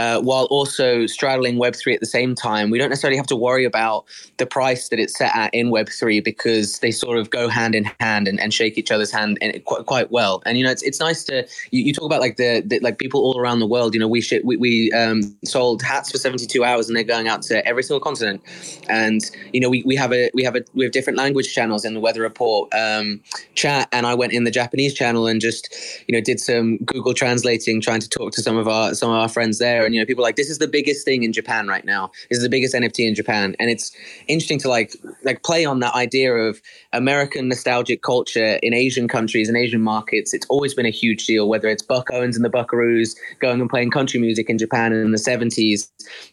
uh, 0.00 0.18
while 0.18 0.46
also 0.46 1.06
straddling 1.06 1.58
Web 1.58 1.76
3 1.76 1.92
at 1.92 2.00
the 2.00 2.06
same 2.06 2.34
time, 2.34 2.70
we 2.70 2.78
don't 2.78 2.88
necessarily 2.88 3.18
have 3.18 3.26
to 3.26 3.36
worry 3.36 3.66
about 3.66 4.06
the 4.38 4.46
price 4.46 4.88
that 4.88 4.98
it's 4.98 5.18
set 5.18 5.30
at 5.36 5.52
in 5.52 5.68
Web 5.68 5.90
3 5.90 6.20
because 6.20 6.78
they 6.78 6.90
sort 6.90 7.18
of 7.18 7.28
go 7.28 7.48
hand 7.48 7.74
in 7.74 7.84
hand 8.00 8.26
and, 8.26 8.40
and 8.40 8.54
shake 8.54 8.78
each 8.78 8.90
other's 8.90 9.10
hand 9.10 9.38
quite, 9.66 9.84
quite 9.84 10.10
well. 10.10 10.42
And 10.46 10.56
you 10.56 10.64
know, 10.64 10.70
it's 10.70 10.82
it's 10.82 11.00
nice 11.00 11.22
to 11.24 11.46
you, 11.70 11.84
you 11.84 11.92
talk 11.92 12.06
about 12.06 12.20
like 12.20 12.36
the, 12.36 12.62
the, 12.64 12.80
like 12.80 12.96
people 12.96 13.20
all 13.20 13.38
around 13.38 13.60
the 13.60 13.66
world. 13.66 13.92
You 13.92 14.00
know, 14.00 14.08
we 14.08 14.22
sh- 14.22 14.42
we, 14.42 14.56
we 14.56 14.90
um, 14.92 15.20
sold 15.44 15.82
hats 15.82 16.10
for 16.10 16.16
seventy 16.16 16.46
two 16.46 16.64
hours, 16.64 16.88
and 16.88 16.96
they're 16.96 17.04
going 17.04 17.28
out 17.28 17.42
to 17.42 17.66
every 17.66 17.82
single 17.82 18.00
continent. 18.00 18.40
And 18.88 19.20
you 19.52 19.60
know, 19.60 19.68
we, 19.68 19.82
we 19.84 19.96
have 19.96 20.14
a 20.14 20.30
we 20.32 20.42
have 20.44 20.56
a 20.56 20.64
we 20.72 20.82
have 20.84 20.92
different 20.92 21.18
language 21.18 21.52
channels 21.52 21.84
in 21.84 21.92
the 21.92 22.00
Weather 22.00 22.22
Report 22.22 22.72
um, 22.72 23.20
chat. 23.54 23.86
And 23.92 24.06
I 24.06 24.14
went 24.14 24.32
in 24.32 24.44
the 24.44 24.50
Japanese 24.50 24.94
channel 24.94 25.26
and 25.26 25.42
just 25.42 25.68
you 26.08 26.14
know 26.14 26.22
did 26.22 26.40
some 26.40 26.78
Google 26.78 27.12
translating, 27.12 27.82
trying 27.82 28.00
to 28.00 28.08
talk 28.08 28.32
to 28.32 28.40
some 28.40 28.56
of 28.56 28.66
our 28.66 28.94
some 28.94 29.10
of 29.10 29.16
our 29.16 29.28
friends 29.28 29.58
there. 29.58 29.89
And 29.90 29.94
you 29.96 30.00
know, 30.00 30.06
people 30.06 30.22
like 30.22 30.36
this 30.36 30.48
is 30.48 30.58
the 30.58 30.68
biggest 30.68 31.04
thing 31.04 31.24
in 31.24 31.32
Japan 31.32 31.66
right 31.66 31.84
now. 31.84 32.12
This 32.28 32.38
is 32.38 32.44
the 32.44 32.48
biggest 32.48 32.74
NFT 32.74 33.08
in 33.08 33.14
Japan, 33.14 33.56
and 33.58 33.68
it's 33.68 33.90
interesting 34.28 34.60
to 34.60 34.68
like 34.68 34.94
like 35.24 35.42
play 35.42 35.64
on 35.64 35.80
that 35.80 35.94
idea 35.94 36.32
of 36.32 36.60
American 36.92 37.48
nostalgic 37.48 38.02
culture 38.02 38.58
in 38.62 38.74
Asian 38.74 39.08
countries 39.08 39.48
and 39.48 39.56
Asian 39.56 39.82
markets, 39.82 40.34
it's 40.34 40.46
always 40.48 40.74
been 40.74 40.86
a 40.86 40.90
huge 40.90 41.26
deal, 41.26 41.48
whether 41.48 41.68
it's 41.68 41.82
Buck 41.82 42.08
Owens 42.12 42.36
and 42.36 42.44
the 42.44 42.50
Buckaroos 42.50 43.16
going 43.40 43.60
and 43.60 43.70
playing 43.70 43.90
country 43.90 44.20
music 44.20 44.48
in 44.48 44.58
Japan 44.58 44.92
in 44.92 45.12
the 45.12 45.18
70s 45.18 45.88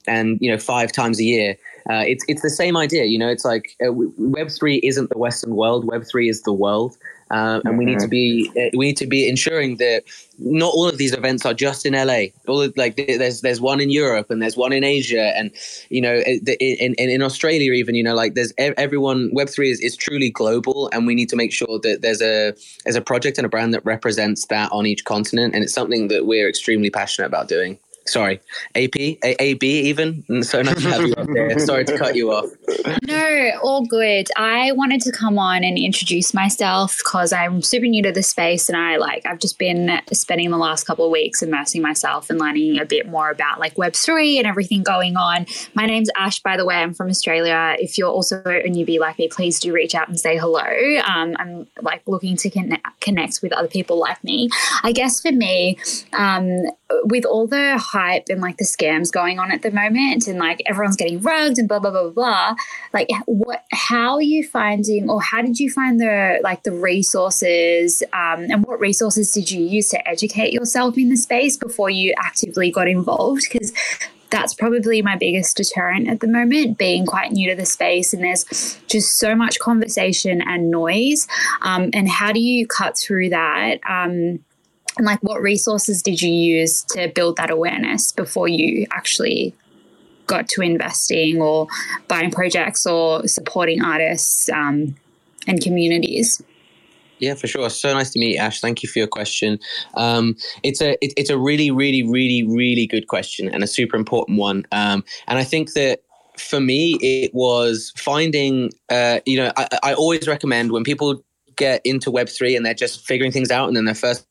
and, 0.07 0.37
you 0.41 0.51
know, 0.51 0.57
five 0.57 0.91
times 0.91 1.19
a 1.19 1.23
year. 1.23 1.55
Uh, 1.89 2.03
it's, 2.05 2.23
it's 2.27 2.41
the 2.41 2.49
same 2.49 2.75
idea. 2.75 3.05
You 3.05 3.17
know, 3.17 3.29
it's 3.29 3.45
like 3.45 3.75
uh, 3.81 3.85
Web3 3.87 4.81
isn't 4.83 5.09
the 5.09 5.17
Western 5.17 5.55
world, 5.55 5.85
Web3 5.87 6.29
is 6.29 6.41
the 6.43 6.53
world. 6.53 6.97
Uh, 7.29 7.35
and 7.35 7.63
mm-hmm. 7.63 7.77
we 7.77 7.85
need 7.85 7.99
to 7.99 8.07
be 8.07 8.49
uh, 8.57 8.69
we 8.77 8.85
need 8.85 8.97
to 8.97 9.05
be 9.05 9.27
ensuring 9.27 9.75
that 9.77 10.03
not 10.39 10.73
all 10.73 10.87
of 10.87 10.97
these 10.97 11.13
events 11.13 11.45
are 11.45 11.53
just 11.53 11.85
in 11.85 11.93
LA. 11.93 12.27
All 12.47 12.61
of, 12.61 12.75
like 12.77 12.95
there's 12.95 13.41
there's 13.41 13.59
one 13.59 13.81
in 13.81 13.89
Europe 13.89 14.29
and 14.29 14.41
there's 14.41 14.55
one 14.55 14.71
in 14.71 14.85
Asia 14.85 15.33
and 15.35 15.51
you 15.89 15.99
know 15.99 16.15
in 16.15 16.93
in, 16.93 17.09
in 17.09 17.21
Australia 17.21 17.73
even 17.73 17.95
you 17.95 18.03
know 18.03 18.15
like 18.15 18.35
there's 18.35 18.53
everyone 18.57 19.29
Web 19.33 19.49
three 19.49 19.69
is, 19.69 19.81
is 19.81 19.97
truly 19.97 20.29
global 20.29 20.89
and 20.93 21.05
we 21.05 21.15
need 21.15 21.27
to 21.29 21.35
make 21.35 21.51
sure 21.51 21.79
that 21.83 22.01
there's 22.01 22.21
a 22.21 22.53
there's 22.85 22.95
a 22.95 23.01
project 23.01 23.37
and 23.37 23.45
a 23.45 23.49
brand 23.49 23.73
that 23.73 23.83
represents 23.83 24.45
that 24.45 24.71
on 24.71 24.85
each 24.85 25.03
continent 25.03 25.53
and 25.53 25.65
it's 25.65 25.73
something 25.73 26.07
that 26.07 26.25
we're 26.25 26.47
extremely 26.47 26.89
passionate 26.89 27.27
about 27.27 27.49
doing. 27.49 27.77
Sorry, 28.07 28.39
AP, 28.75 28.95
A- 28.95 29.35
AB 29.39 29.63
even. 29.63 30.43
So 30.43 30.61
nice 30.61 30.81
to 30.81 30.89
have 30.89 31.07
you 31.07 31.13
up 31.13 31.27
there. 31.33 31.59
Sorry 31.59 31.85
to 31.85 31.97
cut 31.97 32.15
you 32.15 32.31
off. 32.31 32.45
No, 33.03 33.51
all 33.61 33.85
good. 33.85 34.27
I 34.37 34.71
wanted 34.73 35.01
to 35.01 35.11
come 35.11 35.37
on 35.37 35.63
and 35.63 35.77
introduce 35.77 36.33
myself 36.33 36.97
because 36.99 37.33
I'm 37.33 37.61
super 37.61 37.85
new 37.85 38.01
to 38.03 38.11
the 38.11 38.23
space 38.23 38.69
and 38.69 38.77
I 38.77 38.97
like 38.97 39.25
I've 39.25 39.39
just 39.39 39.59
been 39.59 40.01
spending 40.11 40.51
the 40.51 40.57
last 40.57 40.85
couple 40.85 41.05
of 41.05 41.11
weeks 41.11 41.41
immersing 41.41 41.81
myself 41.81 42.29
and 42.29 42.39
learning 42.39 42.79
a 42.79 42.85
bit 42.85 43.07
more 43.07 43.29
about 43.29 43.59
like 43.59 43.75
Web3 43.75 44.37
and 44.37 44.47
everything 44.47 44.83
going 44.83 45.15
on. 45.17 45.45
My 45.73 45.85
name's 45.85 46.09
Ash, 46.15 46.39
by 46.41 46.57
the 46.57 46.65
way. 46.65 46.75
I'm 46.75 46.93
from 46.93 47.09
Australia. 47.09 47.75
If 47.79 47.97
you're 47.97 48.09
also 48.09 48.37
a 48.39 48.69
newbie 48.69 48.99
like 48.99 49.19
me, 49.19 49.27
please 49.27 49.59
do 49.59 49.73
reach 49.73 49.95
out 49.95 50.07
and 50.07 50.19
say 50.19 50.37
hello. 50.37 50.61
Um, 51.07 51.35
I'm 51.39 51.67
like 51.81 52.01
looking 52.07 52.37
to 52.37 52.49
connect, 52.49 53.01
connect 53.01 53.39
with 53.41 53.53
other 53.53 53.67
people 53.67 53.99
like 53.99 54.23
me. 54.23 54.49
I 54.83 54.91
guess 54.91 55.21
for 55.21 55.31
me, 55.31 55.77
um, 56.13 56.63
with 57.03 57.25
all 57.25 57.47
the 57.47 57.77
hype 57.97 58.25
and 58.29 58.41
like 58.41 58.57
the 58.57 58.63
scams 58.63 59.11
going 59.11 59.39
on 59.39 59.51
at 59.51 59.63
the 59.63 59.71
moment 59.71 60.27
and 60.27 60.37
like 60.37 60.61
everyone's 60.67 60.95
getting 60.95 61.19
rugged 61.21 61.57
and 61.57 61.67
blah 61.67 61.79
blah 61.79 61.89
blah 61.89 62.09
blah 62.09 62.55
like 62.93 63.07
what 63.25 63.63
how 63.71 64.13
are 64.13 64.21
you 64.21 64.47
finding 64.47 65.09
or 65.09 65.19
how 65.21 65.41
did 65.41 65.59
you 65.59 65.71
find 65.71 65.99
the 65.99 66.39
like 66.43 66.61
the 66.63 66.71
resources 66.71 68.03
um, 68.13 68.45
and 68.51 68.63
what 68.65 68.79
resources 68.79 69.31
did 69.31 69.49
you 69.49 69.63
use 69.65 69.89
to 69.89 70.07
educate 70.07 70.53
yourself 70.53 70.95
in 70.97 71.09
the 71.09 71.17
space 71.17 71.57
before 71.57 71.89
you 71.89 72.13
actively 72.19 72.69
got 72.69 72.87
involved 72.87 73.41
because 73.51 73.73
that's 74.29 74.53
probably 74.53 75.01
my 75.01 75.15
biggest 75.15 75.55
deterrent 75.55 76.07
at 76.09 76.19
the 76.19 76.27
moment, 76.27 76.77
being 76.77 77.05
quite 77.05 77.31
new 77.31 77.49
to 77.49 77.55
the 77.55 77.65
space. 77.65 78.13
And 78.13 78.23
there's 78.23 78.77
just 78.87 79.17
so 79.17 79.35
much 79.35 79.57
conversation 79.59 80.41
and 80.41 80.69
noise. 80.69 81.27
Um, 81.61 81.89
and 81.93 82.09
how 82.09 82.33
do 82.33 82.39
you 82.41 82.67
cut 82.67 82.97
through 82.97 83.29
that? 83.29 83.79
Um, 83.89 84.39
and 84.97 85.05
like 85.05 85.21
what 85.21 85.41
resources 85.41 86.01
did 86.01 86.21
you 86.21 86.31
use 86.31 86.83
to 86.83 87.09
build 87.09 87.37
that 87.37 87.49
awareness 87.49 88.11
before 88.11 88.47
you 88.47 88.85
actually 88.91 89.53
got 90.25 90.47
to 90.49 90.61
investing 90.61 91.41
or 91.41 91.67
buying 92.07 92.31
projects 92.31 92.85
or 92.85 93.25
supporting 93.27 93.81
artists 93.81 94.49
um, 94.49 94.95
and 95.47 95.61
communities 95.61 96.41
yeah, 97.19 97.33
for 97.33 97.47
sure. 97.47 97.69
So 97.69 97.93
nice 97.93 98.11
to 98.11 98.19
meet 98.19 98.35
you, 98.35 98.37
Ash. 98.37 98.61
Thank 98.61 98.83
you 98.83 98.89
for 98.89 98.99
your 98.99 99.07
question. 99.07 99.59
Um, 99.95 100.35
it's 100.63 100.81
a 100.81 100.91
it, 101.03 101.13
it's 101.17 101.29
a 101.29 101.37
really, 101.37 101.71
really, 101.71 102.03
really, 102.03 102.43
really 102.43 102.85
good 102.85 103.07
question 103.07 103.49
and 103.49 103.63
a 103.63 103.67
super 103.67 103.95
important 103.97 104.37
one. 104.37 104.65
Um, 104.71 105.03
and 105.27 105.39
I 105.39 105.43
think 105.43 105.73
that 105.73 106.01
for 106.37 106.59
me, 106.59 106.97
it 107.01 107.31
was 107.33 107.91
finding. 107.95 108.71
Uh, 108.89 109.19
you 109.25 109.37
know, 109.37 109.51
I, 109.57 109.67
I 109.83 109.93
always 109.93 110.27
recommend 110.27 110.71
when 110.71 110.83
people 110.83 111.23
get 111.55 111.81
into 111.83 112.11
Web 112.11 112.29
three 112.29 112.55
and 112.55 112.65
they're 112.65 112.73
just 112.73 113.05
figuring 113.05 113.31
things 113.31 113.49
out, 113.49 113.67
and 113.67 113.75
then 113.75 113.85
their 113.85 113.95
first 113.95 114.27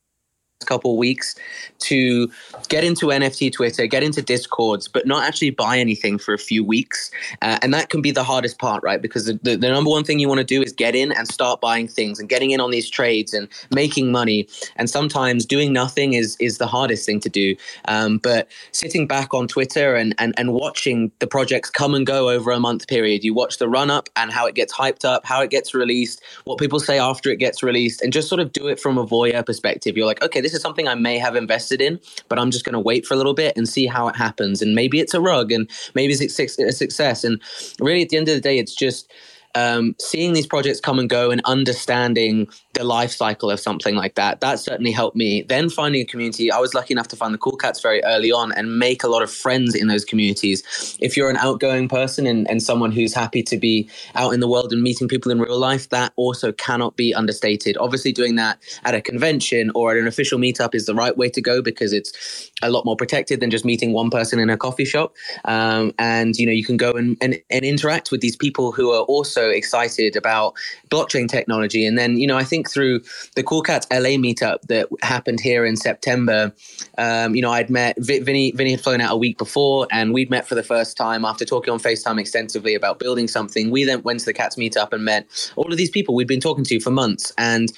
couple 0.64 0.96
weeks 0.96 1.34
to 1.78 2.30
get 2.68 2.82
into 2.82 3.06
NFT 3.06 3.52
Twitter, 3.52 3.86
get 3.86 4.02
into 4.02 4.22
Discords, 4.22 4.88
but 4.88 5.06
not 5.06 5.22
actually 5.22 5.50
buy 5.50 5.78
anything 5.78 6.18
for 6.18 6.32
a 6.32 6.38
few 6.38 6.64
weeks. 6.64 7.10
Uh, 7.42 7.58
and 7.60 7.74
that 7.74 7.90
can 7.90 8.00
be 8.00 8.10
the 8.10 8.24
hardest 8.24 8.58
part, 8.58 8.82
right? 8.82 9.02
Because 9.02 9.26
the, 9.26 9.38
the, 9.42 9.56
the 9.56 9.68
number 9.68 9.90
one 9.90 10.02
thing 10.02 10.18
you 10.18 10.28
want 10.28 10.38
to 10.38 10.44
do 10.44 10.62
is 10.62 10.72
get 10.72 10.94
in 10.94 11.12
and 11.12 11.28
start 11.28 11.60
buying 11.60 11.86
things 11.86 12.18
and 12.18 12.28
getting 12.28 12.52
in 12.52 12.60
on 12.60 12.70
these 12.70 12.88
trades 12.88 13.34
and 13.34 13.48
making 13.70 14.10
money. 14.10 14.48
And 14.76 14.88
sometimes 14.88 15.44
doing 15.44 15.72
nothing 15.72 16.14
is 16.14 16.36
is 16.40 16.56
the 16.56 16.66
hardest 16.66 17.04
thing 17.04 17.20
to 17.20 17.28
do. 17.28 17.54
Um, 17.86 18.18
but 18.18 18.48
sitting 18.72 19.06
back 19.06 19.34
on 19.34 19.48
Twitter 19.48 19.94
and, 19.94 20.14
and 20.18 20.34
and 20.38 20.54
watching 20.54 21.12
the 21.18 21.26
projects 21.26 21.68
come 21.68 21.94
and 21.94 22.06
go 22.06 22.30
over 22.30 22.50
a 22.50 22.60
month 22.60 22.88
period, 22.88 23.24
you 23.24 23.34
watch 23.34 23.58
the 23.58 23.68
run 23.68 23.90
up 23.90 24.08
and 24.16 24.32
how 24.32 24.46
it 24.46 24.54
gets 24.54 24.72
hyped 24.72 25.04
up, 25.04 25.26
how 25.26 25.42
it 25.42 25.50
gets 25.50 25.74
released, 25.74 26.22
what 26.44 26.58
people 26.58 26.80
say 26.80 26.98
after 26.98 27.30
it 27.30 27.36
gets 27.36 27.62
released, 27.62 28.00
and 28.00 28.12
just 28.12 28.28
sort 28.28 28.40
of 28.40 28.52
do 28.52 28.68
it 28.68 28.80
from 28.80 28.96
a 28.96 29.06
voyeur 29.06 29.44
perspective. 29.44 29.96
You're 29.96 30.06
like, 30.06 30.22
okay, 30.22 30.40
this 30.46 30.54
is 30.54 30.62
something 30.62 30.87
I 30.87 30.94
may 30.94 31.18
have 31.18 31.35
invested 31.35 31.80
in, 31.80 31.98
but 32.28 32.38
I'm 32.38 32.52
just 32.52 32.64
going 32.64 32.74
to 32.74 32.80
wait 32.80 33.04
for 33.04 33.14
a 33.14 33.16
little 33.16 33.35
bit 33.35 33.56
and 33.56 33.68
see 33.68 33.87
how 33.87 34.06
it 34.06 34.14
happens. 34.14 34.62
And 34.62 34.76
maybe 34.76 35.00
it's 35.00 35.12
a 35.12 35.20
rug, 35.20 35.50
and 35.50 35.68
maybe 35.96 36.12
it's 36.12 36.38
a 36.38 36.72
success. 36.72 37.24
And 37.24 37.42
really, 37.80 38.02
at 38.02 38.11
the 38.11 38.16
end 38.16 38.28
of 38.28 38.37
the 38.37 38.40
day, 38.40 38.56
it's 38.56 38.74
just 38.74 39.12
um, 39.56 39.96
seeing 39.98 40.34
these 40.34 40.46
projects 40.46 40.80
come 40.80 40.98
and 40.98 41.08
go 41.08 41.30
and 41.30 41.40
understanding 41.46 42.46
the 42.74 42.84
life 42.84 43.10
cycle 43.10 43.50
of 43.50 43.58
something 43.58 43.94
like 43.94 44.14
that 44.16 44.42
that 44.42 44.58
certainly 44.58 44.92
helped 44.92 45.16
me. 45.16 45.42
Then 45.42 45.70
finding 45.70 46.02
a 46.02 46.04
community 46.04 46.52
i 46.52 46.58
was 46.58 46.74
lucky 46.74 46.92
enough 46.92 47.08
to 47.08 47.16
find 47.16 47.32
the 47.32 47.38
cool 47.38 47.56
cats 47.56 47.80
very 47.80 48.04
early 48.04 48.30
on 48.30 48.52
and 48.52 48.78
make 48.78 49.02
a 49.02 49.08
lot 49.08 49.22
of 49.22 49.30
friends 49.30 49.74
in 49.74 49.88
those 49.88 50.04
communities. 50.04 50.96
If 51.00 51.16
you're 51.16 51.30
an 51.30 51.38
outgoing 51.38 51.88
person 51.88 52.26
and, 52.26 52.48
and 52.50 52.62
someone 52.62 52.92
who's 52.92 53.14
happy 53.14 53.42
to 53.44 53.56
be 53.56 53.88
out 54.14 54.34
in 54.34 54.40
the 54.40 54.48
world 54.48 54.72
and 54.72 54.82
meeting 54.82 55.08
people 55.08 55.32
in 55.32 55.40
real 55.40 55.58
life 55.58 55.88
that 55.88 56.12
also 56.16 56.52
cannot 56.52 56.96
be 56.96 57.14
understated. 57.14 57.78
Obviously 57.78 58.12
doing 58.12 58.36
that 58.36 58.58
at 58.84 58.94
a 58.94 59.00
convention 59.00 59.70
or 59.74 59.92
at 59.92 59.96
an 59.96 60.06
official 60.06 60.38
meetup 60.38 60.74
is 60.74 60.84
the 60.84 60.94
right 60.94 61.16
way 61.16 61.30
to 61.30 61.40
go 61.40 61.62
because 61.62 61.94
it's 61.94 62.50
a 62.62 62.70
lot 62.70 62.84
more 62.84 62.96
protected 62.96 63.40
than 63.40 63.50
just 63.50 63.64
meeting 63.64 63.94
one 63.94 64.10
person 64.10 64.38
in 64.38 64.50
a 64.50 64.56
coffee 64.58 64.84
shop. 64.84 65.14
Um, 65.46 65.92
and 65.98 66.36
you 66.36 66.44
know 66.44 66.52
you 66.52 66.64
can 66.64 66.76
go 66.76 66.92
and, 66.92 67.16
and, 67.22 67.36
and 67.48 67.64
interact 67.64 68.10
with 68.10 68.20
these 68.20 68.36
people 68.36 68.72
who 68.72 68.92
are 68.92 69.02
also 69.02 69.45
excited 69.50 70.16
about 70.16 70.54
blockchain 70.90 71.28
technology 71.28 71.87
and 71.87 71.98
then 71.98 72.16
you 72.16 72.26
know 72.26 72.37
i 72.37 72.44
think 72.44 72.70
through 72.70 73.00
the 73.35 73.42
Cool 73.42 73.62
Cats 73.62 73.87
LA 73.90 74.16
meetup 74.16 74.62
that 74.62 74.88
happened 75.02 75.40
here 75.40 75.64
in 75.64 75.76
September, 75.76 76.52
um, 76.98 77.35
you 77.35 77.42
know, 77.42 77.50
I'd 77.50 77.70
met 77.70 77.96
Vinnie. 77.98 78.52
Vinnie 78.52 78.72
had 78.72 78.80
flown 78.80 79.00
out 79.00 79.12
a 79.12 79.16
week 79.16 79.38
before, 79.38 79.87
and 79.90 80.12
we'd 80.12 80.30
met 80.30 80.46
for 80.46 80.54
the 80.54 80.62
first 80.62 80.96
time 80.96 81.24
after 81.24 81.44
talking 81.44 81.72
on 81.72 81.78
Facetime 81.78 82.20
extensively 82.20 82.74
about 82.74 82.98
building 82.98 83.28
something. 83.28 83.70
We 83.70 83.85
then 83.85 84.02
went 84.02 84.20
to 84.20 84.26
the 84.26 84.35
Cats 84.35 84.56
meetup 84.56 84.92
and 84.92 85.04
met 85.04 85.52
all 85.56 85.70
of 85.70 85.78
these 85.78 85.90
people 85.90 86.14
we'd 86.14 86.28
been 86.28 86.40
talking 86.40 86.64
to 86.64 86.80
for 86.80 86.90
months, 86.90 87.32
and 87.38 87.70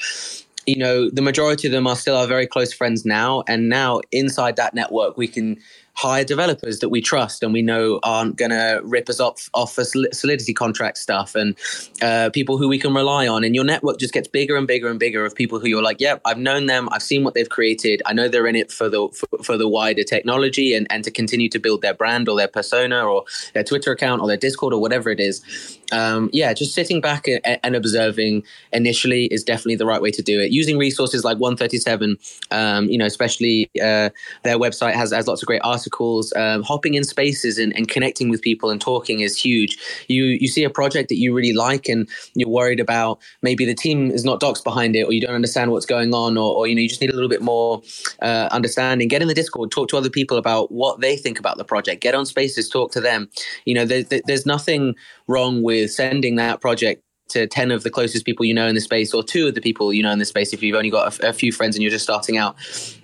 you 0.67 0.77
know, 0.77 1.09
the 1.09 1.23
majority 1.23 1.67
of 1.67 1.73
them 1.73 1.87
are 1.87 1.97
still 1.97 2.17
our 2.17 2.27
very 2.27 2.47
close 2.47 2.75
friends 2.75 3.07
now. 3.07 3.43
And 3.49 3.71
now 3.71 4.03
inside 4.13 4.57
that 4.57 4.75
network, 4.75 5.17
we 5.17 5.27
can 5.27 5.57
hire 5.99 6.23
developers 6.23 6.79
that 6.79 6.91
we 6.91 7.01
trust 7.01 7.43
and 7.43 7.53
we 7.53 7.61
know 7.61 7.99
aren't 8.05 8.37
going 8.37 8.53
to 8.53 8.81
rip 8.85 9.09
us 9.09 9.19
off 9.19 9.51
off 9.53 9.75
for 9.75 9.83
solidity 9.83 10.55
contract 10.55 10.97
stuff 10.97 11.35
and 11.35 11.57
uh, 12.01 12.31
people 12.33 12.57
who 12.57 12.69
we 12.69 12.79
can 12.79 12.95
rely 12.95 13.27
on. 13.27 13.43
And 13.43 13.53
your 13.53 13.65
network 13.65 13.99
just 13.99 14.15
gets 14.15 14.29
bigger 14.29 14.57
and 14.57 14.65
bigger 14.65 14.89
and 14.89 15.01
bigger 15.01 15.27
of 15.27 15.35
people 15.35 15.59
who 15.59 15.67
you're 15.67 15.83
like 15.83 15.97
yeah 15.99 16.19
i've 16.25 16.39
known 16.39 16.67
them. 16.67 16.89
I've 16.93 17.03
seen 17.03 17.25
what 17.25 17.35
they've 17.35 17.49
created. 17.49 18.01
I 18.07 18.13
know 18.13 18.29
they're 18.29 18.47
in 18.47 18.55
it 18.55 18.71
for 18.71 18.89
the 18.89 19.09
for, 19.09 19.43
for 19.43 19.57
the 19.57 19.67
wider 19.67 20.05
technology 20.05 20.73
and, 20.73 20.87
and 20.89 21.03
to 21.03 21.11
continue 21.11 21.49
to 21.49 21.59
build 21.59 21.83
their 21.83 21.95
brand 21.95 22.29
or 22.29 22.37
their 22.37 22.47
persona 22.47 23.05
or 23.05 23.25
their 23.55 23.65
twitter 23.65 23.91
account 23.91 24.23
or 24.23 24.29
their 24.29 24.37
discord 24.37 24.73
or 24.73 24.81
whatever 24.81 25.11
it 25.11 25.19
is. 25.19 25.43
Um, 25.91 26.31
yeah 26.33 26.53
just 26.53 26.75
sitting 26.75 27.01
back 27.01 27.27
and, 27.27 27.41
and, 27.65 27.75
observing 27.75 28.45
initially 28.73 29.25
is 29.27 29.43
definitely 29.43 29.77
the 29.77 29.87
right 29.87 30.03
way 30.03 30.11
to 30.13 30.23
do 30.23 30.39
it. 30.41 30.53
Using 30.53 30.79
resources 30.79 31.25
like 31.25 31.39
137 31.39 32.19
um, 32.53 32.85
you 32.89 32.99
know 32.99 33.07
especially 33.07 33.69
uh, 33.83 34.11
their 34.45 34.59
website 34.59 34.95
has, 34.95 35.13
has 35.13 35.27
lots 35.27 35.43
of 35.43 35.47
great 35.47 35.63
articles 35.65 35.88
articles, 35.89 36.33
um, 36.37 36.63
hopping 36.63 36.95
in 36.95 37.05
spaces 37.05 37.59
and, 37.59 37.75
and, 37.77 37.89
connecting 37.89 38.29
with 38.29 38.43
people 38.43 38.71
and 38.71 38.81
talking 38.81 39.21
is 39.21 39.37
huge. 39.37 39.79
You 40.09 40.25
you 40.25 40.47
see 40.47 40.65
a 40.65 40.71
project 40.71 41.09
that 41.09 41.17
you 41.17 41.35
really 41.35 41.55
like 41.55 41.89
and 41.89 42.09
you're 42.35 42.49
worried 42.49 42.81
about 42.81 43.19
maybe 43.41 43.65
the 43.65 43.75
team 43.75 44.11
is 44.11 44.25
not 44.25 44.41
doxxed 44.41 44.63
behind 44.63 44.95
it 44.95 45.05
or 45.05 45.13
you 45.13 45.21
don't 45.21 45.35
understand 45.35 45.71
what's 45.71 45.87
going 45.87 46.13
on 46.13 46.37
or, 46.37 46.55
or 46.55 46.67
you 46.67 46.75
know 46.75 46.83
you 46.83 46.89
just 46.89 47.01
need 47.01 47.11
a 47.11 47.15
little 47.15 47.31
bit 47.31 47.41
more 47.41 47.83
uh, 48.21 48.49
understanding. 48.51 49.09
Get 49.09 49.23
in 49.23 49.29
the 49.29 49.35
Discord, 49.35 49.71
talk 49.71 49.89
to 49.89 49.97
other 49.97 50.11
people 50.11 50.37
about 50.37 50.71
what 50.71 51.01
they 51.01 51.17
think 51.17 51.39
about 51.39 51.57
the 51.57 51.65
project. 51.65 52.03
Get 52.03 52.15
on 52.15 52.27
spaces, 52.27 52.69
talk 52.69 52.93
to 52.93 53.01
them. 53.01 53.29
You 53.65 53.75
know, 53.75 53.87
there, 53.87 54.05
there's 54.27 54.45
nothing 54.45 54.95
wrong 55.27 55.63
with 55.63 55.91
sending 55.91 56.37
that 56.37 56.61
project 56.61 57.03
to 57.29 57.47
10 57.47 57.71
of 57.71 57.83
the 57.83 57.91
closest 57.91 58.25
people 58.25 58.45
you 58.45 58.55
know 58.55 58.67
in 58.67 58.75
the 58.75 58.81
space 58.81 59.13
or 59.15 59.23
two 59.23 59.47
of 59.49 59.55
the 59.55 59.61
people 59.61 59.93
you 59.93 60.03
know 60.03 60.11
in 60.11 60.19
the 60.19 60.25
space 60.25 60.53
if 60.53 60.63
you've 60.63 60.77
only 60.77 60.91
got 60.91 61.23
a 61.23 61.33
few 61.33 61.53
friends 61.53 61.77
and 61.77 61.83
you're 61.83 61.91
just 61.91 62.05
starting 62.05 62.37
out 62.37 62.57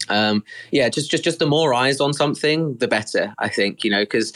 um, 0.09 0.45
yeah 0.71 0.89
just 0.89 1.11
just 1.11 1.25
just 1.25 1.39
the 1.39 1.47
more 1.47 1.75
eyes 1.75 2.01
on 2.01 2.13
something 2.13 2.77
the 2.77 2.89
better 2.89 3.35
i 3.39 3.49
think 3.49 3.85
you 3.85 3.91
know 3.91 4.03
because 4.03 4.33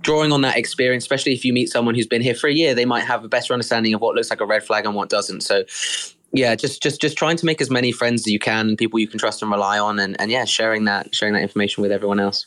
drawing 0.00 0.32
on 0.32 0.40
that 0.40 0.56
experience 0.56 1.04
especially 1.04 1.32
if 1.32 1.44
you 1.44 1.52
meet 1.52 1.68
someone 1.68 1.94
who's 1.94 2.06
been 2.06 2.22
here 2.22 2.34
for 2.34 2.48
a 2.48 2.52
year 2.52 2.74
they 2.74 2.84
might 2.84 3.04
have 3.04 3.24
a 3.24 3.28
better 3.28 3.52
understanding 3.52 3.94
of 3.94 4.00
what 4.00 4.14
looks 4.14 4.30
like 4.30 4.40
a 4.40 4.46
red 4.46 4.62
flag 4.62 4.84
and 4.84 4.94
what 4.94 5.08
doesn't. 5.08 5.42
So 5.42 5.64
yeah 6.32 6.54
just 6.56 6.82
just 6.82 7.00
just 7.00 7.16
trying 7.16 7.36
to 7.36 7.46
make 7.46 7.60
as 7.60 7.70
many 7.70 7.92
friends 7.92 8.22
as 8.22 8.26
you 8.26 8.40
can 8.40 8.76
people 8.76 8.98
you 8.98 9.06
can 9.06 9.20
trust 9.20 9.40
and 9.40 9.50
rely 9.50 9.78
on 9.78 10.00
and, 10.00 10.20
and 10.20 10.30
yeah 10.30 10.44
sharing 10.44 10.84
that 10.84 11.14
sharing 11.14 11.34
that 11.34 11.42
information 11.42 11.82
with 11.82 11.92
everyone 11.92 12.20
else. 12.20 12.46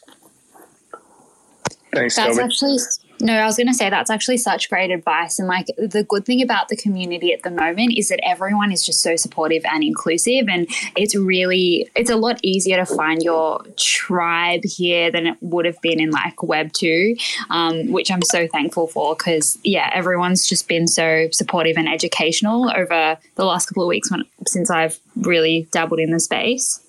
Thanks 1.93 2.15
that's 2.15 2.37
actually 2.37 2.77
no, 3.19 3.33
I 3.33 3.45
was 3.45 3.57
going 3.57 3.67
to 3.67 3.73
say 3.73 3.89
that's 3.89 4.09
actually 4.09 4.37
such 4.37 4.69
great 4.69 4.91
advice. 4.91 5.39
And 5.39 5.47
like 5.47 5.67
the 5.77 6.03
good 6.03 6.25
thing 6.25 6.41
about 6.41 6.69
the 6.69 6.75
community 6.75 7.33
at 7.33 7.43
the 7.43 7.49
moment 7.49 7.97
is 7.97 8.09
that 8.09 8.19
everyone 8.23 8.71
is 8.71 8.85
just 8.85 9.01
so 9.01 9.15
supportive 9.15 9.63
and 9.65 9.83
inclusive. 9.83 10.47
And 10.47 10.67
it's 10.95 11.15
really, 11.15 11.89
it's 11.95 12.09
a 12.09 12.15
lot 12.15 12.39
easier 12.43 12.77
to 12.77 12.85
find 12.85 13.23
your 13.23 13.63
tribe 13.75 14.61
here 14.63 15.11
than 15.11 15.27
it 15.27 15.37
would 15.41 15.65
have 15.65 15.81
been 15.81 15.99
in 15.99 16.11
like 16.11 16.43
Web 16.43 16.73
2, 16.73 17.15
um, 17.49 17.91
which 17.91 18.11
I'm 18.11 18.21
so 18.21 18.47
thankful 18.47 18.87
for 18.87 19.15
because, 19.15 19.57
yeah, 19.63 19.89
everyone's 19.93 20.45
just 20.47 20.67
been 20.67 20.87
so 20.87 21.27
supportive 21.31 21.77
and 21.77 21.89
educational 21.89 22.71
over 22.75 23.17
the 23.35 23.45
last 23.45 23.67
couple 23.67 23.83
of 23.83 23.87
weeks 23.87 24.11
when, 24.11 24.25
since 24.45 24.69
I've 24.69 24.99
really 25.15 25.67
dabbled 25.71 25.99
in 25.99 26.11
the 26.11 26.19
space. 26.19 26.79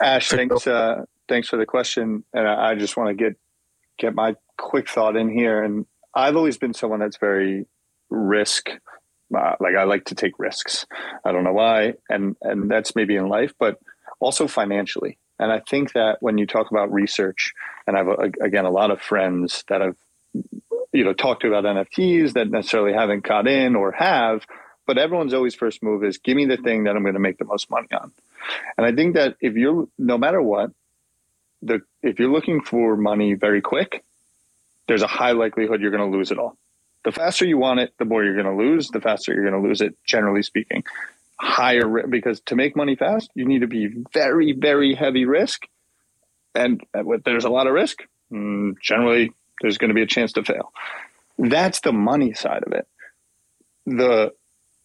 Ash, 0.00 0.28
thanks. 0.28 0.66
Uh, 0.66 1.04
thanks 1.26 1.48
for 1.48 1.56
the 1.56 1.64
question. 1.64 2.24
And 2.34 2.46
I 2.46 2.74
just 2.74 2.96
want 2.96 3.08
to 3.08 3.14
get 3.14 3.36
get 3.98 4.14
my 4.14 4.36
quick 4.56 4.88
thought 4.88 5.16
in 5.16 5.28
here. 5.28 5.62
And 5.62 5.86
I've 6.14 6.36
always 6.36 6.58
been 6.58 6.74
someone 6.74 7.00
that's 7.00 7.18
very 7.18 7.66
risk. 8.10 8.70
Uh, 9.36 9.56
like 9.58 9.74
I 9.76 9.84
like 9.84 10.04
to 10.06 10.14
take 10.14 10.38
risks. 10.38 10.86
I 11.24 11.32
don't 11.32 11.44
know 11.44 11.52
why, 11.52 11.94
and 12.08 12.36
and 12.42 12.70
that's 12.70 12.94
maybe 12.94 13.16
in 13.16 13.28
life, 13.28 13.52
but 13.58 13.80
also 14.20 14.46
financially. 14.46 15.18
And 15.38 15.52
I 15.52 15.60
think 15.60 15.92
that 15.92 16.18
when 16.20 16.38
you 16.38 16.46
talk 16.46 16.70
about 16.70 16.92
research, 16.92 17.52
and 17.86 17.96
I've 17.96 18.06
again 18.40 18.64
a 18.64 18.70
lot 18.70 18.90
of 18.90 19.02
friends 19.02 19.64
that 19.68 19.80
have 19.80 19.96
you 20.92 21.04
know 21.04 21.12
talked 21.12 21.42
to 21.42 21.48
about 21.48 21.64
NFTs 21.64 22.34
that 22.34 22.50
necessarily 22.50 22.92
haven't 22.92 23.24
caught 23.24 23.48
in 23.48 23.74
or 23.74 23.90
have, 23.92 24.46
but 24.86 24.96
everyone's 24.96 25.34
always 25.34 25.54
first 25.54 25.82
move 25.82 26.04
is 26.04 26.18
give 26.18 26.36
me 26.36 26.46
the 26.46 26.56
thing 26.56 26.84
that 26.84 26.94
I'm 26.96 27.02
going 27.02 27.14
to 27.14 27.20
make 27.20 27.38
the 27.38 27.44
most 27.44 27.68
money 27.68 27.88
on. 27.92 28.12
And 28.78 28.86
I 28.86 28.92
think 28.92 29.14
that 29.14 29.36
if 29.40 29.54
you're 29.54 29.88
no 29.98 30.16
matter 30.16 30.40
what, 30.40 30.70
the 31.62 31.82
if 32.06 32.18
you're 32.18 32.30
looking 32.30 32.62
for 32.62 32.96
money 32.96 33.34
very 33.34 33.60
quick, 33.60 34.04
there's 34.86 35.02
a 35.02 35.08
high 35.08 35.32
likelihood 35.32 35.80
you're 35.80 35.90
going 35.90 36.10
to 36.10 36.16
lose 36.16 36.30
it 36.30 36.38
all. 36.38 36.56
The 37.04 37.12
faster 37.12 37.44
you 37.44 37.58
want 37.58 37.80
it, 37.80 37.92
the 37.98 38.04
more 38.04 38.24
you're 38.24 38.40
going 38.40 38.46
to 38.56 38.64
lose. 38.64 38.88
The 38.88 39.00
faster 39.00 39.34
you're 39.34 39.48
going 39.48 39.60
to 39.60 39.68
lose 39.68 39.80
it, 39.80 39.96
generally 40.04 40.42
speaking. 40.42 40.84
Higher 41.38 42.06
because 42.06 42.40
to 42.46 42.56
make 42.56 42.76
money 42.76 42.96
fast, 42.96 43.30
you 43.34 43.44
need 43.44 43.60
to 43.60 43.66
be 43.66 44.04
very, 44.12 44.52
very 44.52 44.94
heavy 44.94 45.26
risk, 45.26 45.66
and 46.54 46.82
there's 47.24 47.44
a 47.44 47.50
lot 47.50 47.66
of 47.66 47.74
risk. 47.74 47.98
Mm, 48.32 48.80
generally, 48.80 49.32
there's 49.60 49.76
going 49.76 49.90
to 49.90 49.94
be 49.94 50.02
a 50.02 50.06
chance 50.06 50.32
to 50.32 50.44
fail. 50.44 50.72
That's 51.38 51.80
the 51.80 51.92
money 51.92 52.32
side 52.32 52.64
of 52.66 52.72
it. 52.72 52.88
The 53.84 54.32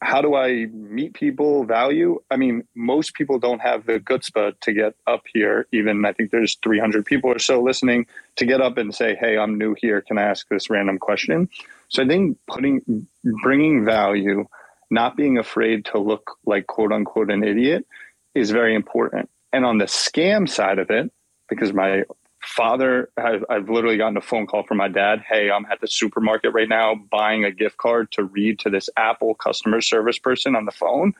how 0.01 0.21
do 0.21 0.35
I 0.35 0.65
meet 0.65 1.13
people, 1.13 1.63
value? 1.63 2.19
I 2.31 2.35
mean, 2.35 2.67
most 2.75 3.13
people 3.13 3.37
don't 3.37 3.61
have 3.61 3.85
the 3.85 3.99
chutzpah 3.99 4.59
to 4.59 4.73
get 4.73 4.95
up 5.05 5.23
here. 5.31 5.67
Even 5.71 6.03
I 6.05 6.13
think 6.13 6.31
there's 6.31 6.55
300 6.63 7.05
people 7.05 7.29
or 7.29 7.37
so 7.37 7.61
listening 7.61 8.07
to 8.37 8.45
get 8.45 8.61
up 8.61 8.77
and 8.77 8.93
say, 8.95 9.15
"Hey, 9.15 9.37
I'm 9.37 9.57
new 9.57 9.75
here. 9.77 10.01
Can 10.01 10.17
I 10.17 10.23
ask 10.23 10.47
this 10.49 10.69
random 10.69 10.97
question?" 10.97 11.49
So 11.89 12.01
I 12.03 12.07
think 12.07 12.37
putting, 12.47 13.07
bringing 13.43 13.85
value, 13.85 14.47
not 14.89 15.15
being 15.15 15.37
afraid 15.37 15.85
to 15.85 15.99
look 15.99 16.37
like 16.45 16.65
quote 16.65 16.91
unquote 16.91 17.29
an 17.29 17.43
idiot, 17.43 17.85
is 18.33 18.49
very 18.49 18.73
important. 18.73 19.29
And 19.53 19.65
on 19.65 19.77
the 19.77 19.85
scam 19.85 20.49
side 20.49 20.79
of 20.79 20.89
it, 20.89 21.11
because 21.47 21.73
my 21.73 22.05
father 22.41 23.09
I've, 23.17 23.43
I've, 23.49 23.69
literally 23.69 23.97
gotten 23.97 24.17
a 24.17 24.21
phone 24.21 24.47
call 24.47 24.63
from 24.63 24.77
my 24.77 24.87
dad. 24.87 25.23
Hey 25.27 25.49
i'm 25.51 25.65
at 25.65 25.81
the 25.81 25.87
supermarket 25.87 26.53
right 26.53 26.69
now 26.69 26.95
buying 26.95 27.45
a 27.45 27.51
gift 27.51 27.77
card 27.77 28.11
to 28.13 28.23
read 28.23 28.59
to 28.59 28.69
this 28.69 28.89
apple 28.97 29.35
customer 29.35 29.81
service 29.81 30.19
person 30.19 30.55
on 30.55 30.65
the 30.65 30.71
phone. 30.71 31.13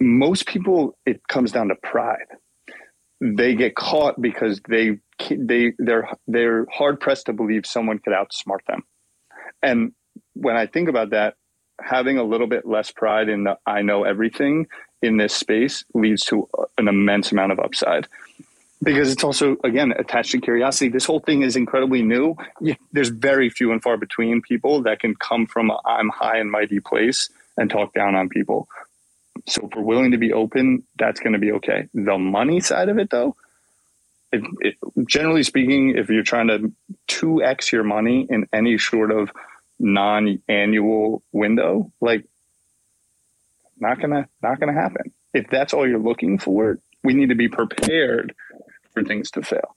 Most 0.00 0.46
people 0.46 0.96
it 1.06 1.26
comes 1.28 1.52
down 1.52 1.68
to 1.68 1.74
pride. 1.76 2.26
They 3.20 3.54
get 3.54 3.74
caught 3.74 4.20
because 4.20 4.60
they 4.68 4.98
they 5.30 5.72
they're 5.78 6.08
they're 6.26 6.66
hard 6.70 7.00
pressed 7.00 7.26
to 7.26 7.32
believe 7.32 7.64
someone 7.64 7.98
could 7.98 8.12
outsmart 8.12 8.64
them. 8.66 8.82
And 9.62 9.92
when 10.34 10.56
i 10.56 10.66
think 10.66 10.88
about 10.88 11.10
that 11.10 11.34
having 11.80 12.18
a 12.18 12.22
little 12.22 12.46
bit 12.46 12.66
less 12.66 12.90
pride 12.90 13.28
in 13.28 13.44
the 13.44 13.58
i 13.66 13.82
know 13.82 14.04
everything 14.04 14.66
in 15.02 15.16
this 15.16 15.34
space 15.34 15.84
leads 15.94 16.24
to 16.24 16.48
an 16.78 16.88
immense 16.88 17.32
amount 17.32 17.52
of 17.52 17.60
upside 17.60 18.06
because 18.82 19.10
it's 19.10 19.24
also 19.24 19.56
again 19.64 19.92
attached 19.92 20.32
to 20.32 20.40
curiosity. 20.40 20.88
This 20.88 21.04
whole 21.04 21.20
thing 21.20 21.42
is 21.42 21.56
incredibly 21.56 22.02
new. 22.02 22.36
There's 22.92 23.08
very 23.08 23.50
few 23.50 23.72
and 23.72 23.82
far 23.82 23.96
between 23.96 24.42
people 24.42 24.82
that 24.82 25.00
can 25.00 25.14
come 25.14 25.46
from 25.46 25.70
a 25.70 25.80
i'm 25.84 26.08
high 26.10 26.38
and 26.38 26.50
mighty 26.50 26.80
place 26.80 27.30
and 27.56 27.70
talk 27.70 27.94
down 27.94 28.14
on 28.14 28.28
people. 28.28 28.68
So 29.46 29.66
if 29.66 29.76
we're 29.76 29.82
willing 29.82 30.12
to 30.12 30.18
be 30.18 30.32
open 30.32 30.82
that's 30.98 31.20
going 31.20 31.32
to 31.32 31.38
be 31.38 31.52
okay. 31.52 31.88
The 31.94 32.18
money 32.18 32.60
side 32.60 32.88
of 32.88 32.98
it 32.98 33.10
though 33.10 33.36
it, 34.32 34.42
it, 34.60 34.74
generally 35.06 35.42
speaking 35.42 35.96
if 35.96 36.08
you're 36.08 36.22
trying 36.22 36.48
to 36.48 36.72
2x 37.08 37.72
your 37.72 37.84
money 37.84 38.26
in 38.28 38.46
any 38.52 38.76
sort 38.78 39.10
of 39.10 39.30
non-annual 39.78 41.22
window 41.32 41.92
like 42.00 42.24
not 43.78 44.00
gonna 44.00 44.28
not 44.42 44.58
gonna 44.58 44.72
happen. 44.72 45.12
If 45.34 45.48
that's 45.50 45.74
all 45.74 45.86
you're 45.86 45.98
looking 45.98 46.38
for 46.38 46.78
we 47.02 47.14
need 47.14 47.28
to 47.28 47.34
be 47.34 47.48
prepared 47.48 48.34
for 48.96 49.04
things 49.04 49.30
to 49.32 49.42
fail. 49.42 49.76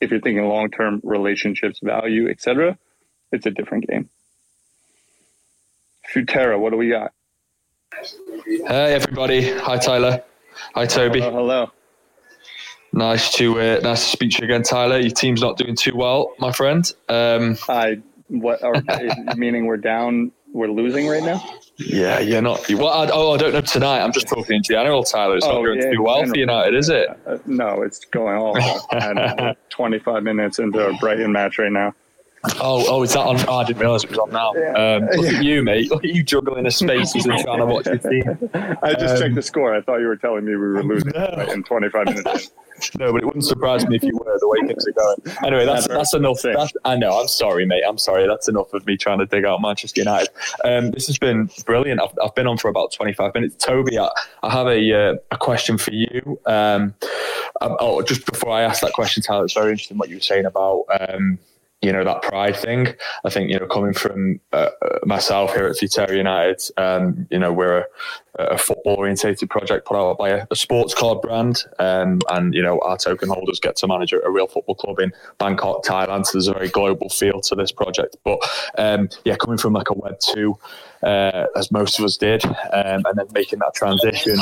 If 0.00 0.10
you're 0.10 0.20
thinking 0.20 0.46
long 0.46 0.70
term 0.70 1.00
relationships, 1.02 1.80
value, 1.82 2.30
etc., 2.30 2.78
it's 3.32 3.44
a 3.44 3.50
different 3.50 3.88
game. 3.88 4.08
Futera, 6.14 6.58
what 6.58 6.70
do 6.70 6.76
we 6.76 6.90
got? 6.90 7.12
Hey 8.46 8.94
everybody! 8.94 9.50
Hi 9.58 9.78
Tyler. 9.78 10.22
Hi 10.74 10.86
Toby. 10.86 11.20
Hello. 11.20 11.32
hello. 11.32 11.70
Nice 12.92 13.32
to 13.34 13.60
uh, 13.60 13.80
nice 13.82 14.04
to 14.04 14.10
speak 14.10 14.30
to 14.32 14.38
you 14.38 14.44
again, 14.44 14.62
Tyler. 14.62 14.98
Your 14.98 15.10
team's 15.10 15.40
not 15.40 15.58
doing 15.58 15.74
too 15.74 15.96
well, 15.96 16.32
my 16.38 16.52
friend. 16.52 16.90
Um, 17.08 17.58
I 17.68 18.00
what 18.28 18.62
are, 18.62 18.74
meaning 19.36 19.66
we're 19.66 19.76
down, 19.76 20.30
we're 20.52 20.70
losing 20.70 21.08
right 21.08 21.22
now. 21.22 21.42
Yeah, 21.80 22.20
you're 22.20 22.42
not. 22.42 22.68
Well, 22.68 22.88
I, 22.88 23.08
oh, 23.12 23.32
I 23.32 23.36
don't 23.38 23.52
know 23.54 23.60
tonight. 23.62 24.00
I'm 24.00 24.12
just 24.12 24.28
talking 24.28 24.56
in 24.56 24.62
general, 24.62 25.02
Tyler. 25.02 25.36
It's 25.36 25.46
oh, 25.46 25.54
not 25.54 25.64
going 25.64 25.80
yeah, 25.80 25.90
too 25.92 26.02
well 26.02 26.26
for 26.26 26.36
United, 26.36 26.74
is 26.74 26.88
it? 26.90 27.08
Uh, 27.26 27.38
no, 27.46 27.82
it's 27.82 28.04
going 28.06 28.36
and 28.92 29.56
25 29.70 30.22
minutes 30.22 30.58
into 30.58 30.86
a 30.86 30.96
Brighton 30.98 31.32
match 31.32 31.58
right 31.58 31.72
now. 31.72 31.94
Oh, 32.44 32.84
oh, 32.88 33.02
is 33.02 33.12
that 33.12 33.20
on? 33.20 33.36
Oh, 33.48 33.58
I 33.58 33.64
didn't 33.64 33.80
realise 33.80 34.04
it 34.04 34.10
was 34.10 34.18
on 34.18 34.30
now. 34.30 34.54
Yeah. 34.54 34.72
Um, 34.72 35.06
look 35.20 35.34
at 35.34 35.44
you, 35.44 35.62
mate. 35.62 35.90
Look 35.90 36.04
at 36.04 36.10
you 36.10 36.22
juggling 36.22 36.64
the 36.64 36.70
spaces 36.70 37.26
and 37.26 37.38
trying 37.40 37.58
to 37.58 37.66
watch 37.66 37.86
your 37.86 37.98
team. 37.98 38.22
I 38.82 38.94
just 38.94 39.16
um, 39.16 39.20
checked 39.20 39.34
the 39.34 39.42
score. 39.42 39.74
I 39.74 39.82
thought 39.82 39.98
you 39.98 40.06
were 40.06 40.16
telling 40.16 40.46
me 40.46 40.52
we 40.52 40.56
were 40.56 40.82
losing 40.82 41.12
no. 41.14 41.46
in 41.50 41.62
25 41.62 42.06
minutes. 42.06 42.52
no, 42.98 43.12
but 43.12 43.22
it 43.22 43.26
wouldn't 43.26 43.44
surprise 43.44 43.86
me 43.86 43.96
if 43.96 44.02
you 44.02 44.16
were 44.16 44.38
the 44.38 44.48
way 44.48 44.66
things 44.66 44.86
are 44.86 44.92
going. 44.92 45.36
Anyway, 45.44 45.66
that's 45.66 45.86
that's 45.88 46.14
enough. 46.14 46.40
That's, 46.40 46.72
I 46.86 46.96
know. 46.96 47.20
I'm 47.20 47.28
sorry, 47.28 47.66
mate. 47.66 47.82
I'm 47.86 47.98
sorry. 47.98 48.26
That's 48.26 48.48
enough 48.48 48.72
of 48.72 48.86
me 48.86 48.96
trying 48.96 49.18
to 49.18 49.26
dig 49.26 49.44
out 49.44 49.60
Manchester 49.60 50.00
United. 50.00 50.30
Um, 50.64 50.92
this 50.92 51.06
has 51.08 51.18
been 51.18 51.50
brilliant. 51.66 52.00
I've, 52.00 52.16
I've, 52.24 52.34
been 52.34 52.46
on 52.46 52.56
for 52.56 52.68
about 52.68 52.90
25 52.92 53.34
minutes. 53.34 53.56
Toby, 53.62 53.98
I, 53.98 54.08
I 54.42 54.50
have 54.50 54.66
a 54.66 54.92
uh, 54.92 55.14
a 55.30 55.36
question 55.36 55.76
for 55.76 55.92
you. 55.92 56.40
Um, 56.46 56.94
oh, 57.60 58.00
just 58.00 58.24
before 58.24 58.50
I 58.50 58.62
ask 58.62 58.80
that 58.80 58.94
question, 58.94 59.22
Tyler, 59.22 59.44
it's 59.44 59.54
very 59.54 59.72
interesting 59.72 59.98
what 59.98 60.08
you 60.08 60.16
were 60.16 60.22
saying 60.22 60.46
about. 60.46 60.86
Um, 60.98 61.38
you 61.82 61.92
know 61.92 62.04
that 62.04 62.22
pride 62.22 62.56
thing. 62.56 62.88
I 63.24 63.30
think 63.30 63.50
you 63.50 63.58
know 63.58 63.66
coming 63.66 63.94
from 63.94 64.40
uh, 64.52 64.68
myself 65.04 65.54
here 65.54 65.66
at 65.66 65.76
Futera 65.76 66.14
United, 66.16 66.62
um, 66.76 67.26
you 67.30 67.38
know 67.38 67.52
we're 67.52 67.86
a, 68.38 68.44
a 68.44 68.58
football 68.58 68.96
orientated 68.96 69.48
project 69.48 69.86
put 69.86 69.96
out 69.96 70.18
by 70.18 70.28
a, 70.30 70.46
a 70.50 70.56
sports 70.56 70.94
card 70.94 71.22
brand, 71.22 71.64
um, 71.78 72.20
and 72.28 72.54
you 72.54 72.62
know 72.62 72.78
our 72.80 72.98
token 72.98 73.30
holders 73.30 73.60
get 73.60 73.76
to 73.76 73.86
manage 73.86 74.12
a, 74.12 74.30
real 74.30 74.46
football 74.46 74.74
club 74.74 75.00
in 75.00 75.12
Bangkok, 75.38 75.82
Thailand. 75.84 76.26
So 76.26 76.32
there's 76.32 76.48
a 76.48 76.52
very 76.52 76.68
global 76.68 77.08
feel 77.08 77.40
to 77.42 77.54
this 77.54 77.72
project. 77.72 78.16
But 78.24 78.40
um, 78.76 79.08
yeah, 79.24 79.36
coming 79.36 79.58
from 79.58 79.72
like 79.72 79.88
a 79.88 79.94
Web 79.94 80.18
two, 80.20 80.58
uh, 81.02 81.46
as 81.56 81.70
most 81.70 81.98
of 81.98 82.04
us 82.04 82.16
did, 82.16 82.44
um, 82.44 82.54
and 82.72 83.16
then 83.16 83.26
making 83.32 83.60
that 83.60 83.74
transition 83.74 84.38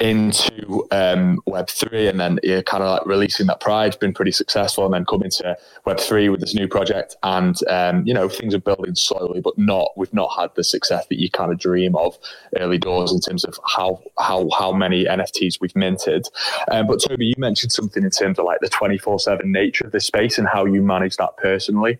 into 0.00 0.86
um, 0.90 1.40
Web3 1.46 2.08
and 2.08 2.20
then 2.20 2.38
kind 2.64 2.82
of 2.82 2.90
like 2.90 3.06
releasing 3.06 3.46
that 3.48 3.60
pride, 3.60 3.98
been 4.00 4.14
pretty 4.14 4.32
successful. 4.32 4.84
And 4.86 4.94
then 4.94 5.04
coming 5.04 5.30
to 5.30 5.56
Web3 5.86 6.30
with 6.30 6.40
this 6.40 6.54
new 6.54 6.66
project. 6.66 7.16
And, 7.22 7.56
um, 7.68 8.06
you 8.06 8.14
know, 8.14 8.28
things 8.28 8.54
are 8.54 8.60
building 8.60 8.94
slowly, 8.94 9.40
but 9.40 9.58
not, 9.58 9.90
we've 9.96 10.12
not 10.14 10.30
had 10.38 10.54
the 10.54 10.64
success 10.64 11.06
that 11.08 11.20
you 11.20 11.30
kind 11.30 11.52
of 11.52 11.58
dream 11.58 11.94
of 11.96 12.18
early 12.58 12.78
doors 12.78 13.12
in 13.12 13.20
terms 13.20 13.44
of 13.44 13.58
how, 13.66 14.02
how, 14.18 14.48
how 14.58 14.72
many 14.72 15.04
NFTs 15.04 15.60
we've 15.60 15.76
minted. 15.76 16.26
Um, 16.70 16.86
but 16.86 17.02
Toby, 17.02 17.26
you 17.26 17.34
mentioned 17.36 17.72
something 17.72 18.02
in 18.02 18.10
terms 18.10 18.38
of 18.38 18.46
like 18.46 18.60
the 18.60 18.68
24 18.68 19.20
seven 19.20 19.52
nature 19.52 19.84
of 19.84 19.92
this 19.92 20.06
space 20.06 20.38
and 20.38 20.48
how 20.48 20.64
you 20.64 20.82
manage 20.82 21.16
that 21.16 21.36
personally. 21.36 21.98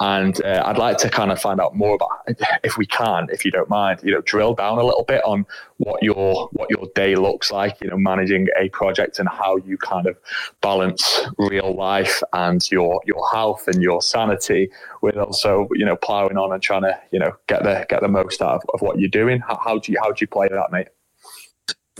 And 0.00 0.42
uh, 0.42 0.62
I'd 0.64 0.78
like 0.78 0.96
to 0.98 1.10
kind 1.10 1.30
of 1.30 1.40
find 1.40 1.60
out 1.60 1.76
more 1.76 1.94
about, 1.94 2.10
if 2.64 2.78
we 2.78 2.86
can, 2.86 3.28
if 3.30 3.44
you 3.44 3.50
don't 3.50 3.68
mind, 3.68 4.00
you 4.02 4.12
know, 4.12 4.22
drill 4.22 4.54
down 4.54 4.78
a 4.78 4.84
little 4.84 5.04
bit 5.04 5.22
on 5.24 5.44
what 5.78 6.02
your 6.02 6.48
what 6.52 6.70
your 6.70 6.88
day 6.94 7.14
looks 7.14 7.41
like. 7.50 7.80
You 7.80 7.90
know, 7.90 7.96
managing 7.96 8.48
a 8.58 8.68
project 8.70 9.18
and 9.18 9.28
how 9.28 9.56
you 9.56 9.76
kind 9.78 10.06
of 10.06 10.16
balance 10.60 11.22
real 11.38 11.74
life 11.74 12.22
and 12.32 12.68
your 12.70 13.00
your 13.04 13.26
health 13.32 13.68
and 13.68 13.82
your 13.82 14.02
sanity 14.02 14.70
with 15.00 15.16
also 15.16 15.68
you 15.74 15.84
know 15.84 15.96
plowing 15.96 16.36
on 16.36 16.52
and 16.52 16.62
trying 16.62 16.82
to 16.82 16.98
you 17.10 17.18
know 17.18 17.32
get 17.46 17.62
the 17.62 17.86
get 17.88 18.00
the 18.02 18.08
most 18.08 18.40
out 18.42 18.56
of, 18.56 18.62
of 18.74 18.80
what 18.80 18.98
you're 18.98 19.08
doing. 19.08 19.40
How, 19.40 19.60
how 19.64 19.78
do 19.78 19.92
you 19.92 19.98
how 20.00 20.12
do 20.12 20.16
you 20.20 20.26
play 20.26 20.48
that, 20.48 20.70
mate? 20.70 20.88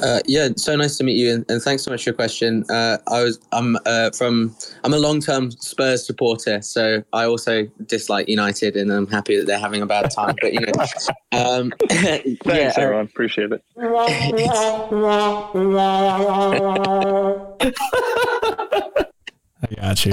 Uh, 0.00 0.20
yeah, 0.24 0.48
so 0.56 0.74
nice 0.74 0.96
to 0.96 1.04
meet 1.04 1.16
you, 1.16 1.34
and, 1.34 1.44
and 1.50 1.60
thanks 1.60 1.82
so 1.82 1.90
much 1.90 2.04
for 2.04 2.10
your 2.10 2.14
question. 2.14 2.64
Uh, 2.70 2.96
I 3.08 3.22
was, 3.22 3.38
I'm 3.52 3.76
uh, 3.84 4.10
from, 4.10 4.56
I'm 4.84 4.94
a 4.94 4.98
long-term 4.98 5.50
Spurs 5.50 6.06
supporter, 6.06 6.62
so 6.62 7.04
I 7.12 7.24
also 7.24 7.66
dislike 7.86 8.26
United, 8.26 8.74
and 8.76 8.90
I'm 8.90 9.06
happy 9.06 9.36
that 9.36 9.46
they're 9.46 9.58
having 9.58 9.82
a 9.82 9.86
bad 9.86 10.10
time. 10.10 10.34
But 10.40 10.54
you 10.54 10.60
know, 10.60 10.72
um, 11.32 11.72
thanks 11.90 12.38
yeah, 12.46 12.72
uh, 12.74 12.80
everyone, 12.80 13.04
appreciate 13.04 13.52
it. 13.52 13.62
I 19.64 19.74
got 19.76 20.06
you. 20.06 20.12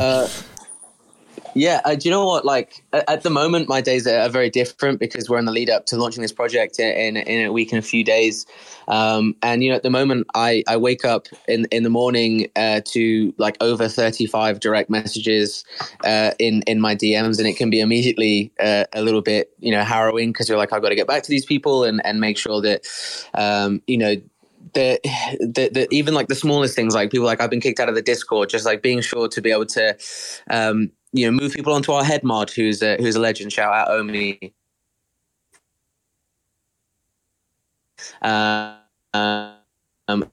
Yeah, 1.56 1.82
uh, 1.86 1.96
do 1.96 2.08
you 2.08 2.12
know 2.12 2.26
what? 2.26 2.46
Like 2.46 2.84
at 2.94 3.24
the 3.24 3.30
moment, 3.30 3.68
my 3.68 3.82
days 3.82 4.06
are 4.08 4.30
very 4.30 4.50
different 4.50 5.00
because 5.00 5.30
we're 5.30 5.40
in 5.40 5.46
the 5.46 5.52
lead 5.52 5.70
up 5.70 5.86
to 5.88 5.98
launching 5.98 6.22
this 6.22 6.32
project 6.32 6.80
in 6.80 7.18
in 7.18 7.46
a 7.46 7.52
week 7.52 7.72
and 7.72 7.80
a 7.80 7.82
few 7.82 8.04
days. 8.04 8.46
Um, 8.88 9.36
and 9.42 9.64
you 9.64 9.70
know, 9.70 9.76
at 9.76 9.84
the 9.84 9.90
moment, 9.90 10.28
I 10.36 10.64
I 10.68 10.78
wake 10.78 11.06
up 11.06 11.28
in 11.48 11.66
in 11.72 11.84
the 11.84 11.90
morning 11.90 12.50
uh, 12.56 12.82
to 12.86 13.34
like 13.38 13.58
over 13.62 13.88
thirty 13.88 14.26
five 14.26 14.60
direct 14.60 14.90
messages 14.90 15.64
uh, 16.04 16.32
in 16.40 16.62
in 16.64 16.80
my 16.80 16.96
DMs, 16.96 17.40
and 17.40 17.48
it 17.48 17.58
can 17.58 17.70
be 17.70 17.80
immediately 17.80 18.52
uh, 18.60 18.86
a 18.94 19.02
little 19.02 19.22
bit 19.22 19.52
you 19.60 19.72
know 19.72 19.84
harrowing 19.84 20.32
because 20.32 20.50
you're 20.50 20.58
like 20.58 20.72
I've 20.72 20.82
got 20.82 20.90
to 20.90 20.96
get 20.96 21.08
back 21.08 21.24
to 21.24 21.30
these 21.30 21.46
people 21.46 21.84
and 21.84 22.04
and 22.06 22.20
make 22.20 22.38
sure 22.38 22.62
that 22.62 22.86
um, 23.34 23.82
you 23.88 23.98
know 23.98 24.16
the, 24.74 25.00
the, 25.40 25.70
the 25.74 25.88
even 25.92 26.14
like 26.14 26.28
the 26.28 26.36
smallest 26.36 26.76
things 26.76 26.94
like 26.94 27.12
people 27.12 27.26
like 27.26 27.42
I've 27.42 27.50
been 27.50 27.62
kicked 27.62 27.80
out 27.80 27.90
of 27.90 27.96
the 27.96 28.02
Discord 28.02 28.50
just 28.50 28.66
like 28.66 28.82
being 28.82 29.02
sure 29.02 29.28
to 29.28 29.42
be 29.42 29.52
able 29.52 29.66
to 29.68 29.98
um, 30.50 30.92
you 31.12 31.26
know 31.26 31.32
move 31.32 31.54
people 31.54 31.74
onto 31.74 31.92
our 31.92 32.04
head 32.04 32.24
mod 32.24 32.50
who's 32.50 32.82
a, 32.82 32.98
who's 32.98 33.16
a 33.16 33.20
legend. 33.20 33.52
Shout 33.52 33.74
out 33.74 33.90
Omi. 33.92 34.54
Uh, 38.22 38.76
um, 39.14 40.32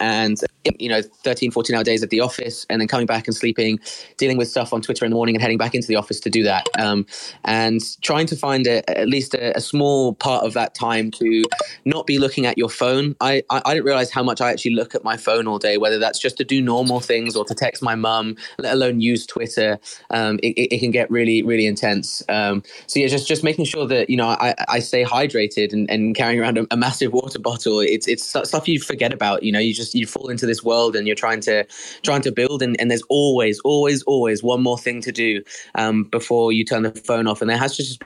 and 0.00 0.40
you 0.78 0.88
know 0.88 1.00
13 1.02 1.50
14 1.50 1.74
hour 1.74 1.84
days 1.84 2.02
at 2.02 2.10
the 2.10 2.20
office 2.20 2.66
and 2.68 2.80
then 2.80 2.88
coming 2.88 3.06
back 3.06 3.26
and 3.26 3.34
sleeping 3.34 3.80
dealing 4.18 4.36
with 4.36 4.48
stuff 4.48 4.72
on 4.72 4.82
twitter 4.82 5.04
in 5.04 5.10
the 5.10 5.14
morning 5.14 5.34
and 5.34 5.42
heading 5.42 5.58
back 5.58 5.74
into 5.74 5.88
the 5.88 5.96
office 5.96 6.20
to 6.20 6.30
do 6.30 6.42
that. 6.42 6.68
Um, 6.78 7.06
and 7.44 7.80
trying 8.02 8.26
to 8.26 8.36
find 8.36 8.66
a, 8.66 8.88
at 8.98 9.08
least 9.08 9.34
a, 9.34 9.56
a, 9.56 9.60
small 9.60 10.14
part 10.14 10.44
of 10.44 10.54
that 10.54 10.74
time 10.74 11.10
to 11.12 11.44
not 11.84 12.06
be 12.06 12.18
looking 12.18 12.46
at 12.46 12.56
your 12.56 12.70
phone. 12.70 13.16
I, 13.20 13.42
I, 13.50 13.60
I 13.64 13.74
didn't 13.74 13.86
realize 13.86 14.10
how 14.10 14.22
much 14.22 14.40
i 14.40 14.50
actually 14.50 14.74
look 14.74 14.94
at 14.94 15.04
my 15.04 15.16
phone 15.16 15.46
all 15.46 15.58
day 15.58 15.76
whether 15.76 15.98
that's 15.98 16.18
just 16.18 16.36
to 16.38 16.44
do 16.44 16.62
normal 16.62 17.00
things 17.00 17.36
or 17.36 17.44
to 17.44 17.54
text 17.54 17.82
my 17.82 17.94
mum 17.94 18.36
let 18.58 18.72
alone 18.72 19.00
use 19.00 19.26
twitter. 19.26 19.78
Um, 20.10 20.38
it, 20.42 20.74
it, 20.74 20.78
can 20.78 20.90
get 20.90 21.10
really 21.10 21.42
really 21.42 21.66
intense. 21.66 22.22
Um, 22.28 22.62
so 22.86 23.00
yeah 23.00 23.08
just 23.08 23.26
just 23.26 23.44
making 23.44 23.64
sure 23.64 23.86
that 23.86 24.08
you 24.08 24.16
know 24.16 24.28
i, 24.28 24.54
I 24.68 24.78
stay 24.78 25.04
hydrated 25.04 25.72
and, 25.72 25.90
and 25.90 26.14
carrying 26.14 26.40
around 26.40 26.58
a, 26.58 26.66
a 26.70 26.76
massive 26.76 27.12
water 27.12 27.38
bottle. 27.38 27.80
It's 27.80 28.06
it's 28.06 28.24
stuff 28.24 28.68
you 28.68 28.80
forget 28.80 29.12
about 29.12 29.42
you 29.42 29.52
know 29.52 29.58
you 29.58 29.74
just 29.74 29.87
you 29.94 30.06
fall 30.06 30.28
into 30.28 30.46
this 30.46 30.62
world 30.62 30.96
and 30.96 31.06
you're 31.06 31.16
trying 31.16 31.40
to 31.40 31.64
trying 32.02 32.22
to 32.22 32.32
build 32.32 32.62
and, 32.62 32.80
and 32.80 32.90
there's 32.90 33.02
always 33.08 33.60
always 33.60 34.02
always 34.04 34.42
one 34.42 34.62
more 34.62 34.78
thing 34.78 35.00
to 35.02 35.12
do 35.12 35.42
um, 35.74 36.04
before 36.04 36.52
you 36.52 36.64
turn 36.64 36.82
the 36.82 36.90
phone 36.92 37.26
off. 37.26 37.40
And 37.40 37.50
there 37.50 37.58
has 37.58 37.76
to 37.76 37.82
just 37.82 38.02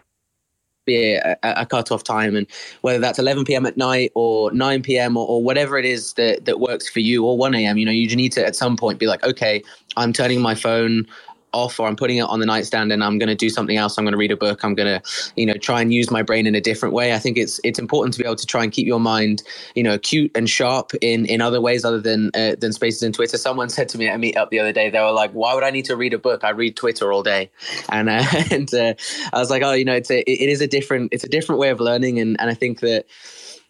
be 0.85 1.15
a, 1.15 1.37
a 1.43 1.67
cut-off 1.67 2.03
time. 2.03 2.35
And 2.37 2.47
whether 2.81 2.99
that's 2.99 3.19
11 3.19 3.45
p.m 3.45 3.67
at 3.67 3.77
night 3.77 4.11
or 4.15 4.51
9 4.53 4.83
p.m 4.83 5.17
or, 5.17 5.27
or, 5.27 5.43
whatever 5.43 5.79
it 5.79 5.85
is 5.85 6.15
that, 6.15 6.45
that 6.45 6.61
works 6.61 6.89
for 6.89 7.01
you 7.01 7.25
or 7.25 7.37
1 7.37 7.55
a.m 7.55 7.79
you 7.79 7.87
know 7.87 7.93
you 7.93 8.15
need 8.17 8.33
to 8.33 8.45
at 8.45 8.57
some 8.57 8.77
point 8.77 8.99
be 8.99 9.07
like 9.07 9.23
okay 9.25 9.63
i'm 9.97 10.13
turning 10.13 10.41
my 10.41 10.55
phone 10.55 11.07
off 11.53 11.79
or 11.79 11.89
I'm 11.89 11.97
putting 11.97 12.19
it 12.19 12.23
on 12.23 12.41
the 12.41 12.47
nightstand 12.47 12.93
and 12.93 13.03
I'm 13.03 13.19
going 13.19 13.29
to 13.29 13.35
do 13.35 13.51
something 13.51 13.77
else. 13.77 13.99
I'm 13.99 14.05
going 14.05 14.13
to 14.13 14.19
read 14.19 14.31
a 14.31 14.37
book. 14.37 14.65
I'm 14.65 14.75
going 14.75 15.01
to, 15.01 15.33
you 15.37 15.47
know, 15.47 15.55
try 15.55 15.81
and 15.81 15.93
use 15.93 16.11
my 16.11 16.23
brain 16.23 16.47
in 16.47 16.55
a 16.55 16.61
different 16.61 16.95
way. 16.95 17.15
I 17.15 17.19
think 17.19 17.37
it's 17.37 17.61
it's 17.65 17.79
important 17.79 18.15
to 18.15 18.21
be 18.21 18.25
able 18.25 18.37
to 18.37 18.47
try 18.47 18.63
and 18.63 18.73
keep 18.73 18.87
your 18.87 19.01
mind, 19.01 19.43
you 19.75 19.83
know, 19.83 19.95
acute 19.95 20.31
and 20.35 20.49
sharp 20.49 20.93
in 21.01 21.27
in 21.27 21.41
other 21.41 21.61
ways 21.61 21.85
other 21.85 22.01
than 22.01 22.31
uh, 22.35 22.57
than 22.59 22.73
spaces 22.73 23.03
in 23.03 23.13
Twitter. 23.13 23.37
Someone 23.37 23.69
said 23.69 23.89
to 23.91 23.99
me 23.99 24.09
at 24.09 24.17
a 24.17 24.19
meetup 24.19 24.51
the 24.51 24.59
other 24.59 24.73
day, 24.73 24.91
they 24.91 25.01
were 25.01 25.13
like, 25.13 25.33
"Why 25.33 25.55
would 25.55 25.65
I 25.65 25.71
need 25.71 25.85
to 25.87 25.97
read 25.97 26.15
a 26.15 26.19
book? 26.19 26.45
I 26.45 26.51
read 26.51 26.77
Twitter 26.77 27.13
all 27.13 27.23
day," 27.23 27.51
and 27.91 28.09
uh, 28.09 28.25
and 28.51 28.73
uh, 28.75 28.95
I 29.33 29.39
was 29.39 29.51
like, 29.51 29.63
"Oh, 29.63 29.73
you 29.73 29.85
know, 29.85 29.95
it's 29.95 30.11
a 30.11 30.21
it 30.31 30.49
is 30.49 30.61
a 30.61 30.67
different 30.67 31.13
it's 31.13 31.25
a 31.25 31.29
different 31.29 31.61
way 31.61 31.71
of 31.71 31.81
learning," 31.81 32.19
and 32.19 32.41
and 32.41 32.51
I 32.51 32.55
think 32.55 32.81
that 32.81 33.07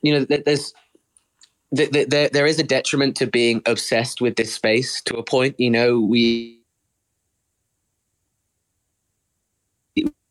you 0.02 0.12
know 0.12 0.24
there's 0.24 0.72
there, 1.72 2.28
there 2.28 2.46
is 2.46 2.58
a 2.58 2.62
detriment 2.62 3.16
to 3.16 3.26
being 3.26 3.62
obsessed 3.66 4.20
with 4.20 4.36
this 4.36 4.52
space 4.54 5.00
to 5.02 5.16
a 5.16 5.22
point. 5.22 5.58
You 5.58 5.70
know, 5.70 6.00
we 6.00 6.61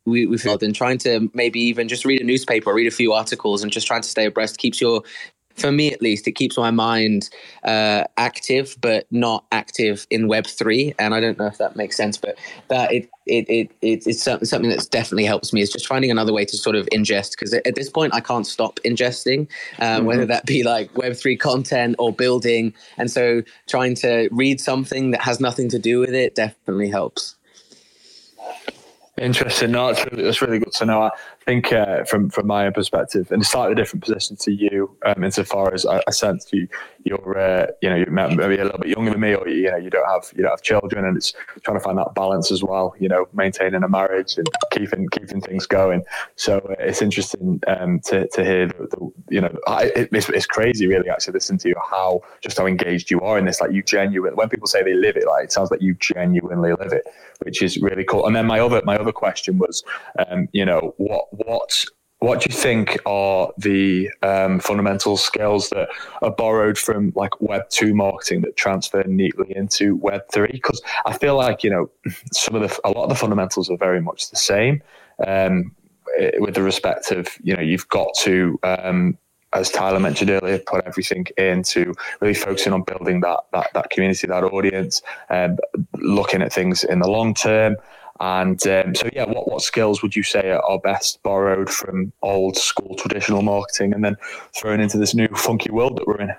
we, 0.05 0.25
we 0.25 0.37
felt 0.37 0.63
in 0.63 0.73
trying 0.73 0.97
to 0.99 1.29
maybe 1.33 1.59
even 1.59 1.87
just 1.87 2.05
read 2.05 2.21
a 2.21 2.23
newspaper 2.23 2.71
or 2.71 2.75
read 2.75 2.87
a 2.87 2.91
few 2.91 3.13
articles 3.13 3.63
and 3.63 3.71
just 3.71 3.87
trying 3.87 4.01
to 4.01 4.09
stay 4.09 4.25
abreast. 4.25 4.57
Keeps 4.57 4.81
your 4.81 5.03
for 5.55 5.71
me 5.71 5.91
at 5.91 6.01
least 6.01 6.27
it 6.27 6.33
keeps 6.33 6.57
my 6.57 6.71
mind 6.71 7.29
uh, 7.63 8.03
active 8.17 8.75
but 8.81 9.05
not 9.11 9.45
active 9.51 10.07
in 10.09 10.27
web 10.27 10.47
3 10.47 10.93
and 10.97 11.13
i 11.13 11.19
don't 11.19 11.37
know 11.37 11.45
if 11.45 11.57
that 11.57 11.75
makes 11.75 11.97
sense 11.97 12.17
but 12.17 12.37
that 12.69 12.91
it 12.91 13.09
it, 13.27 13.49
it, 13.49 13.71
it 13.81 14.07
it's 14.07 14.23
something 14.23 14.69
that's 14.69 14.87
definitely 14.87 15.23
helps 15.23 15.53
me 15.53 15.61
is 15.61 15.71
just 15.71 15.87
finding 15.87 16.09
another 16.09 16.33
way 16.33 16.43
to 16.43 16.57
sort 16.57 16.75
of 16.75 16.87
ingest. 16.87 17.31
Because 17.31 17.53
at 17.53 17.75
this 17.75 17.89
point 17.89 18.13
i 18.13 18.19
can't 18.19 18.47
stop 18.47 18.79
ingesting 18.83 19.47
uh, 19.79 19.97
mm-hmm. 19.97 20.05
whether 20.05 20.25
that 20.25 20.45
be 20.45 20.63
like 20.63 20.95
web 20.97 21.15
3 21.15 21.37
content 21.37 21.95
or 21.99 22.11
building. 22.11 22.73
And 22.97 23.09
so 23.11 23.43
trying 23.69 23.95
to 23.97 24.27
read 24.31 24.59
something 24.59 25.11
that 25.11 25.21
has 25.21 25.39
nothing 25.39 25.69
to 25.69 25.79
do 25.79 25.99
with 25.99 26.13
it 26.13 26.35
definitely 26.35 26.89
helps 26.89 27.35
Interesting. 29.21 29.69
No, 29.71 29.93
that's 29.93 30.03
really, 30.11 30.23
that's 30.23 30.41
really 30.41 30.57
good 30.57 30.71
to 30.73 30.85
know. 30.85 31.03
I 31.03 31.11
think 31.45 31.73
uh, 31.73 32.03
from 32.05 32.29
from 32.29 32.47
my 32.47 32.65
own 32.65 32.73
perspective, 32.73 33.31
in 33.31 33.41
a 33.41 33.43
slightly 33.43 33.75
different 33.75 34.03
position 34.03 34.35
to 34.37 34.51
you, 34.51 34.95
um, 35.05 35.23
insofar 35.23 35.73
as 35.73 35.85
I, 35.85 36.01
I 36.07 36.11
sense 36.11 36.47
you, 36.51 36.67
you're 37.03 37.37
uh, 37.37 37.67
you 37.81 37.89
know 37.89 37.95
you're 37.95 38.11
maybe 38.11 38.57
a 38.57 38.65
little 38.65 38.79
bit 38.79 38.89
younger 38.89 39.11
than 39.11 39.19
me, 39.19 39.33
or 39.33 39.47
you 39.47 39.71
know 39.71 39.77
you 39.77 39.89
don't 39.89 40.07
have 40.07 40.31
you 40.35 40.43
don't 40.43 40.51
have 40.51 40.61
children, 40.61 41.05
and 41.05 41.17
it's 41.17 41.33
trying 41.63 41.77
to 41.77 41.83
find 41.83 41.97
that 41.97 42.13
balance 42.15 42.51
as 42.51 42.63
well. 42.63 42.95
You 42.99 43.09
know, 43.09 43.27
maintaining 43.33 43.83
a 43.83 43.89
marriage 43.89 44.37
and 44.37 44.47
keeping 44.71 45.07
keeping 45.09 45.41
things 45.41 45.65
going. 45.65 46.03
So 46.35 46.57
uh, 46.57 46.75
it's 46.79 47.01
interesting 47.01 47.61
um, 47.67 47.99
to 48.01 48.27
to 48.27 48.43
hear 48.43 48.67
the, 48.67 48.87
the 48.87 49.11
you 49.29 49.41
know 49.41 49.55
I, 49.67 49.85
it, 49.95 50.09
it's, 50.11 50.29
it's 50.29 50.45
crazy 50.45 50.87
really 50.87 51.09
actually 51.09 51.33
listen 51.33 51.57
to 51.59 51.69
you 51.69 51.75
how 51.89 52.21
just 52.41 52.57
how 52.57 52.65
engaged 52.67 53.09
you 53.09 53.19
are 53.21 53.37
in 53.37 53.45
this. 53.45 53.61
Like 53.61 53.71
you 53.71 53.83
genuinely 53.83 54.35
when 54.35 54.49
people 54.49 54.67
say 54.67 54.83
they 54.83 54.93
live 54.93 55.17
it, 55.17 55.25
like 55.25 55.45
it 55.45 55.51
sounds 55.51 55.71
like 55.71 55.81
you 55.81 55.95
genuinely 55.95 56.73
live 56.73 56.93
it, 56.93 57.05
which 57.39 57.61
is 57.61 57.77
really 57.79 58.03
cool. 58.03 58.27
And 58.27 58.35
then 58.35 58.45
my 58.45 58.59
other 58.59 58.81
my 58.85 58.97
other 58.97 59.11
question 59.11 59.57
was, 59.57 59.83
um, 60.27 60.47
you 60.51 60.65
know, 60.65 60.93
what 60.97 61.30
what 61.31 61.85
what 62.19 62.39
do 62.39 62.47
you 62.51 62.55
think 62.55 62.99
are 63.07 63.51
the 63.57 64.07
um, 64.21 64.59
fundamental 64.59 65.17
skills 65.17 65.71
that 65.71 65.89
are 66.21 66.29
borrowed 66.29 66.77
from 66.77 67.11
like 67.15 67.41
web 67.41 67.67
2 67.69 67.95
marketing 67.95 68.41
that 68.41 68.55
transfer 68.55 69.03
neatly 69.05 69.55
into 69.55 69.95
web 69.95 70.21
3 70.31 70.47
because 70.51 70.81
i 71.05 71.17
feel 71.17 71.35
like 71.35 71.63
you 71.63 71.69
know 71.69 71.89
some 72.31 72.55
of 72.55 72.61
the 72.61 72.79
a 72.83 72.91
lot 72.91 73.03
of 73.03 73.09
the 73.09 73.15
fundamentals 73.15 73.69
are 73.69 73.77
very 73.77 74.01
much 74.01 74.29
the 74.29 74.37
same 74.37 74.81
um, 75.25 75.75
eh, 76.19 76.31
with 76.37 76.53
the 76.53 76.61
respect 76.61 77.11
of 77.11 77.27
you 77.41 77.55
know 77.55 77.61
you've 77.61 77.89
got 77.89 78.09
to 78.19 78.59
um, 78.63 79.17
as 79.53 79.69
Tyler 79.69 79.99
mentioned 79.99 80.29
earlier, 80.29 80.59
put 80.59 80.85
everything 80.85 81.27
into 81.37 81.93
really 82.21 82.33
focusing 82.33 82.71
on 82.71 82.83
building 82.83 83.19
that 83.21 83.39
that, 83.51 83.67
that 83.73 83.89
community, 83.89 84.27
that 84.27 84.43
audience, 84.43 85.01
and 85.29 85.59
looking 85.97 86.41
at 86.41 86.53
things 86.53 86.83
in 86.83 86.99
the 86.99 87.09
long 87.09 87.33
term, 87.33 87.75
and 88.21 88.65
um, 88.67 88.93
so, 88.93 89.09
yeah, 89.11 89.25
what, 89.25 89.49
what 89.49 89.63
skills 89.63 90.03
would 90.03 90.15
you 90.15 90.21
say 90.21 90.51
are 90.51 90.79
best 90.79 91.23
borrowed 91.23 91.71
from 91.71 92.13
old 92.21 92.55
school 92.55 92.95
traditional 92.95 93.41
marketing 93.41 93.93
and 93.93 94.05
then 94.05 94.15
thrown 94.55 94.79
into 94.79 94.99
this 94.99 95.15
new 95.15 95.27
funky 95.29 95.71
world 95.71 95.97
that 95.97 96.05
we're 96.05 96.21
in? 96.21 96.29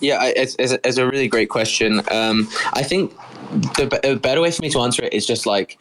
Yeah, 0.00 0.32
it's, 0.34 0.56
it's, 0.58 0.96
a, 0.96 1.06
really 1.06 1.28
great 1.28 1.50
question. 1.50 2.00
Um, 2.10 2.48
I 2.72 2.82
think 2.82 3.14
the 3.76 4.18
better 4.20 4.40
way 4.40 4.50
for 4.50 4.62
me 4.62 4.70
to 4.70 4.80
answer 4.80 5.04
it 5.04 5.12
is 5.12 5.26
just 5.26 5.44
like 5.44 5.78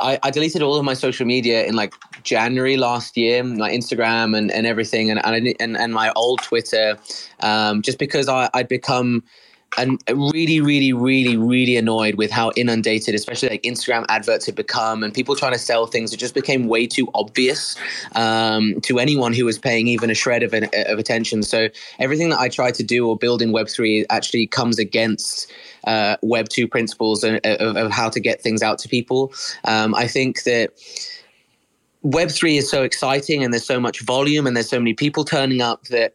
I, 0.00 0.18
I, 0.24 0.30
deleted 0.30 0.60
all 0.60 0.76
of 0.76 0.84
my 0.84 0.94
social 0.94 1.24
media 1.24 1.64
in 1.64 1.76
like 1.76 1.94
January 2.24 2.76
last 2.76 3.16
year, 3.16 3.44
my 3.44 3.70
Instagram 3.70 4.36
and, 4.36 4.50
and 4.50 4.66
everything, 4.66 5.10
and, 5.10 5.24
and 5.24 5.80
and 5.80 5.94
my 5.94 6.12
old 6.16 6.42
Twitter, 6.42 6.98
um, 7.40 7.80
just 7.80 7.98
because 7.98 8.28
I, 8.28 8.50
I'd 8.54 8.68
become 8.68 9.22
and 9.78 10.00
really, 10.10 10.60
really, 10.60 10.92
really, 10.92 11.36
really 11.36 11.76
annoyed 11.76 12.14
with 12.14 12.30
how 12.30 12.50
inundated, 12.56 13.14
especially 13.14 13.50
like 13.50 13.62
Instagram 13.62 14.06
adverts 14.08 14.46
had 14.46 14.54
become, 14.54 15.02
and 15.02 15.12
people 15.12 15.36
trying 15.36 15.52
to 15.52 15.58
sell 15.58 15.86
things. 15.86 16.12
It 16.12 16.16
just 16.16 16.34
became 16.34 16.66
way 16.66 16.86
too 16.86 17.08
obvious 17.14 17.76
um, 18.14 18.80
to 18.82 18.98
anyone 18.98 19.32
who 19.32 19.44
was 19.44 19.58
paying 19.58 19.86
even 19.88 20.10
a 20.10 20.14
shred 20.14 20.42
of, 20.42 20.54
of 20.54 20.98
attention. 20.98 21.42
So 21.42 21.68
everything 21.98 22.30
that 22.30 22.40
I 22.40 22.48
try 22.48 22.70
to 22.70 22.82
do 22.82 23.08
or 23.08 23.16
build 23.16 23.42
in 23.42 23.52
Web 23.52 23.68
three 23.68 24.06
actually 24.10 24.46
comes 24.46 24.78
against. 24.78 25.52
Uh, 25.84 26.16
Web 26.20 26.48
two 26.48 26.66
principles 26.66 27.22
of, 27.22 27.38
of, 27.44 27.76
of, 27.76 27.92
how 27.92 28.08
to 28.08 28.18
get 28.18 28.42
things 28.42 28.60
out 28.60 28.76
to 28.80 28.88
people. 28.88 29.32
Um, 29.62 29.94
I 29.94 30.08
think 30.08 30.42
that 30.42 30.72
Web3 32.06 32.58
is 32.58 32.70
so 32.70 32.82
exciting 32.82 33.42
and 33.42 33.52
there's 33.52 33.66
so 33.66 33.80
much 33.80 34.00
volume 34.02 34.46
and 34.46 34.56
there's 34.56 34.68
so 34.68 34.78
many 34.78 34.94
people 34.94 35.24
turning 35.24 35.60
up 35.60 35.84
that 35.84 36.14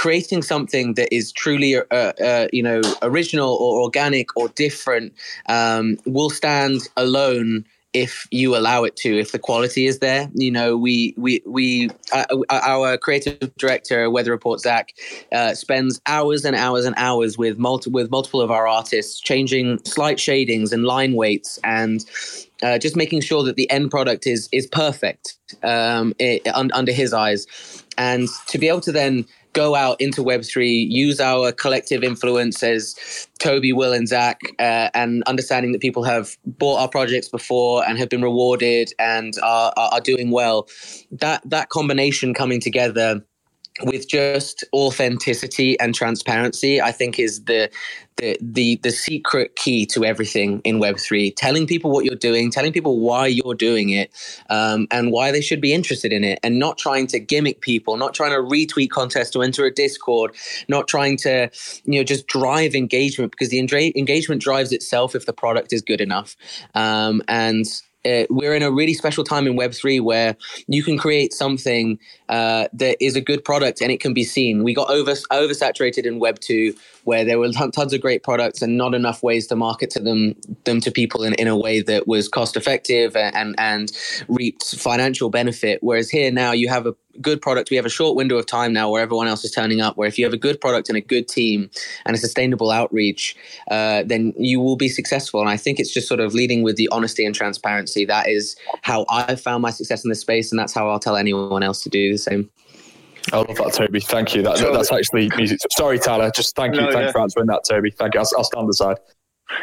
creating 0.00 0.40
something 0.40 0.94
that 0.94 1.14
is 1.14 1.30
truly, 1.30 1.76
uh, 1.76 1.82
uh, 1.92 2.48
you 2.54 2.62
know, 2.62 2.80
original 3.02 3.52
or 3.56 3.82
organic 3.82 4.34
or 4.34 4.48
different 4.48 5.12
um, 5.46 5.98
will 6.06 6.30
stand 6.30 6.88
alone 6.96 7.66
if 7.92 8.26
you 8.30 8.56
allow 8.56 8.84
it 8.84 8.96
to 8.96 9.18
if 9.18 9.32
the 9.32 9.38
quality 9.38 9.84
is 9.84 9.98
there. 9.98 10.30
You 10.32 10.52
know 10.52 10.74
we 10.76 11.12
we 11.18 11.42
we 11.44 11.90
uh, 12.14 12.24
our 12.48 12.96
creative 12.96 13.54
director 13.58 14.08
weather 14.08 14.30
report 14.30 14.60
zach 14.60 14.94
uh, 15.32 15.54
spends 15.54 16.00
hours 16.06 16.46
and 16.46 16.56
hours 16.56 16.86
and 16.86 16.94
hours 16.96 17.36
with 17.36 17.58
multi- 17.58 17.90
with 17.90 18.10
multiple 18.10 18.40
of 18.40 18.50
our 18.50 18.66
artists 18.66 19.20
changing 19.20 19.84
slight 19.84 20.18
shadings 20.18 20.72
and 20.72 20.84
line 20.84 21.14
weights 21.14 21.58
and 21.62 22.06
uh, 22.62 22.78
just 22.78 22.96
making 22.96 23.20
sure 23.20 23.42
that 23.42 23.56
the 23.56 23.68
end 23.70 23.90
product 23.90 24.26
is 24.26 24.48
is 24.52 24.66
perfect 24.68 25.36
um, 25.62 26.14
it, 26.18 26.46
un, 26.54 26.70
under 26.72 26.92
his 26.92 27.12
eyes. 27.12 27.46
And 27.98 28.28
to 28.46 28.56
be 28.56 28.68
able 28.68 28.80
to 28.82 28.92
then 28.92 29.26
go 29.52 29.74
out 29.74 30.00
into 30.00 30.22
Web3, 30.22 30.86
use 30.88 31.20
our 31.20 31.52
collective 31.52 32.02
influence 32.02 32.62
as 32.62 33.28
Toby, 33.38 33.72
Will, 33.72 33.92
and 33.92 34.08
Zach, 34.08 34.40
uh, 34.58 34.90
and 34.94 35.22
understanding 35.26 35.72
that 35.72 35.80
people 35.80 36.04
have 36.04 36.36
bought 36.44 36.78
our 36.78 36.88
projects 36.88 37.28
before 37.28 37.86
and 37.86 37.98
have 37.98 38.08
been 38.08 38.22
rewarded 38.22 38.92
and 38.98 39.34
are, 39.42 39.72
are, 39.76 39.90
are 39.94 40.00
doing 40.00 40.30
well. 40.30 40.68
That, 41.10 41.42
that 41.48 41.68
combination 41.68 42.34
coming 42.34 42.60
together 42.60 43.24
with 43.84 44.08
just 44.08 44.64
authenticity 44.72 45.78
and 45.80 45.94
transparency, 45.94 46.80
I 46.80 46.92
think 46.92 47.18
is 47.18 47.44
the 47.44 47.70
the 48.16 48.36
the 48.40 48.76
the 48.82 48.90
secret 48.90 49.56
key 49.56 49.86
to 49.86 50.04
everything 50.04 50.60
in 50.64 50.78
Web 50.78 50.98
three. 50.98 51.30
Telling 51.30 51.66
people 51.66 51.90
what 51.90 52.04
you're 52.04 52.14
doing, 52.14 52.50
telling 52.50 52.72
people 52.72 53.00
why 53.00 53.26
you're 53.26 53.54
doing 53.54 53.90
it, 53.90 54.10
um, 54.50 54.86
and 54.90 55.10
why 55.10 55.30
they 55.30 55.40
should 55.40 55.60
be 55.60 55.72
interested 55.72 56.12
in 56.12 56.24
it, 56.24 56.38
and 56.42 56.58
not 56.58 56.78
trying 56.78 57.06
to 57.08 57.18
gimmick 57.18 57.60
people, 57.60 57.96
not 57.96 58.14
trying 58.14 58.32
to 58.32 58.38
retweet 58.38 58.90
contests 58.90 59.30
to 59.30 59.42
enter 59.42 59.64
a 59.64 59.72
Discord, 59.72 60.34
not 60.68 60.86
trying 60.86 61.16
to 61.18 61.50
you 61.84 61.98
know 61.98 62.04
just 62.04 62.26
drive 62.26 62.74
engagement 62.74 63.32
because 63.32 63.48
the 63.48 63.58
engagement 63.58 64.42
drives 64.42 64.72
itself 64.72 65.14
if 65.14 65.26
the 65.26 65.32
product 65.32 65.72
is 65.72 65.82
good 65.82 66.00
enough, 66.00 66.36
um, 66.74 67.22
and 67.28 67.66
uh, 68.04 68.24
we're 68.30 68.54
in 68.54 68.62
a 68.62 68.70
really 68.70 68.94
special 68.94 69.24
time 69.24 69.46
in 69.46 69.56
Web3 69.56 70.00
where 70.00 70.36
you 70.66 70.82
can 70.82 70.96
create 70.96 71.32
something 71.32 71.98
uh, 72.30 72.68
that 72.72 72.96
is 73.04 73.16
a 73.16 73.20
good 73.20 73.44
product 73.44 73.80
and 73.82 73.90
it 73.90 74.00
can 74.00 74.14
be 74.14 74.22
seen. 74.22 74.62
We 74.62 74.72
got 74.72 74.88
over 74.88 75.12
oversaturated 75.12 76.06
in 76.06 76.20
Web 76.20 76.38
2 76.38 76.72
where 77.04 77.24
there 77.24 77.38
were 77.38 77.50
tons 77.74 77.92
of 77.92 78.00
great 78.00 78.22
products 78.22 78.62
and 78.62 78.78
not 78.78 78.94
enough 78.94 79.22
ways 79.22 79.48
to 79.48 79.56
market 79.56 79.90
to 79.90 80.00
them 80.00 80.36
them 80.64 80.80
to 80.80 80.90
people 80.92 81.24
in, 81.24 81.34
in 81.34 81.48
a 81.48 81.56
way 81.56 81.82
that 81.82 82.06
was 82.06 82.28
cost 82.28 82.56
effective 82.56 83.16
and 83.16 83.54
and 83.58 83.92
reaped 84.28 84.64
financial 84.76 85.28
benefit. 85.28 85.82
Whereas 85.82 86.08
here 86.08 86.30
now 86.30 86.52
you 86.52 86.68
have 86.68 86.86
a 86.86 86.94
good 87.20 87.42
product. 87.42 87.70
We 87.70 87.76
have 87.76 87.86
a 87.86 87.90
short 87.90 88.16
window 88.16 88.38
of 88.38 88.46
time 88.46 88.72
now 88.72 88.90
where 88.90 89.02
everyone 89.02 89.26
else 89.26 89.44
is 89.44 89.50
turning 89.50 89.80
up. 89.80 89.96
Where 89.96 90.08
if 90.08 90.18
you 90.18 90.24
have 90.24 90.32
a 90.32 90.38
good 90.38 90.60
product 90.60 90.88
and 90.88 90.96
a 90.96 91.00
good 91.00 91.28
team 91.28 91.70
and 92.06 92.14
a 92.14 92.18
sustainable 92.18 92.70
outreach, 92.70 93.36
uh, 93.70 94.04
then 94.04 94.32
you 94.38 94.60
will 94.60 94.76
be 94.76 94.88
successful. 94.88 95.40
And 95.40 95.50
I 95.50 95.56
think 95.56 95.80
it's 95.80 95.92
just 95.92 96.08
sort 96.08 96.20
of 96.20 96.34
leading 96.34 96.62
with 96.62 96.76
the 96.76 96.88
honesty 96.92 97.24
and 97.24 97.34
transparency. 97.34 98.04
That 98.04 98.28
is 98.28 98.56
how 98.82 99.04
I've 99.08 99.40
found 99.40 99.62
my 99.62 99.70
success 99.70 100.04
in 100.04 100.08
this 100.08 100.20
space, 100.20 100.52
and 100.52 100.58
that's 100.58 100.72
how 100.72 100.88
I'll 100.88 101.00
tell 101.00 101.16
anyone 101.16 101.62
else 101.62 101.82
to 101.82 101.88
do 101.88 102.12
same. 102.20 102.50
I 103.32 103.38
love 103.38 103.56
that, 103.56 103.74
Toby. 103.74 104.00
Thank 104.00 104.34
you. 104.34 104.42
That, 104.42 104.58
that's 104.72 104.92
actually 104.92 105.30
music. 105.36 105.60
Sorry, 105.76 105.98
Tyler. 105.98 106.30
Just 106.34 106.56
thank 106.56 106.74
you. 106.74 106.80
No, 106.80 106.92
Thanks 106.92 107.08
yeah. 107.08 107.12
for 107.12 107.20
answering 107.20 107.46
that, 107.46 107.62
Toby. 107.68 107.90
Thank 107.90 108.14
you. 108.14 108.20
I'll, 108.20 108.28
I'll 108.38 108.44
stand 108.44 108.68
aside. 108.68 108.96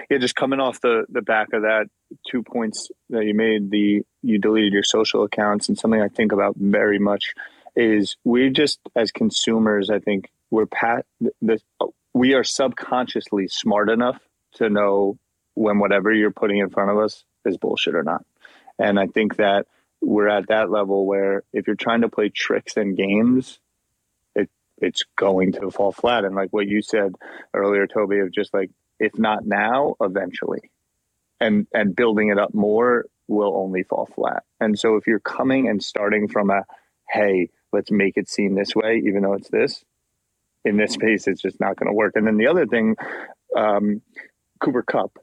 Yeah, 0.10 0.18
just 0.18 0.36
coming 0.36 0.60
off 0.60 0.82
the 0.82 1.06
the 1.10 1.22
back 1.22 1.54
of 1.54 1.62
that, 1.62 1.88
two 2.30 2.44
points 2.44 2.90
that 3.10 3.26
you 3.26 3.34
made. 3.34 3.72
The 3.72 4.02
you 4.22 4.38
deleted 4.38 4.74
your 4.74 4.84
social 4.84 5.24
accounts, 5.24 5.70
and 5.70 5.78
something 5.78 6.02
I 6.02 6.10
think 6.10 6.32
about 6.32 6.56
very 6.58 7.00
much 7.00 7.34
is 7.76 8.18
we 8.24 8.50
just 8.50 8.80
as 8.96 9.12
consumers, 9.12 9.90
I 9.90 10.00
think 10.00 10.30
we're 10.52 10.66
pat 10.66 11.06
the 11.42 11.60
we 12.14 12.34
are 12.34 12.44
subconsciously 12.44 13.48
smart 13.48 13.90
enough 13.90 14.20
to 14.56 14.70
know 14.70 15.18
when 15.54 15.80
whatever 15.80 16.12
you're 16.12 16.32
putting 16.32 16.58
in 16.58 16.70
front 16.70 16.92
of 16.92 16.98
us 16.98 17.24
is 17.46 17.58
bullshit 17.58 17.96
or 17.96 18.04
not. 18.04 18.26
And 18.80 19.00
I 19.00 19.08
think 19.08 19.38
that 19.38 19.68
we're 20.02 20.28
at 20.28 20.48
that 20.48 20.70
level 20.70 21.06
where 21.06 21.44
if 21.54 21.68
you're 21.68 21.76
trying 21.76 22.02
to 22.02 22.10
play 22.10 22.30
tricks 22.30 22.78
and 22.78 22.96
games, 22.96 23.60
it 24.36 24.50
it's 24.78 25.04
going 25.16 25.54
to 25.54 25.72
fall 25.72 25.92
flat. 25.92 26.26
And 26.26 26.36
like 26.36 26.52
what 26.52 26.68
you 26.68 26.82
said 26.82 27.16
earlier, 27.54 27.88
Toby, 27.88 28.20
of 28.20 28.32
just 28.32 28.54
like 28.54 28.72
if 29.00 29.18
not 29.18 29.46
now, 29.46 29.96
eventually. 30.02 30.72
And 31.40 31.68
and 31.74 31.96
building 31.96 32.30
it 32.30 32.40
up 32.40 32.54
more 32.54 33.06
will 33.28 33.56
only 33.58 33.84
fall 33.84 34.08
flat. 34.16 34.44
And 34.60 34.78
so 34.80 34.96
if 34.96 35.06
you're 35.06 35.20
coming 35.20 35.68
and 35.68 35.84
starting 35.84 36.28
from 36.28 36.50
a 36.50 36.64
hey, 37.10 37.50
let's 37.72 37.92
make 37.92 38.18
it 38.18 38.30
seem 38.30 38.56
this 38.56 38.76
way, 38.76 39.02
even 39.06 39.24
though 39.24 39.34
it's 39.34 39.50
this, 39.50 39.84
in 40.66 40.78
this 40.78 40.94
space, 40.94 41.28
it's 41.28 41.42
just 41.42 41.60
not 41.60 41.78
going 41.78 41.88
to 41.88 41.94
work. 41.94 42.14
And 42.16 42.28
then 42.28 42.38
the 42.38 42.48
other 42.48 42.66
thing, 42.66 42.96
um, 43.56 44.02
Cooper 44.60 44.84
Kupp 44.84 45.18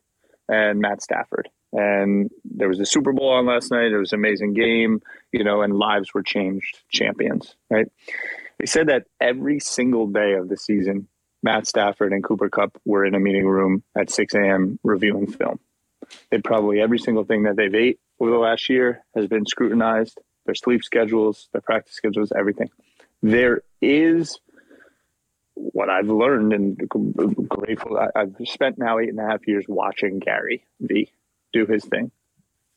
and 0.48 0.80
Matt 0.80 1.02
Stafford 1.02 1.48
and 1.74 2.30
there 2.44 2.68
was 2.68 2.78
a 2.78 2.86
Super 2.86 3.12
Bowl 3.12 3.30
on 3.30 3.46
last 3.46 3.70
night. 3.70 3.90
It 3.90 3.98
was 3.98 4.12
an 4.12 4.20
amazing 4.20 4.54
game, 4.54 5.02
you 5.32 5.42
know, 5.42 5.62
and 5.62 5.76
lives 5.76 6.14
were 6.14 6.22
changed. 6.22 6.78
Champions, 6.88 7.56
right? 7.68 7.86
They 8.58 8.66
said 8.66 8.88
that 8.88 9.06
every 9.20 9.58
single 9.58 10.06
day 10.06 10.34
of 10.34 10.48
the 10.48 10.56
season, 10.56 11.08
Matt 11.42 11.66
Stafford 11.66 12.12
and 12.12 12.22
Cooper 12.22 12.48
Kupp 12.48 12.80
were 12.84 13.04
in 13.04 13.16
a 13.16 13.20
meeting 13.20 13.46
room 13.46 13.82
at 13.96 14.08
6 14.08 14.34
a.m. 14.34 14.78
reviewing 14.84 15.26
film. 15.26 15.58
They 16.30 16.38
probably 16.38 16.80
every 16.80 16.98
single 16.98 17.24
thing 17.24 17.42
that 17.42 17.56
they've 17.56 17.74
ate 17.74 17.98
over 18.20 18.30
the 18.30 18.38
last 18.38 18.68
year 18.70 19.04
has 19.16 19.26
been 19.26 19.44
scrutinized. 19.44 20.18
Their 20.46 20.54
sleep 20.54 20.84
schedules, 20.84 21.48
their 21.52 21.60
practice 21.60 21.94
schedules, 21.94 22.32
everything. 22.36 22.70
There 23.22 23.62
is 23.82 24.38
what 25.54 25.90
I've 25.90 26.08
learned 26.08 26.52
and 26.52 26.78
grateful. 27.48 27.98
I've 28.14 28.36
spent 28.44 28.78
now 28.78 28.98
eight 28.98 29.08
and 29.08 29.18
a 29.18 29.26
half 29.26 29.48
years 29.48 29.64
watching 29.66 30.20
Gary 30.20 30.64
V 30.80 31.10
do 31.54 31.64
his 31.64 31.84
thing. 31.84 32.10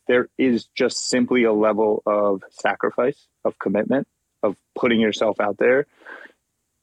There 0.07 0.29
is 0.37 0.67
just 0.73 1.09
simply 1.09 1.43
a 1.43 1.51
level 1.51 2.01
of 2.05 2.43
sacrifice, 2.49 3.27
of 3.43 3.59
commitment, 3.59 4.07
of 4.41 4.55
putting 4.73 5.01
yourself 5.01 5.41
out 5.41 5.57
there 5.57 5.87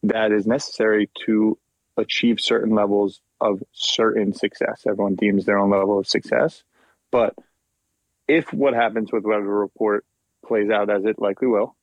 that 0.03 0.31
is 0.31 0.45
necessary 0.45 1.09
to 1.25 1.57
achieve 1.97 2.39
certain 2.39 2.75
levels 2.75 3.21
of 3.41 3.63
certain 3.71 4.33
success. 4.33 4.83
Everyone 4.87 5.15
deems 5.15 5.45
their 5.45 5.57
own 5.57 5.71
level 5.71 5.97
of 5.97 6.07
success. 6.07 6.63
But 7.11 7.33
if 8.27 8.51
what 8.53 8.73
happens 8.73 9.11
with 9.11 9.23
Weather 9.23 9.43
Report 9.43 10.05
plays 10.45 10.69
out 10.69 10.89
as 10.89 11.05
it 11.05 11.19
likely 11.19 11.47
will, 11.47 11.75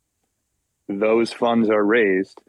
those 0.89 1.33
funds 1.33 1.69
are 1.71 1.85
raised. 1.85 2.41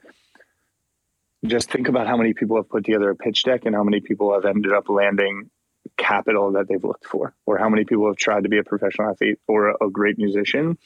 Just 1.46 1.72
think 1.72 1.88
about 1.88 2.08
how 2.08 2.18
many 2.18 2.34
people 2.34 2.58
have 2.58 2.70
put 2.70 2.86
together 2.86 3.10
a 3.10 3.16
pitch 3.16 3.44
deck 3.44 3.66
and 3.66 3.76
how 3.76 3.84
many 3.84 4.00
people 4.00 4.34
have 4.34 4.46
ended 4.46 4.74
up 4.74 4.90
landing 4.90 5.50
capital 5.98 6.54
that 6.54 6.68
they've 6.68 6.84
looked 6.84 7.06
for, 7.06 7.34
or 7.46 7.58
how 7.58 7.70
many 7.70 7.86
people 7.86 8.08
have 8.08 8.18
tried 8.18 8.44
to 8.44 8.50
be 8.50 8.58
a 8.58 8.64
professional 8.64 9.10
athlete 9.10 9.40
or 9.48 9.70
a, 9.70 9.88
a 9.88 9.90
great 9.90 10.18
musician, 10.18 10.78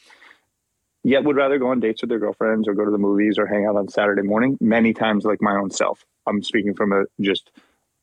yet 1.04 1.24
would 1.24 1.36
rather 1.36 1.58
go 1.58 1.70
on 1.70 1.80
dates 1.80 2.02
with 2.02 2.10
their 2.10 2.20
girlfriends 2.20 2.68
or 2.68 2.74
go 2.74 2.86
to 2.86 2.92
the 2.92 2.98
movies 2.98 3.38
or 3.38 3.48
hang 3.48 3.66
out 3.66 3.76
on 3.76 3.88
Saturday 3.88 4.22
morning. 4.22 4.58
Many 4.60 4.94
times, 4.94 5.26
like 5.26 5.42
my 5.42 5.56
own 5.56 5.72
self, 5.72 6.04
I'm 6.26 6.44
speaking 6.44 6.74
from 6.74 6.92
a 6.92 7.06
just 7.22 7.52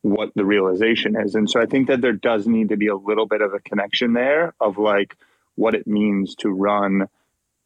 what 0.03 0.31
the 0.35 0.45
realization 0.45 1.17
is. 1.19 1.35
And 1.35 1.49
so 1.49 1.61
I 1.61 1.67
think 1.67 1.89
that 1.89 2.03
there 2.03 2.13
does 2.13 2.47
need 2.47 2.69
to 2.69 2.77
be 2.77 2.89
a 2.89 2.97
little 2.97 3.27
bit 3.27 3.41
of 3.41 3.55
a 3.55 3.61
connection 3.61 4.13
there 4.13 4.55
of 4.61 4.77
like 4.77 5.17
what 5.55 5.75
it 5.75 5.87
means 5.87 6.35
to 6.37 6.51
run 6.51 7.09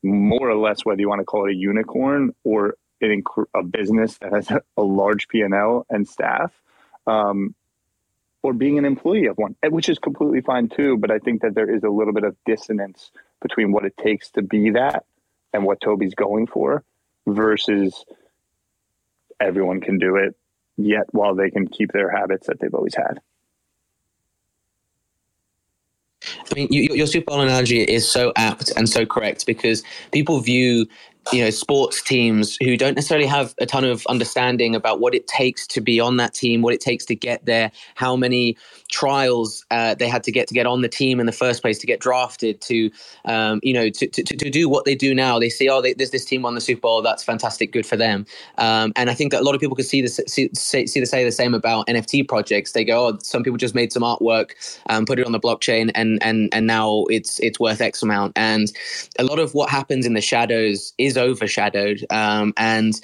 more 0.05 0.49
or 0.49 0.57
less 0.57 0.85
whether 0.85 1.01
you 1.01 1.09
want 1.09 1.21
to 1.21 1.25
call 1.25 1.47
it 1.47 1.53
a 1.53 1.57
unicorn 1.57 2.33
or 2.45 2.75
a 3.03 3.63
business 3.63 4.19
that 4.19 4.33
has 4.33 4.51
a 4.77 4.83
large 4.83 5.29
P&L 5.29 5.87
and 5.91 6.09
staff. 6.09 6.53
Um, 7.07 7.55
or 8.43 8.53
being 8.53 8.79
an 8.79 8.85
employee 8.85 9.27
of 9.27 9.37
one, 9.37 9.57
which 9.65 9.89
is 9.89 9.99
completely 9.99 10.41
fine 10.41 10.69
too. 10.69 10.97
But 10.97 11.11
I 11.11 11.19
think 11.19 11.43
that 11.43 11.55
there 11.55 11.71
is 11.71 11.83
a 11.83 11.89
little 11.89 12.13
bit 12.13 12.25
of 12.25 12.37
dissonance 12.47 13.11
between 13.41 13.73
what 13.73 13.85
it 13.85 13.97
takes 13.97 14.31
to 14.33 14.43
be 14.43 14.71
that 14.71 15.05
and 15.53 15.65
what 15.65 15.81
Toby's 15.81 16.15
going 16.15 16.47
for 16.47 16.85
versus 17.27 18.05
everyone 19.41 19.81
can 19.81 19.99
do 19.99 20.17
it, 20.17 20.37
yet 20.77 21.07
while 21.13 21.35
they 21.35 21.51
can 21.51 21.67
keep 21.67 21.93
their 21.93 22.11
habits 22.11 22.47
that 22.47 22.61
they've 22.61 22.75
always 22.75 22.95
had. 22.95 23.21
I 26.51 26.55
mean, 26.55 26.69
you, 26.71 26.95
your 26.95 27.07
Super 27.07 27.27
Bowl 27.27 27.41
analogy 27.41 27.81
is 27.81 28.11
so 28.11 28.33
apt 28.37 28.73
and 28.77 28.89
so 28.89 29.07
correct 29.07 29.47
because 29.47 29.83
people 30.13 30.41
view 30.41 30.87
you 31.33 31.43
know 31.43 31.51
sports 31.51 32.03
teams 32.03 32.57
who 32.63 32.77
don't 32.77 32.95
necessarily 32.95 33.27
have 33.27 33.55
a 33.59 33.67
ton 33.67 33.85
of 33.85 34.07
understanding 34.07 34.75
about 34.75 35.01
what 35.01 35.15
it 35.15 35.27
takes 35.27 35.67
to 35.67 35.81
be 35.81 36.01
on 36.01 36.17
that 36.17 36.35
team 36.35 36.63
what 36.63 36.75
it 36.75 36.81
takes 36.81 37.05
to 37.05 37.15
get 37.15 37.45
there 37.45 37.71
how 37.95 38.17
many 38.17 38.57
trials 38.89 39.65
uh, 39.71 39.95
they 39.95 40.09
had 40.09 40.25
to 40.25 40.33
get 40.33 40.49
to 40.49 40.55
get 40.55 40.67
on 40.67 40.81
the 40.81 40.89
team 40.89 41.21
in 41.21 41.27
the 41.27 41.33
first 41.33 41.63
place 41.63 41.79
to 41.79 41.87
get 41.87 42.01
drafted 42.01 42.61
to 42.61 42.91
um, 43.27 43.61
you 43.63 43.73
know 43.73 43.89
to, 43.91 44.07
to, 44.07 44.23
to 44.23 44.51
do 44.51 44.69
what 44.69 44.85
they 44.85 44.95
do 44.95 45.15
now. 45.15 45.39
They 45.39 45.51
see 45.51 45.69
oh 45.69 45.81
they, 45.81 45.95
there's 45.95 46.11
this 46.11 46.25
team 46.25 46.45
on 46.45 46.55
the 46.55 46.61
super 46.61 46.81
bowl. 46.81 47.03
That's 47.03 47.23
fantastic. 47.23 47.73
Good 47.73 47.87
for 47.87 47.97
them. 47.97 48.27
Um, 48.57 48.93
and 48.97 49.11
i 49.11 49.15
think 49.15 49.33
that 49.33 49.43
a 49.43 49.45
lot 49.45 49.55
of 49.55 49.61
people 49.61 49.77
could 49.77 49.87
see 49.87 50.03
the 50.03 50.09
see, 50.09 50.51
see, 50.55 50.87
see 50.87 51.01
the 51.01 51.07
say 51.07 51.25
the 51.25 51.33
same 51.33 51.55
about 51.55 51.87
nft 51.87 52.29
projects. 52.29 52.73
They 52.73 52.85
go 52.85 53.09
oh 53.09 53.19
some 53.23 53.43
people 53.43 53.59
just 53.59 53.75
made 53.75 53.93
some 53.93 54.03
artwork 54.03 54.53
um, 54.89 55.05
put 55.05 55.19
it 55.19 55.27
on 55.27 55.33
the 55.33 55.41
blockchain 55.41 55.91
and 55.95 56.19
and 56.23 56.49
and 56.53 56.67
now 56.67 57.05
it's 57.11 57.39
it's 57.41 57.61
worth 57.61 57.81
x 57.81 58.03
amount. 58.03 58.33
And 58.37 58.73
a 59.19 59.25
lot 59.25 59.39
of 59.39 59.55
what 59.55 59.69
happens 59.69 60.07
in 60.07 60.15
the 60.15 60.21
shadows 60.21 60.95
is 60.99 61.18
overshadowed 61.19 62.05
um, 62.11 62.55
and 62.57 63.01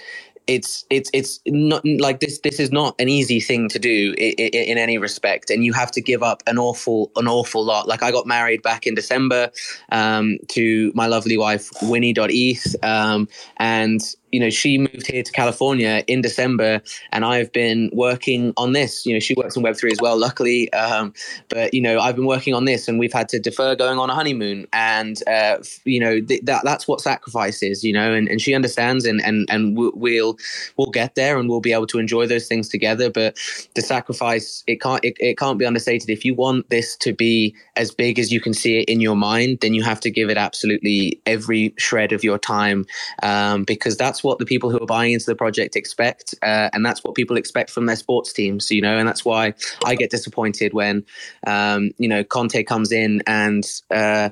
it's 0.46 0.84
it's 0.90 1.10
it's 1.14 1.40
not 1.46 1.84
like 1.98 2.20
this 2.20 2.40
this 2.40 2.60
is 2.60 2.70
not 2.70 2.94
an 2.98 3.08
easy 3.08 3.40
thing 3.40 3.68
to 3.68 3.78
do 3.78 4.14
in, 4.18 4.34
in, 4.34 4.78
any 4.78 4.98
respect 4.98 5.48
and 5.48 5.64
you 5.64 5.72
have 5.72 5.90
to 5.90 6.02
give 6.02 6.22
up 6.22 6.42
an 6.46 6.58
awful 6.58 7.10
an 7.16 7.26
awful 7.26 7.64
lot. 7.64 7.88
Like 7.88 8.02
i 8.02 8.10
got 8.10 8.26
married 8.26 8.62
back 8.62 8.86
in 8.86 8.94
december 8.94 9.50
um, 9.90 10.38
to 10.48 10.92
my 10.94 11.06
lovely 11.06 11.38
wife 11.38 11.70
winnie.eth 11.82 12.76
um, 12.84 13.28
and 13.56 14.02
you 14.34 14.40
know, 14.40 14.50
she 14.50 14.78
moved 14.78 15.06
here 15.06 15.22
to 15.22 15.30
California 15.30 16.02
in 16.08 16.20
December, 16.20 16.82
and 17.12 17.24
I've 17.24 17.52
been 17.52 17.88
working 17.92 18.52
on 18.56 18.72
this. 18.72 19.06
You 19.06 19.12
know, 19.14 19.20
she 19.20 19.34
works 19.34 19.54
in 19.56 19.62
Web 19.62 19.76
three 19.76 19.92
as 19.92 19.98
well, 20.02 20.18
luckily. 20.18 20.72
Um, 20.72 21.12
but 21.48 21.72
you 21.72 21.80
know, 21.80 22.00
I've 22.00 22.16
been 22.16 22.26
working 22.26 22.52
on 22.52 22.64
this, 22.64 22.88
and 22.88 22.98
we've 22.98 23.12
had 23.12 23.28
to 23.28 23.38
defer 23.38 23.76
going 23.76 23.96
on 24.00 24.10
a 24.10 24.14
honeymoon, 24.14 24.66
and 24.72 25.22
uh, 25.28 25.58
you 25.84 26.00
know, 26.00 26.20
th- 26.20 26.42
that 26.42 26.64
that's 26.64 26.88
what 26.88 27.00
sacrifice 27.00 27.62
is. 27.62 27.84
You 27.84 27.92
know, 27.92 28.12
and, 28.12 28.28
and 28.28 28.40
she 28.40 28.54
understands, 28.54 29.04
and 29.04 29.24
and 29.24 29.46
and 29.50 29.76
we'll 29.76 30.36
we'll 30.76 30.90
get 30.90 31.14
there, 31.14 31.38
and 31.38 31.48
we'll 31.48 31.60
be 31.60 31.72
able 31.72 31.86
to 31.86 32.00
enjoy 32.00 32.26
those 32.26 32.48
things 32.48 32.68
together. 32.68 33.10
But 33.10 33.38
the 33.76 33.82
sacrifice, 33.82 34.64
it 34.66 34.80
can't 34.80 35.04
it, 35.04 35.14
it 35.20 35.38
can't 35.38 35.60
be 35.60 35.64
understated. 35.64 36.10
If 36.10 36.24
you 36.24 36.34
want 36.34 36.68
this 36.70 36.96
to 36.96 37.12
be 37.12 37.54
as 37.76 37.92
big 37.92 38.18
as 38.18 38.32
you 38.32 38.40
can 38.40 38.52
see 38.52 38.78
it 38.78 38.88
in 38.88 39.00
your 39.00 39.14
mind, 39.14 39.58
then 39.60 39.74
you 39.74 39.84
have 39.84 40.00
to 40.00 40.10
give 40.10 40.28
it 40.28 40.36
absolutely 40.36 41.20
every 41.24 41.72
shred 41.78 42.10
of 42.10 42.24
your 42.24 42.38
time, 42.38 42.84
um, 43.22 43.62
because 43.62 43.96
that's 43.96 44.23
what 44.24 44.38
the 44.38 44.46
people 44.46 44.70
who 44.70 44.78
are 44.80 44.86
buying 44.86 45.12
into 45.12 45.26
the 45.26 45.36
project 45.36 45.76
expect, 45.76 46.34
uh, 46.42 46.70
and 46.72 46.84
that's 46.84 47.04
what 47.04 47.14
people 47.14 47.36
expect 47.36 47.70
from 47.70 47.86
their 47.86 47.96
sports 47.96 48.32
teams. 48.32 48.70
You 48.70 48.80
know, 48.80 48.96
and 48.96 49.06
that's 49.06 49.24
why 49.24 49.54
I 49.84 49.94
get 49.94 50.10
disappointed 50.10 50.72
when 50.72 51.04
um, 51.46 51.90
you 51.98 52.08
know 52.08 52.24
Conte 52.24 52.62
comes 52.64 52.92
in 52.92 53.22
and 53.26 53.64
uh, 53.90 54.30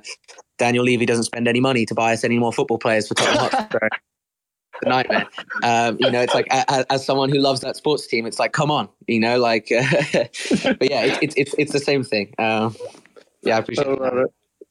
Daniel 0.58 0.84
Levy 0.84 1.06
doesn't 1.06 1.24
spend 1.24 1.48
any 1.48 1.60
money 1.60 1.86
to 1.86 1.94
buy 1.94 2.12
us 2.12 2.24
any 2.24 2.38
more 2.38 2.52
football 2.52 2.78
players 2.78 3.08
for 3.08 3.14
Tottenham 3.14 3.50
Hotspur. 3.50 3.88
the 4.82 4.88
nightmare. 4.88 5.26
Um, 5.62 5.96
you 6.00 6.10
know, 6.10 6.20
it's 6.20 6.34
like 6.34 6.46
as, 6.50 6.84
as, 6.90 7.06
someone 7.06 7.30
who 7.30 7.38
loves 7.38 7.60
that 7.60 7.76
sports 7.76 8.06
team, 8.06 8.26
it's 8.26 8.38
like, 8.38 8.52
come 8.52 8.70
on, 8.70 8.88
you 9.06 9.20
know, 9.20 9.38
like. 9.38 9.68
but 9.70 10.90
yeah, 10.90 11.04
it's 11.04 11.18
it, 11.22 11.34
it's 11.36 11.54
it's 11.58 11.72
the 11.72 11.78
same 11.78 12.04
thing. 12.04 12.34
Um, 12.38 12.74
yeah, 13.42 13.56
I 13.56 13.58
appreciate. 13.60 13.86
I 13.86 13.92
love 13.92 14.16
it. 14.16 14.30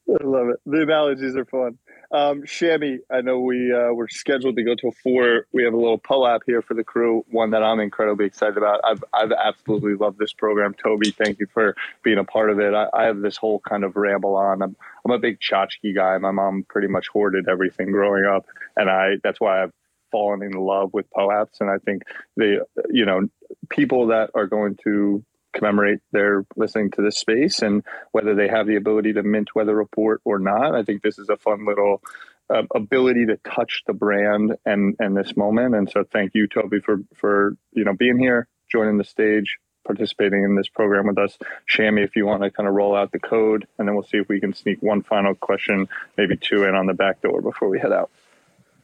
I 0.10 0.26
love 0.26 0.48
it. 0.50 0.60
The 0.66 0.82
analogies 0.82 1.36
are 1.36 1.46
fun. 1.46 1.78
Um, 2.14 2.42
Shammy, 2.44 3.00
I 3.10 3.22
know 3.22 3.40
we 3.40 3.74
uh, 3.74 3.94
we're 3.94 4.10
scheduled 4.10 4.58
to 4.58 4.64
go 4.64 4.76
to 4.76 4.88
a 4.90 4.92
four. 4.92 5.48
We 5.54 5.64
have 5.64 5.74
a 5.74 5.78
little 5.78 5.98
POAP 5.98 6.42
here 6.46 6.62
for 6.62 6.74
the 6.74 6.84
crew, 6.84 7.24
one 7.32 7.52
that 7.52 7.64
I'm 7.64 7.80
incredibly 7.80 8.26
excited 8.26 8.58
about. 8.58 8.82
I've 8.84 9.04
I've 9.14 9.32
absolutely 9.32 9.96
loved 9.96 10.20
this 10.20 10.34
program. 10.34 10.74
Toby, 10.74 11.12
thank 11.12 11.40
you 11.40 11.48
for 11.54 11.76
being 12.04 12.18
a 12.18 12.26
part 12.26 12.50
of 12.50 12.60
it. 12.60 12.74
I, 12.74 12.88
I 12.94 13.06
have 13.06 13.22
this 13.22 13.38
whole 13.38 13.60
kind 13.60 13.86
of 13.86 13.96
ramble 13.96 14.36
on. 14.36 14.62
I'm 14.62 14.76
I'm 15.06 15.12
a 15.12 15.20
big 15.20 15.40
tchotchke 15.40 15.96
guy. 15.96 16.18
My 16.18 16.32
mom 16.32 16.66
pretty 16.68 16.90
much 16.90 17.08
hoarded 17.08 17.48
everything 17.48 17.92
growing 17.92 18.26
up, 18.26 18.46
and 18.76 18.90
I 18.90 19.14
that's 19.24 19.40
why 19.40 19.64
I've 19.64 19.74
fallen 20.12 20.44
in 20.44 20.52
love 20.52 20.90
with 20.94 21.06
POAPs. 21.12 21.62
And 21.62 21.70
I 21.70 21.78
think 21.78 22.04
the 22.36 22.66
you 22.90 23.06
know 23.06 23.30
people 23.70 24.08
that 24.08 24.32
are 24.36 24.48
going 24.48 24.78
to 24.84 25.24
commemorate 25.54 26.00
their 26.12 26.46
listening 26.56 26.92
to 26.92 27.02
this 27.02 27.18
space 27.18 27.62
and 27.62 27.84
whether 28.12 28.36
they 28.36 28.48
have 28.48 28.68
the 28.68 28.76
ability 28.76 29.14
to 29.14 29.24
mint 29.24 29.54
weather 29.56 29.76
report 29.76 30.22
or 30.26 30.40
not. 30.40 30.76
I 30.76 30.84
think 30.84 31.02
this 31.02 31.20
is 31.20 31.30
a 31.30 31.38
fun 31.38 31.66
little 31.66 32.02
uh, 32.50 32.64
ability 32.76 33.28
to 33.28 33.38
touch 33.38 33.84
the 33.88 33.94
brand 33.94 34.56
and 34.66 34.96
and 35.00 35.16
this 35.16 35.36
moment. 35.38 35.76
And 35.76 35.90
so 35.90 36.04
thank 36.04 36.32
you, 36.34 36.48
Toby, 36.48 36.80
for 36.80 36.98
for 37.16 37.56
you 37.72 37.84
know 37.84 37.94
being 37.94 38.20
here, 38.20 38.48
joining 38.70 38.98
the 38.98 39.04
stage, 39.04 39.58
participating 39.86 40.44
in 40.44 40.56
this 40.56 40.70
program 40.70 41.08
with 41.08 41.18
us. 41.18 41.38
Shammy, 41.70 42.04
if 42.04 42.16
you 42.16 42.26
want 42.26 42.44
to 42.44 42.52
kind 42.52 42.68
of 42.68 42.76
roll 42.76 42.96
out 42.96 43.12
the 43.12 43.20
code, 43.20 43.68
and 43.78 43.88
then 43.88 43.96
we'll 43.96 44.04
see 44.04 44.18
if 44.18 44.28
we 44.28 44.40
can 44.40 44.54
sneak 44.54 44.82
one 44.82 45.02
final 45.02 45.36
question, 45.36 45.88
maybe 46.18 46.38
two 46.38 46.64
in 46.66 46.76
on 46.76 46.86
the 46.86 46.94
back 46.94 47.22
door 47.22 47.42
before 47.42 47.70
we 47.70 47.80
head 47.80 47.94
out. 47.94 48.12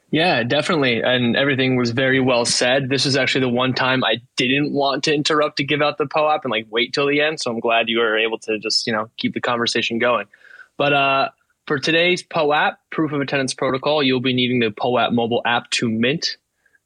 Yeah, 0.10 0.44
definitely. 0.44 1.02
And 1.02 1.36
everything 1.36 1.76
was 1.76 1.92
very 1.92 2.20
well 2.20 2.46
said. 2.46 2.90
This 2.90 3.06
is 3.06 3.18
actually 3.18 3.42
the 3.42 3.50
one 3.50 3.74
time 3.74 4.04
I 4.04 4.22
didn't 4.38 4.72
want 4.72 5.04
to 5.04 5.14
interrupt 5.14 5.58
to 5.58 5.66
give 5.66 5.82
out 5.82 5.98
the 5.98 6.06
POAP 6.06 6.44
and 6.44 6.52
like 6.52 6.66
wait 6.70 6.94
till 6.94 7.08
the 7.08 7.20
end. 7.22 7.42
So 7.42 7.52
I'm 7.52 7.60
glad 7.60 7.90
you 7.90 8.00
were 8.00 8.18
able 8.18 8.40
to 8.40 8.58
just, 8.58 8.88
you 8.88 8.94
know, 8.94 9.10
keep 9.18 9.34
the 9.34 9.42
conversation 9.42 10.00
going. 10.00 10.28
But 10.78 10.94
uh, 10.94 11.30
for 11.66 11.78
today's 11.78 12.24
POAP, 12.24 12.78
proof 12.90 13.12
of 13.12 13.20
attendance 13.20 13.54
protocol, 13.54 14.02
you'll 14.02 14.22
be 14.22 14.34
needing 14.34 14.60
the 14.60 14.72
POAP 14.72 15.12
mobile 15.12 15.42
app 15.46 15.70
to 15.72 15.90
mint 15.90 16.38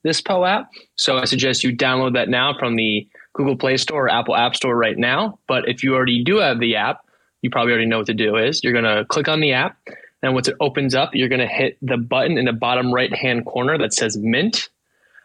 this 0.03 0.19
POAP. 0.19 0.65
So 0.95 1.17
I 1.17 1.26
suggest 1.26 1.63
you 1.63 1.78
download 1.78 2.13
that 2.13 2.28
now 2.28 2.57
from 2.57 2.76
the 2.76 3.07
Google 3.34 3.55
Play 3.55 3.78
Store 3.78 4.05
or 4.05 4.09
Apple 4.09 4.36
App 4.36 4.55
Store 4.55 4.76
right 4.76 4.97
now. 4.97 5.38
But 5.47 5.69
if 5.69 5.84
you 5.84 5.93
already 5.93 6.24
do 6.24 6.38
have 6.38 6.59
the 6.59 6.76
app, 6.76 7.05
you 7.43 7.51
probably 7.51 7.74
already 7.74 7.88
know 7.88 7.99
what 7.99 8.07
to 8.07 8.15
do 8.15 8.36
is 8.36 8.63
you're 8.63 8.74
going 8.74 8.86
to 8.86 9.05
click 9.05 9.28
on 9.28 9.41
the 9.41 9.53
app 9.53 9.78
and 10.22 10.34
once 10.34 10.47
it 10.47 10.55
opens 10.59 10.93
up, 10.93 11.11
you're 11.13 11.30
going 11.30 11.41
to 11.41 11.47
hit 11.47 11.78
the 11.82 11.97
button 11.97 12.38
in 12.38 12.45
the 12.45 12.53
bottom 12.53 12.93
right 12.93 13.13
hand 13.13 13.45
corner 13.45 13.78
that 13.78 13.93
says 13.93 14.17
Mint. 14.17 14.69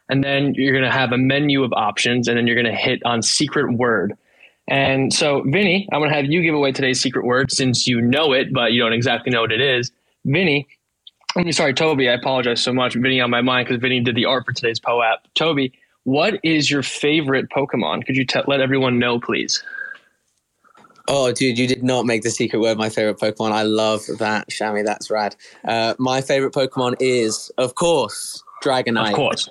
And 0.09 0.22
then 0.22 0.55
you're 0.55 0.72
going 0.72 0.84
to 0.84 0.90
have 0.90 1.12
a 1.12 1.18
menu 1.18 1.64
of 1.64 1.72
options, 1.72 2.28
and 2.28 2.36
then 2.36 2.47
you're 2.47 2.55
going 2.55 2.72
to 2.72 2.80
hit 2.80 3.03
on 3.05 3.22
secret 3.22 3.72
word. 3.76 4.16
And 4.68 5.12
so, 5.12 5.42
Vinnie, 5.42 5.88
I'm 5.92 6.01
going 6.01 6.11
to 6.11 6.16
have 6.16 6.26
you 6.26 6.42
give 6.42 6.55
away 6.55 6.72
today's 6.72 7.01
secret 7.01 7.24
word 7.24 7.53
since 7.53 7.86
you 7.86 8.01
know 8.01 8.32
it, 8.32 8.53
but 8.53 8.72
you 8.72 8.80
don't 8.80 8.92
exactly 8.92 9.32
know 9.32 9.42
what 9.42 9.53
it 9.53 9.61
is. 9.61 9.90
Vinnie, 10.24 10.66
I'm 11.36 11.51
sorry, 11.53 11.74
Toby, 11.74 12.09
I 12.09 12.14
apologize 12.14 12.62
so 12.62 12.72
much. 12.72 12.94
Vinnie 12.94 13.20
on 13.20 13.30
my 13.30 13.42
mind 13.42 13.66
because 13.66 13.80
Vinnie 13.80 14.01
did 14.01 14.16
the 14.16 14.24
art 14.24 14.44
for 14.47 14.53
today's 14.53 14.80
POAP. 14.80 15.18
Toby, 15.34 15.72
what 16.05 16.40
is 16.42 16.70
your 16.70 16.82
favorite 16.82 17.49
Pokemon? 17.51 18.07
Could 18.07 18.16
you 18.16 18.24
t- 18.24 18.40
let 18.47 18.61
everyone 18.61 18.99
know, 18.99 19.20
please? 19.20 19.62
Oh, 21.09 21.32
dude, 21.32 21.59
you 21.59 21.66
did 21.66 21.82
not 21.82 22.04
make 22.07 22.22
the 22.22 22.30
secret 22.30 22.59
word 22.59 22.78
my 22.78 22.88
favorite 22.88 23.18
Pokemon. 23.18 23.52
I 23.52 23.62
love 23.62 24.02
that, 24.18 24.48
Shammy. 24.50 24.84
That's 24.84 25.11
rad. 25.11 25.36
Uh, 25.64 25.94
my 25.98 26.20
favorite 26.20 26.52
Pokemon 26.52 26.96
is, 27.00 27.50
of 27.59 27.74
course, 27.74 28.42
Dragonite. 28.64 29.11
Of 29.11 29.14
course. 29.14 29.48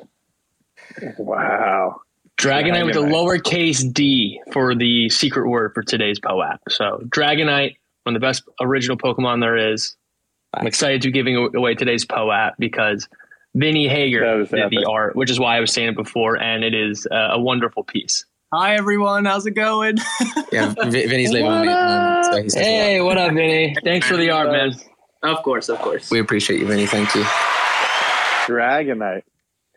Wow. 1.17 2.01
Dragonite, 2.37 2.73
Dragonite 2.73 2.85
with 2.85 2.95
a 2.97 2.99
lowercase 2.99 3.93
d 3.93 4.41
for 4.51 4.75
the 4.75 5.09
secret 5.09 5.47
word 5.47 5.73
for 5.73 5.83
today's 5.83 6.19
POAP. 6.19 6.59
So, 6.69 6.99
Dragonite, 7.07 7.77
one 8.03 8.15
of 8.15 8.21
the 8.21 8.25
best 8.25 8.43
original 8.61 8.97
Pokemon 8.97 9.39
there 9.39 9.55
is. 9.55 9.95
I'm 10.53 10.67
excited 10.67 11.01
to 11.01 11.09
be 11.09 11.11
giving 11.11 11.35
away 11.35 11.75
today's 11.75 12.05
POAP 12.05 12.53
because 12.59 13.09
Vinnie 13.55 13.87
Hager 13.87 14.45
did 14.45 14.53
epic. 14.53 14.69
the 14.71 14.85
art, 14.89 15.15
which 15.15 15.29
is 15.29 15.39
why 15.39 15.57
I 15.57 15.59
was 15.59 15.71
saying 15.71 15.89
it 15.89 15.95
before, 15.95 16.37
and 16.37 16.63
it 16.63 16.73
is 16.73 17.07
uh, 17.09 17.29
a 17.31 17.39
wonderful 17.39 17.83
piece. 17.83 18.25
Hi 18.53 18.75
everyone, 18.75 19.25
how's 19.25 19.45
it 19.47 19.51
going? 19.51 19.97
yeah, 20.51 20.73
Vinnie's 20.77 21.31
leaving 21.31 21.51
with 21.51 21.61
me. 21.61 21.67
Um, 21.73 22.49
so 22.49 22.59
hey, 22.59 23.01
what 23.01 23.17
up, 23.17 23.33
Vinnie? 23.33 23.75
Thanks 23.83 24.07
for 24.07 24.17
the 24.17 24.29
art, 24.29 24.51
man. 24.51 24.75
Of 25.23 25.41
course, 25.41 25.67
of 25.67 25.79
course. 25.79 26.11
We 26.11 26.19
appreciate 26.19 26.59
you, 26.59 26.67
Vinnie. 26.67 26.85
Thank 26.85 27.15
you. 27.15 27.23
Dragonite. 28.45 29.23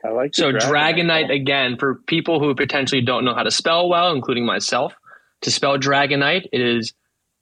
I 0.04 0.10
like 0.10 0.34
so 0.34 0.52
Dragonite. 0.52 0.60
Dragonite 0.60 1.34
again 1.34 1.76
for 1.78 1.96
people 2.06 2.40
who 2.40 2.54
potentially 2.54 3.00
don't 3.00 3.24
know 3.24 3.34
how 3.34 3.42
to 3.42 3.50
spell 3.50 3.88
well, 3.88 4.12
including 4.12 4.44
myself. 4.44 4.94
To 5.42 5.50
spell 5.50 5.78
Dragonite, 5.78 6.46
it 6.52 6.60
is 6.60 6.92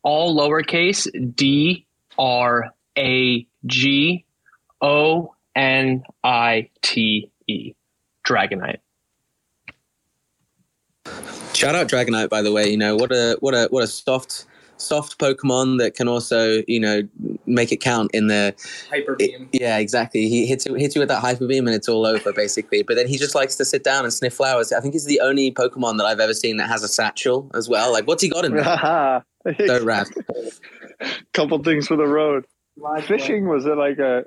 all 0.03 0.37
lowercase 0.37 1.09
D 1.35 1.87
R 2.17 2.73
A 2.97 3.47
G 3.67 4.25
O 4.81 5.35
N 5.57 6.05
I 6.23 6.71
T 6.83 7.33
E. 7.49 7.75
Dragonite. 8.27 8.79
Shout 11.55 11.75
out 11.75 11.89
Dragonite, 11.89 12.29
by 12.29 12.43
the 12.43 12.53
way. 12.53 12.71
You 12.71 12.77
know 12.77 12.97
what 12.97 13.13
a 13.13 13.37
what 13.41 13.55
a 13.55 13.69
what 13.71 13.83
a 13.83 13.87
soft 13.87 14.47
soft 14.79 15.19
Pokemon 15.19 15.79
that 15.79 15.95
can 15.95 16.09
also 16.09 16.63
you 16.69 16.79
know 16.79 17.03
make 17.47 17.73
it 17.73 17.79
count 17.79 18.11
in 18.13 18.27
the 18.27 18.55
hyper 18.91 19.17
beam. 19.17 19.49
yeah, 19.53 19.79
exactly. 19.79 20.29
He 20.29 20.47
hits 20.47 20.67
you, 20.67 20.75
hits 20.75 20.95
you 20.95 21.01
with 21.01 21.09
that 21.09 21.21
hyper 21.21 21.47
beam 21.47 21.67
and 21.67 21.75
it's 21.75 21.89
all 21.89 22.05
over 22.05 22.33
basically. 22.33 22.83
But 22.83 22.97
then 22.97 23.07
he 23.07 23.17
just 23.17 23.35
likes 23.35 23.57
to 23.57 23.65
sit 23.65 23.85
down 23.85 24.05
and 24.05 24.13
sniff 24.13 24.35
flowers. 24.35 24.73
I 24.73 24.81
think 24.81 24.95
he's 24.95 25.07
the 25.07 25.21
only 25.21 25.53
Pokemon 25.53 25.99
that 25.99 26.05
I've 26.05 26.21
ever 26.21 26.35
seen 26.35 26.59
that 26.59 26.69
has 26.69 26.83
a 26.83 26.89
satchel 26.89 27.51
as 27.55 27.69
well. 27.69 27.93
Like, 27.93 28.07
what's 28.07 28.23
he 28.23 28.29
got 28.29 28.45
in 28.45 28.55
there? 28.55 29.25
so 29.67 29.85
rad. 29.85 30.09
Couple 31.33 31.63
things 31.63 31.87
for 31.87 31.97
the 31.97 32.07
road. 32.07 32.45
My 32.77 33.01
Fishing 33.01 33.49
was 33.49 33.65
it 33.65 33.77
like 33.77 33.99
a 33.99 34.25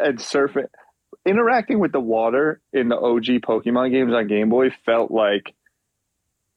and 0.00 0.18
surfing 0.18 0.66
interacting 1.24 1.78
with 1.78 1.92
the 1.92 2.00
water 2.00 2.60
in 2.72 2.88
the 2.88 2.96
OG 2.96 3.42
Pokemon 3.42 3.92
games 3.92 4.12
on 4.12 4.26
Game 4.26 4.48
Boy 4.48 4.70
felt 4.84 5.10
like 5.10 5.54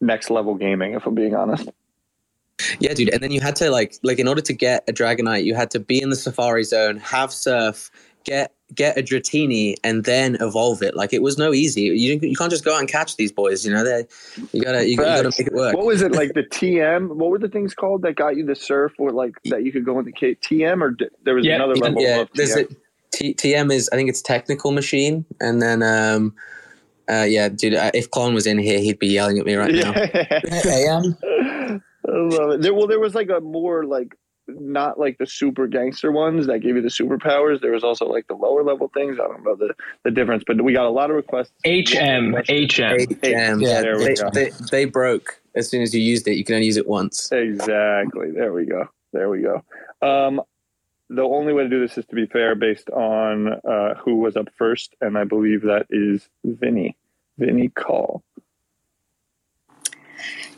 next 0.01 0.29
level 0.29 0.55
gaming, 0.55 0.93
if 0.93 1.05
I'm 1.05 1.15
being 1.15 1.35
honest. 1.35 1.69
Yeah, 2.79 2.93
dude. 2.93 3.09
And 3.09 3.21
then 3.21 3.31
you 3.31 3.41
had 3.41 3.55
to 3.57 3.69
like 3.69 3.95
like 4.03 4.19
in 4.19 4.27
order 4.27 4.41
to 4.41 4.53
get 4.53 4.83
a 4.87 4.93
Dragonite, 4.93 5.43
you 5.43 5.55
had 5.55 5.71
to 5.71 5.79
be 5.79 6.01
in 6.01 6.09
the 6.09 6.15
Safari 6.15 6.63
Zone, 6.63 6.97
have 6.97 7.31
surf, 7.31 7.91
get 8.23 8.53
get 8.73 8.97
a 8.97 9.03
Dratini, 9.03 9.75
and 9.83 10.05
then 10.05 10.37
evolve 10.39 10.81
it. 10.81 10.95
Like 10.95 11.13
it 11.13 11.21
was 11.21 11.37
no 11.37 11.53
easy. 11.53 11.81
You 11.81 12.19
you 12.21 12.35
can't 12.35 12.49
just 12.49 12.63
go 12.63 12.73
out 12.73 12.79
and 12.79 12.89
catch 12.89 13.17
these 13.17 13.31
boys. 13.31 13.65
You 13.65 13.73
know, 13.73 13.83
they 13.83 14.05
you 14.53 14.63
gotta 14.63 14.87
you, 14.87 14.97
gotta 14.97 15.31
make 15.37 15.47
it 15.47 15.53
work. 15.53 15.75
What 15.75 15.85
was 15.85 16.01
it 16.01 16.13
like 16.13 16.33
the 16.33 16.43
TM? 16.43 17.09
What 17.09 17.29
were 17.29 17.39
the 17.39 17.49
things 17.49 17.73
called 17.73 18.01
that 18.03 18.15
got 18.15 18.37
you 18.37 18.45
the 18.45 18.55
surf 18.55 18.93
or 18.97 19.11
like 19.11 19.35
that 19.45 19.63
you 19.63 19.71
could 19.71 19.85
go 19.85 19.99
into 19.99 20.11
K- 20.11 20.35
TM 20.35 20.81
or 20.81 20.95
there 21.23 21.35
was 21.35 21.45
yeah, 21.45 21.55
another 21.55 21.75
level? 21.75 22.01
Yeah, 22.01 22.25
there's 22.33 22.55
TM? 22.55 22.71
a 22.71 22.75
T- 23.11 23.33
TM 23.33 23.71
is 23.71 23.89
I 23.93 23.95
think 23.95 24.09
it's 24.09 24.21
technical 24.21 24.71
machine, 24.71 25.25
and 25.39 25.61
then 25.61 25.83
um 25.83 26.33
uh, 27.10 27.26
yeah, 27.28 27.49
dude. 27.49 27.74
Uh, 27.74 27.91
if 27.93 28.10
Clone 28.12 28.34
was 28.34 28.47
in 28.47 28.58
here, 28.58 28.80
he'd 28.80 28.99
be 28.99 29.08
yelling 29.08 29.39
at 29.39 29.45
me 29.45 29.56
right 29.56 29.74
now. 29.74 29.93
AM. 29.93 31.18
I 32.08 32.12
love 32.12 32.51
it. 32.51 32.62
There, 32.62 32.74
well, 32.74 32.88
there 32.88 32.99
was 32.99 33.16
like 33.16 33.30
a 33.30 33.39
more 33.39 33.86
like 33.86 34.16
not 34.47 34.99
like 34.99 35.18
the 35.18 35.26
super 35.26 35.68
gangster 35.68 36.12
ones 36.12 36.47
that 36.47 36.60
gave 36.60 36.76
you 36.76 36.82
the 36.82 36.89
superpowers. 36.89 37.62
There 37.62 37.72
was 37.72 37.84
also 37.84 38.06
like 38.06 38.28
the 38.28 38.36
lower 38.36 38.64
level 38.64 38.89
things. 38.93 39.18
I 39.20 39.28
don't 39.28 39.43
know 39.43 39.56
the, 39.56 39.74
the 40.03 40.12
difference, 40.12 40.43
but 40.45 40.62
we 40.62 40.74
got 40.74 40.86
a 40.86 40.89
lot 40.89 41.10
of 41.10 41.16
requests. 41.16 41.51
HM, 41.66 42.36
HM, 42.47 42.97
HM. 43.24 43.62
Yeah, 43.62 43.82
there 43.82 43.97
we 43.97 44.06
they, 44.06 44.14
go. 44.16 44.30
They, 44.32 44.51
they 44.72 44.86
broke 44.86 45.41
as 45.56 45.70
soon 45.70 45.82
as 45.82 45.93
you 45.93 46.01
used 46.01 46.28
it. 46.28 46.36
You 46.36 46.43
can 46.43 46.56
only 46.56 46.68
use 46.68 46.78
it 46.78 46.88
once. 46.88 47.32
Exactly. 47.32 48.32
There 48.32 48.53
we 48.53 48.66
go. 48.66 48.88
There 49.14 49.30
we 49.30 49.41
go. 49.41 49.64
Um, 50.01 50.41
the 51.10 51.24
only 51.24 51.53
way 51.53 51.64
to 51.64 51.70
do 51.70 51.80
this 51.80 51.97
is 51.97 52.06
to 52.08 52.16
be 52.16 52.26
fair 52.26 52.56
based 52.56 52.89
on 52.89 53.47
uh, 53.47 53.95
who 53.95 54.18
was 54.18 54.36
up 54.36 54.49
first, 54.58 54.95
and 55.01 55.18
I 55.18 55.24
believe 55.24 55.64
that 55.64 55.88
is 55.89 56.28
Vinny. 56.43 56.97
Vinny 57.38 57.70
Call. 57.70 58.24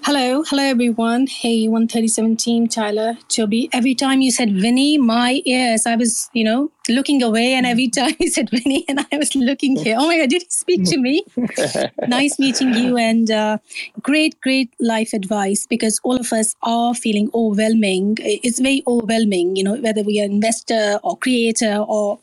Hello, 0.08 0.42
hello 0.44 0.64
everyone. 0.64 1.28
Hey, 1.28 1.68
137 1.68 2.38
team, 2.38 2.68
Tyler, 2.70 3.18
Toby. 3.28 3.70
Every 3.74 3.94
time 3.94 4.22
you 4.22 4.32
said 4.32 4.54
Vinny, 4.54 4.98
my 4.98 5.42
ears, 5.44 5.86
I 5.86 5.98
was, 5.98 6.30
you 6.32 6.46
know, 6.46 6.72
looking 6.88 7.22
away, 7.22 7.52
and 7.52 7.66
every 7.66 7.90
time 8.00 8.16
you 8.18 8.30
said 8.30 8.50
Vinny, 8.50 8.86
and 8.88 9.06
I 9.12 9.18
was 9.18 9.36
looking 9.36 9.76
here. 9.76 9.98
Oh 10.00 10.08
my 10.08 10.18
God, 10.20 10.30
did 10.30 10.44
he 10.44 10.48
speak 10.50 10.86
to 10.86 10.98
me? 10.98 11.26
nice 12.08 12.40
meeting 12.40 12.74
you, 12.74 12.96
and 12.96 13.30
uh, 13.30 13.58
great, 14.02 14.40
great 14.40 14.74
life 14.80 15.12
advice 15.12 15.68
because 15.68 16.00
all 16.06 16.16
of 16.16 16.32
us 16.32 16.56
are 16.64 16.96
feeling 16.96 17.30
overwhelming. 17.34 18.16
It's 18.22 18.60
very 18.60 18.84
overwhelming, 18.88 19.58
you 19.58 19.64
know, 19.66 19.76
whether 19.76 20.04
we 20.04 20.22
are 20.22 20.26
investor 20.26 21.02
or 21.04 21.18
creator 21.18 21.84
or 21.86 22.18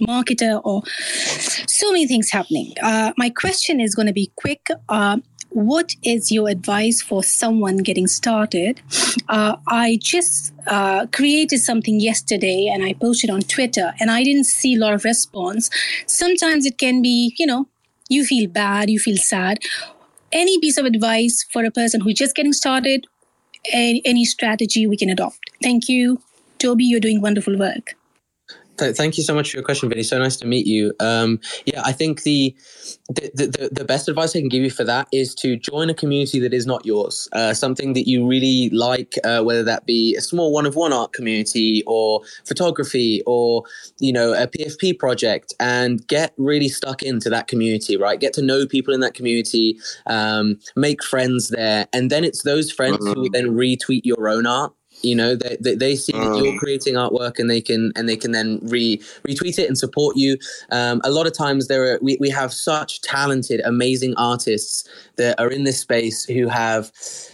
marketer 0.00 0.60
or 0.64 0.82
so 1.66 1.92
many 1.92 2.06
things 2.06 2.30
happening. 2.30 2.72
Uh, 2.82 3.12
my 3.18 3.28
question 3.28 3.78
is 3.78 3.94
going 3.94 4.06
to 4.06 4.12
be 4.14 4.32
quick. 4.36 4.68
Uh, 4.88 5.18
what 5.56 5.96
is 6.02 6.30
your 6.30 6.50
advice 6.50 7.00
for 7.00 7.24
someone 7.24 7.78
getting 7.78 8.06
started? 8.06 8.78
Uh, 9.26 9.56
I 9.66 9.98
just 10.02 10.52
uh, 10.66 11.06
created 11.06 11.60
something 11.60 11.98
yesterday 11.98 12.70
and 12.70 12.84
I 12.84 12.92
posted 12.92 13.30
on 13.30 13.40
Twitter, 13.40 13.94
and 13.98 14.10
I 14.10 14.22
didn't 14.22 14.44
see 14.44 14.74
a 14.74 14.78
lot 14.78 14.92
of 14.92 15.02
response. 15.04 15.70
Sometimes 16.04 16.66
it 16.66 16.76
can 16.76 17.00
be, 17.00 17.34
you 17.38 17.46
know, 17.46 17.68
you 18.10 18.26
feel 18.26 18.50
bad, 18.50 18.90
you 18.90 18.98
feel 18.98 19.16
sad. 19.16 19.58
Any 20.30 20.60
piece 20.60 20.76
of 20.76 20.84
advice 20.84 21.46
for 21.50 21.64
a 21.64 21.70
person 21.70 22.02
who's 22.02 22.18
just 22.18 22.36
getting 22.36 22.52
started, 22.52 23.06
any, 23.72 24.02
any 24.04 24.26
strategy 24.26 24.86
we 24.86 24.98
can 24.98 25.08
adopt? 25.08 25.38
Thank 25.62 25.88
you. 25.88 26.20
Toby, 26.58 26.84
you're 26.84 27.00
doing 27.00 27.22
wonderful 27.22 27.58
work. 27.58 27.94
Thank 28.78 29.16
you 29.16 29.24
so 29.24 29.34
much 29.34 29.50
for 29.50 29.56
your 29.56 29.64
question, 29.64 29.88
Vinny. 29.88 30.02
So 30.02 30.18
nice 30.18 30.36
to 30.36 30.46
meet 30.46 30.66
you. 30.66 30.92
Um, 31.00 31.40
yeah, 31.64 31.82
I 31.84 31.92
think 31.92 32.22
the, 32.22 32.54
the, 33.08 33.30
the 33.34 33.68
the 33.72 33.84
best 33.84 34.08
advice 34.08 34.36
I 34.36 34.40
can 34.40 34.48
give 34.48 34.62
you 34.62 34.70
for 34.70 34.84
that 34.84 35.08
is 35.12 35.34
to 35.36 35.56
join 35.56 35.90
a 35.90 35.94
community 35.94 36.38
that 36.40 36.52
is 36.52 36.66
not 36.66 36.84
yours. 36.84 37.28
Uh, 37.32 37.54
something 37.54 37.94
that 37.94 38.08
you 38.08 38.26
really 38.26 38.70
like, 38.70 39.14
uh, 39.24 39.42
whether 39.42 39.62
that 39.62 39.86
be 39.86 40.14
a 40.16 40.20
small 40.20 40.52
one 40.52 40.66
of 40.66 40.76
one 40.76 40.92
art 40.92 41.12
community 41.12 41.82
or 41.86 42.20
photography 42.44 43.22
or 43.26 43.62
you 43.98 44.12
know 44.12 44.32
a 44.32 44.46
PFP 44.46 44.98
project, 44.98 45.54
and 45.58 46.06
get 46.06 46.34
really 46.36 46.68
stuck 46.68 47.02
into 47.02 47.30
that 47.30 47.48
community. 47.48 47.96
Right, 47.96 48.20
get 48.20 48.32
to 48.34 48.42
know 48.42 48.66
people 48.66 48.92
in 48.92 49.00
that 49.00 49.14
community, 49.14 49.78
um, 50.06 50.58
make 50.76 51.02
friends 51.02 51.48
there, 51.48 51.86
and 51.92 52.10
then 52.10 52.24
it's 52.24 52.42
those 52.42 52.70
friends 52.70 52.98
mm-hmm. 52.98 53.14
who 53.14 53.20
will 53.22 53.30
then 53.30 53.56
retweet 53.56 54.02
your 54.04 54.28
own 54.28 54.46
art 54.46 54.72
you 55.02 55.14
know 55.14 55.34
they, 55.34 55.56
they, 55.60 55.74
they 55.74 55.96
see 55.96 56.12
that 56.12 56.36
you're 56.36 56.54
mm. 56.54 56.58
creating 56.58 56.94
artwork 56.94 57.38
and 57.38 57.50
they 57.50 57.60
can 57.60 57.92
and 57.96 58.08
they 58.08 58.16
can 58.16 58.32
then 58.32 58.58
re 58.62 58.98
retweet 59.26 59.58
it 59.58 59.66
and 59.66 59.78
support 59.78 60.16
you. 60.16 60.38
Um, 60.70 61.00
a 61.04 61.10
lot 61.10 61.26
of 61.26 61.36
times 61.36 61.68
there 61.68 61.94
are 61.94 61.98
we, 62.02 62.16
we 62.20 62.30
have 62.30 62.52
such 62.52 63.00
talented 63.02 63.60
amazing 63.64 64.14
artists 64.16 64.88
that 65.16 65.38
are 65.40 65.50
in 65.50 65.64
this 65.64 65.80
space 65.80 66.24
who 66.24 66.48
have 66.48 66.92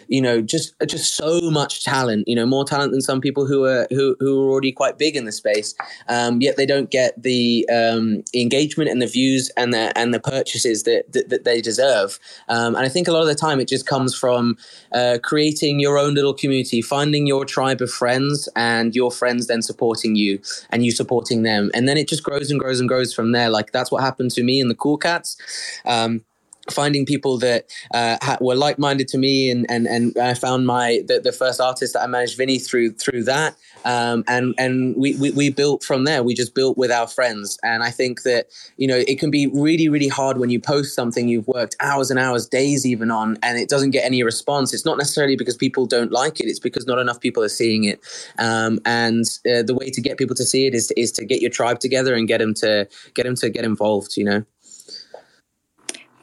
you 0.09 0.21
know 0.21 0.41
just 0.41 0.75
just 0.87 1.15
so 1.15 1.51
much 1.51 1.85
talent 1.85 2.27
you 2.27 2.37
know 2.37 2.47
more 2.47 2.65
talent 2.65 2.93
than 2.93 3.01
some 3.01 3.21
people 3.21 3.47
who 3.47 3.65
are 3.65 3.87
who, 3.91 4.17
who 4.21 4.43
are 4.43 4.51
already 4.51 4.73
quite 4.73 4.99
big 4.99 5.17
in 5.17 5.25
the 5.25 5.33
space. 5.33 5.75
Um, 6.09 6.41
yet 6.41 6.57
they 6.57 6.67
don't 6.67 6.91
get 6.91 7.21
the 7.23 7.69
um, 7.69 8.23
engagement 8.35 8.91
and 8.91 9.01
the 9.01 9.07
views 9.07 9.51
and 9.57 9.73
the 9.73 9.97
and 9.97 10.13
the 10.13 10.21
purchases 10.21 10.83
that 10.85 11.13
that, 11.13 11.29
that 11.29 11.45
they 11.45 11.61
deserve. 11.61 12.19
Um, 12.49 12.75
and 12.75 12.85
I 12.85 12.89
think 12.89 13.09
a 13.09 13.13
lot 13.13 13.23
of 13.23 13.29
the 13.29 13.35
time 13.35 13.61
it 13.61 13.69
just 13.69 13.87
comes 13.87 14.15
from 14.15 14.57
uh, 14.93 15.19
creating 15.23 15.81
your 15.81 15.99
own 15.99 16.15
little 16.15 16.35
community 16.35 16.83
finding 16.83 17.27
your 17.27 17.45
tribe 17.53 17.81
of 17.81 17.91
friends 17.91 18.49
and 18.57 18.95
your 18.95 19.11
friends 19.11 19.47
then 19.47 19.63
supporting 19.63 20.17
you 20.17 20.41
and 20.71 20.85
you 20.85 20.91
supporting 20.91 21.43
them. 21.43 21.71
And 21.75 21.89
then 21.89 21.97
it 21.97 22.09
just 22.09 22.25
grows 22.25 22.51
and 22.51 22.59
grows 22.59 22.81
and 22.81 22.89
grows 22.89 23.15
from 23.15 23.33
there. 23.33 23.51
Like 23.51 23.73
that's 23.73 23.91
what 23.93 24.03
happened 24.03 24.31
to 24.33 24.43
me 24.43 24.61
in 24.61 24.69
the 24.69 24.75
cool 24.75 24.99
cats. 24.99 25.37
Um, 25.85 26.25
finding 26.73 27.07
people 27.07 27.39
that 27.39 27.67
uh, 27.95 28.17
were 28.41 28.57
like-minded 28.57 29.09
to 29.09 29.19
me 29.19 29.51
and 29.51 29.67
and 29.71 29.87
and 29.87 30.17
I 30.19 30.35
found 30.35 30.67
my 30.67 31.03
the, 31.07 31.21
the 31.21 31.33
first 31.33 31.61
artist 31.61 31.93
that 31.95 32.03
I 32.03 32.07
managed 32.07 32.37
Vinnie 32.37 32.59
through 32.59 32.93
through 32.95 33.25
that. 33.25 33.57
Um, 33.85 34.25
and 34.29 34.55
and 34.59 34.97
we, 34.97 35.17
we 35.17 35.31
we 35.33 35.51
built 35.51 35.85
from 35.85 36.05
there. 36.05 36.23
We 36.23 36.35
just 36.35 36.55
built 36.55 36.79
with 36.79 36.91
our 36.91 37.07
friends. 37.07 37.59
And 37.63 37.83
I 37.83 37.91
think 37.91 38.23
that 38.23 38.47
you 38.77 38.87
know 38.87 38.97
it 38.97 39.19
can 39.19 39.31
be 39.31 39.47
really 39.49 39.89
really 39.89 40.09
hard 40.09 40.39
when 40.39 40.51
you 40.51 40.61
post 40.61 40.95
something 40.95 41.29
you've 41.29 41.49
worked 41.49 41.77
hours 41.81 42.11
and 42.11 42.19
hours 42.19 42.47
days 42.47 42.87
even 42.87 43.11
on 43.11 43.39
and 43.43 43.59
it 43.59 43.69
doesn't 43.69 43.91
get 43.91 44.05
any 44.05 44.23
response. 44.23 44.73
It's 44.73 44.85
not 44.85 44.99
necessarily 44.99 45.37
because 45.37 45.57
people 45.57 45.87
don't 45.87 46.13
like 46.13 46.41
it. 46.41 46.47
It's 46.47 46.61
because 46.61 46.87
not 46.87 46.99
enough 46.99 47.21
people 47.21 47.43
are 47.43 47.49
seeing 47.49 47.85
it. 47.85 48.01
Um, 48.39 48.79
and 48.85 49.25
uh, 49.51 49.63
the 49.63 49.75
way 49.75 49.91
to 49.91 50.01
get 50.01 50.19
people 50.19 50.37
to 50.37 50.45
see 50.45 50.67
it 50.67 50.75
is 50.75 50.91
is 50.97 51.13
to 51.13 51.25
get 51.25 51.41
your 51.41 51.51
tribe 51.51 51.81
together 51.81 52.15
and 52.15 52.29
get 52.29 52.39
them 52.39 52.55
to 52.55 52.89
get 53.15 53.25
them 53.25 53.35
to 53.37 53.51
get 53.51 53.65
involved 53.65 54.17
you 54.17 54.25
know 54.25 54.45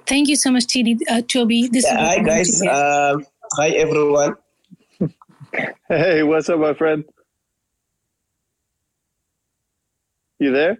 Thank 0.09 0.27
you 0.27 0.35
so 0.35 0.49
much, 0.49 0.65
TD, 0.65 1.01
uh, 1.07 1.21
Toby. 1.21 1.67
This 1.67 1.85
yeah, 1.85 1.97
hi, 1.97 2.19
guys. 2.23 2.63
Uh, 2.63 3.17
hi, 3.53 3.69
everyone. 3.69 4.37
hey, 5.87 6.23
what's 6.23 6.49
up, 6.49 6.59
my 6.59 6.73
friend? 6.73 7.05
You 10.39 10.51
there? 10.51 10.79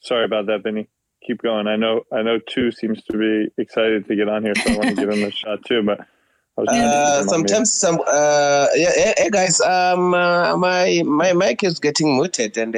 Sorry 0.00 0.26
about 0.26 0.44
that, 0.48 0.62
Benny. 0.62 0.88
Keep 1.26 1.40
going. 1.40 1.66
I 1.66 1.76
know. 1.76 2.02
I 2.12 2.20
know. 2.20 2.38
Two 2.38 2.70
seems 2.70 3.02
to 3.04 3.16
be 3.16 3.50
excited 3.56 4.06
to 4.08 4.14
get 4.14 4.28
on 4.28 4.42
here, 4.42 4.54
so 4.54 4.72
I 4.72 4.76
want 4.76 4.88
to 4.90 4.94
give 4.94 5.08
him 5.08 5.24
a 5.24 5.30
shot 5.30 5.64
too. 5.64 5.82
But 5.82 6.06
uh, 6.68 7.24
sometimes 7.24 7.72
some 7.72 7.98
uh, 8.06 8.66
yeah, 8.74 9.14
hey, 9.16 9.30
guys. 9.30 9.58
Um, 9.62 10.12
uh, 10.12 10.54
my 10.54 11.02
my 11.06 11.32
mic 11.32 11.64
is 11.64 11.80
getting 11.80 12.16
muted, 12.16 12.58
and 12.58 12.74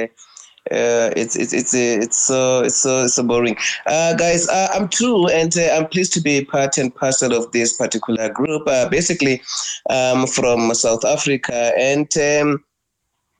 uh, 0.71 0.75
uh, 1.05 1.13
it's 1.15 1.35
it's 1.35 1.53
it's 1.53 1.73
it's 1.73 2.17
so 2.17 2.61
it's 2.63 2.75
so 2.75 3.03
it's 3.03 3.15
so 3.15 3.23
boring. 3.23 3.55
Uh, 3.85 4.13
guys, 4.15 4.47
uh, 4.47 4.69
I'm 4.73 4.89
true, 4.89 5.27
and 5.27 5.55
uh, 5.57 5.75
I'm 5.75 5.87
pleased 5.87 6.13
to 6.13 6.21
be 6.21 6.43
part 6.43 6.77
and 6.77 6.93
parcel 6.93 7.33
of 7.33 7.51
this 7.51 7.73
particular 7.73 8.29
group. 8.29 8.63
Uh, 8.67 8.89
basically, 8.89 9.41
um, 9.89 10.25
from 10.27 10.73
South 10.73 11.05
Africa, 11.05 11.71
and 11.77 12.11
um, 12.17 12.63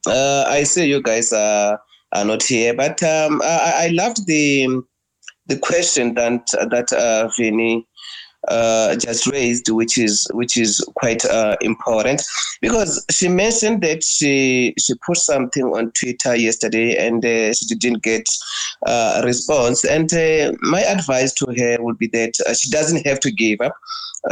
uh, 0.07 0.45
I 0.47 0.63
see 0.63 0.87
you 0.87 1.01
guys 1.01 1.33
are 1.33 1.81
are 2.11 2.25
not 2.25 2.43
here, 2.43 2.73
but 2.73 3.01
um, 3.03 3.41
I, 3.43 3.85
I 3.85 3.87
loved 3.87 4.27
the 4.27 4.83
the 5.47 5.57
question 5.57 6.13
that 6.15 6.47
that 6.69 6.93
uh, 6.93 7.29
Vinny 7.37 7.87
uh, 8.47 8.95
just 8.95 9.27
raised, 9.27 9.69
which 9.69 9.97
is 9.97 10.27
which 10.33 10.57
is 10.57 10.83
quite 10.95 11.25
uh, 11.25 11.55
important, 11.61 12.21
because 12.61 13.05
she 13.09 13.27
mentioned 13.27 13.81
that 13.81 14.03
she 14.03 14.73
she 14.77 14.93
put 15.05 15.17
something 15.17 15.63
on 15.63 15.91
Twitter 15.91 16.35
yesterday 16.35 16.95
and 16.95 17.25
uh, 17.25 17.53
she 17.53 17.65
didn't 17.75 18.03
get 18.03 18.27
uh, 18.87 19.21
a 19.21 19.25
response. 19.25 19.83
And 19.83 20.11
uh, 20.13 20.53
my 20.61 20.81
advice 20.81 21.33
to 21.35 21.53
her 21.57 21.77
would 21.79 21.97
be 21.97 22.07
that 22.07 22.33
uh, 22.47 22.53
she 22.53 22.69
doesn't 22.69 23.05
have 23.05 23.19
to 23.21 23.31
give 23.31 23.61
up, 23.61 23.75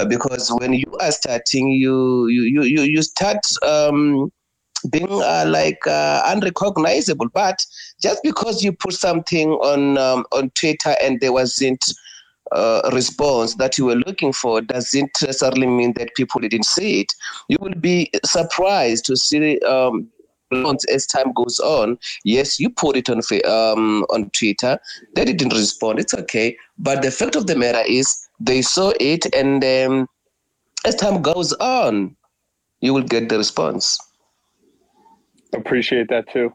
because 0.07 0.49
when 0.59 0.73
you 0.73 0.97
are 0.99 1.11
starting, 1.11 1.69
you 1.69 2.27
you 2.27 2.63
you 2.63 2.81
you 2.81 3.01
start. 3.01 3.39
Um, 3.61 4.31
being 4.91 5.07
uh, 5.09 5.45
like 5.47 5.79
uh, 5.87 6.21
unrecognizable. 6.25 7.29
But 7.29 7.55
just 8.01 8.21
because 8.21 8.65
you 8.65 8.73
put 8.73 8.91
something 8.93 9.51
on 9.51 9.97
um, 9.97 10.25
on 10.33 10.49
Twitter 10.59 10.95
and 11.01 11.21
there 11.21 11.31
wasn't 11.31 11.81
uh, 12.53 12.89
response 12.93 13.55
that 13.55 13.77
you 13.77 13.85
were 13.85 13.95
looking 13.95 14.33
for 14.33 14.61
doesn't 14.61 15.11
necessarily 15.21 15.67
mean 15.67 15.93
that 15.93 16.15
people 16.15 16.39
didn't 16.41 16.65
see 16.65 17.01
it. 17.01 17.13
You 17.49 17.57
will 17.59 17.75
be 17.75 18.11
surprised 18.25 19.05
to 19.05 19.17
see 19.17 19.59
um, 19.61 20.09
as 20.91 21.05
time 21.07 21.31
goes 21.33 21.59
on. 21.59 21.97
Yes, 22.23 22.59
you 22.59 22.69
put 22.69 22.95
it 22.95 23.09
on 23.09 23.21
um, 23.45 24.03
on 24.09 24.29
Twitter. 24.31 24.77
They 25.15 25.25
didn't 25.25 25.53
respond. 25.53 25.99
It's 25.99 26.13
okay. 26.13 26.57
But 26.77 27.01
the 27.01 27.11
fact 27.11 27.35
of 27.35 27.47
the 27.47 27.55
matter 27.55 27.83
is, 27.87 28.27
they 28.39 28.61
saw 28.61 28.93
it, 28.99 29.33
and 29.33 29.63
um, 29.63 30.07
as 30.85 30.95
time 30.95 31.21
goes 31.21 31.53
on, 31.53 32.15
you 32.81 32.93
will 32.93 33.03
get 33.03 33.29
the 33.29 33.37
response. 33.37 33.97
Appreciate 35.53 36.09
that 36.09 36.29
too. 36.31 36.53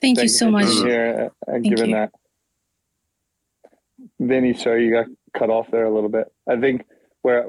Thank, 0.00 0.18
Thank 0.18 0.24
you 0.24 0.28
so 0.28 0.50
much. 0.50 0.66
Here 0.66 1.30
and 1.46 1.64
giving 1.64 1.92
that. 1.92 2.12
Vinny, 4.18 4.54
sorry 4.54 4.86
you 4.86 4.92
got 4.92 5.06
cut 5.36 5.50
off 5.50 5.70
there 5.70 5.84
a 5.84 5.94
little 5.94 6.08
bit. 6.08 6.32
I 6.48 6.58
think 6.58 6.84
where, 7.22 7.46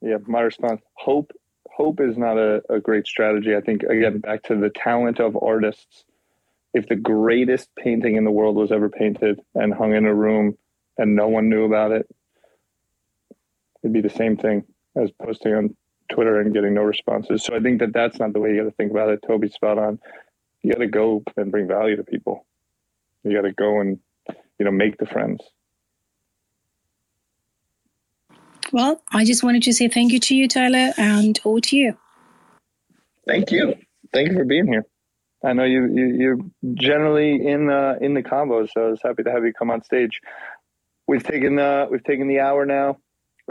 yeah, 0.00 0.16
my 0.26 0.40
response, 0.40 0.80
hope, 0.94 1.32
hope 1.70 2.00
is 2.00 2.16
not 2.16 2.38
a, 2.38 2.62
a 2.70 2.80
great 2.80 3.06
strategy. 3.06 3.54
I 3.54 3.60
think 3.60 3.82
again, 3.82 4.18
back 4.18 4.44
to 4.44 4.56
the 4.56 4.70
talent 4.70 5.20
of 5.20 5.36
artists. 5.40 6.04
If 6.74 6.88
the 6.88 6.96
greatest 6.96 7.70
painting 7.76 8.16
in 8.16 8.24
the 8.24 8.30
world 8.30 8.56
was 8.56 8.70
ever 8.70 8.90
painted 8.90 9.40
and 9.54 9.72
hung 9.72 9.94
in 9.94 10.04
a 10.04 10.14
room 10.14 10.58
and 10.98 11.16
no 11.16 11.28
one 11.28 11.48
knew 11.48 11.64
about 11.64 11.92
it, 11.92 12.06
it'd 13.82 13.94
be 13.94 14.02
the 14.02 14.10
same 14.10 14.36
thing 14.36 14.64
as 14.94 15.10
posting 15.22 15.54
on 15.54 15.76
Twitter 16.10 16.40
and 16.40 16.52
getting 16.52 16.74
no 16.74 16.82
responses. 16.82 17.44
So 17.44 17.54
I 17.54 17.60
think 17.60 17.80
that 17.80 17.92
that's 17.92 18.18
not 18.18 18.32
the 18.32 18.40
way 18.40 18.50
you 18.50 18.58
got 18.58 18.70
to 18.70 18.76
think 18.76 18.90
about 18.90 19.08
it. 19.10 19.20
Toby's 19.26 19.54
spot 19.54 19.78
on. 19.78 19.98
You 20.62 20.72
got 20.72 20.80
to 20.80 20.86
go 20.86 21.22
and 21.36 21.50
bring 21.50 21.68
value 21.68 21.96
to 21.96 22.04
people. 22.04 22.46
You 23.24 23.34
got 23.34 23.42
to 23.42 23.52
go 23.52 23.80
and 23.80 23.98
you 24.58 24.64
know 24.64 24.70
make 24.70 24.98
the 24.98 25.06
friends. 25.06 25.40
Well, 28.72 29.00
I 29.12 29.24
just 29.24 29.42
wanted 29.42 29.62
to 29.64 29.72
say 29.72 29.88
thank 29.88 30.12
you 30.12 30.20
to 30.20 30.34
you, 30.34 30.48
Tyler, 30.48 30.92
and 30.96 31.38
over 31.44 31.60
to 31.60 31.76
you. 31.76 31.96
Thank 33.26 33.50
you. 33.50 33.74
Thank 34.12 34.28
you 34.28 34.34
for 34.34 34.44
being 34.44 34.66
here. 34.66 34.86
I 35.44 35.52
know 35.52 35.64
you, 35.64 35.86
you 35.86 36.06
you're 36.06 36.38
generally 36.74 37.46
in 37.46 37.70
uh, 37.70 37.94
in 38.00 38.14
the 38.14 38.22
combos, 38.22 38.70
so 38.72 38.86
I 38.86 38.90
was 38.90 39.00
happy 39.02 39.22
to 39.22 39.30
have 39.30 39.44
you 39.44 39.52
come 39.52 39.70
on 39.70 39.82
stage. 39.82 40.20
We've 41.06 41.22
taken 41.22 41.58
uh, 41.58 41.86
we've 41.90 42.02
taken 42.02 42.28
the 42.28 42.40
hour 42.40 42.66
now. 42.66 42.98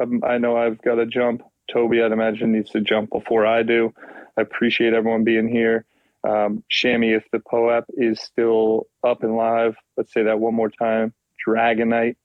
Um, 0.02 0.22
I 0.26 0.38
know 0.38 0.58
I've 0.58 0.82
got 0.82 0.96
to 0.96 1.06
jump. 1.06 1.44
Toby, 1.72 2.02
I'd 2.02 2.12
imagine 2.12 2.52
needs 2.52 2.72
to 2.72 2.82
jump 2.82 3.12
before 3.12 3.46
I 3.46 3.64
do. 3.64 3.94
I 4.38 4.42
appreciate 4.42 4.94
everyone 4.94 5.24
being 5.24 5.48
here. 5.48 5.86
Um, 6.28 6.64
Shammy, 6.72 7.16
if 7.16 7.24
the 7.32 7.40
POAP 7.40 7.86
is 7.90 8.20
still 8.20 8.88
up 9.04 9.24
and 9.24 9.36
live, 9.36 9.76
let's 9.96 10.12
say 10.14 10.24
that 10.24 10.40
one 10.40 10.54
more 10.54 10.70
time. 10.70 11.14
Dragonite 11.48 12.16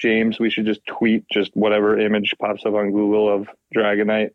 James, 0.00 0.38
we 0.38 0.50
should 0.50 0.66
just 0.66 0.84
tweet 0.86 1.24
just 1.30 1.50
whatever 1.54 1.98
image 1.98 2.34
pops 2.40 2.64
up 2.64 2.74
on 2.74 2.90
Google 2.90 3.32
of 3.32 3.48
Dragonite 3.74 4.30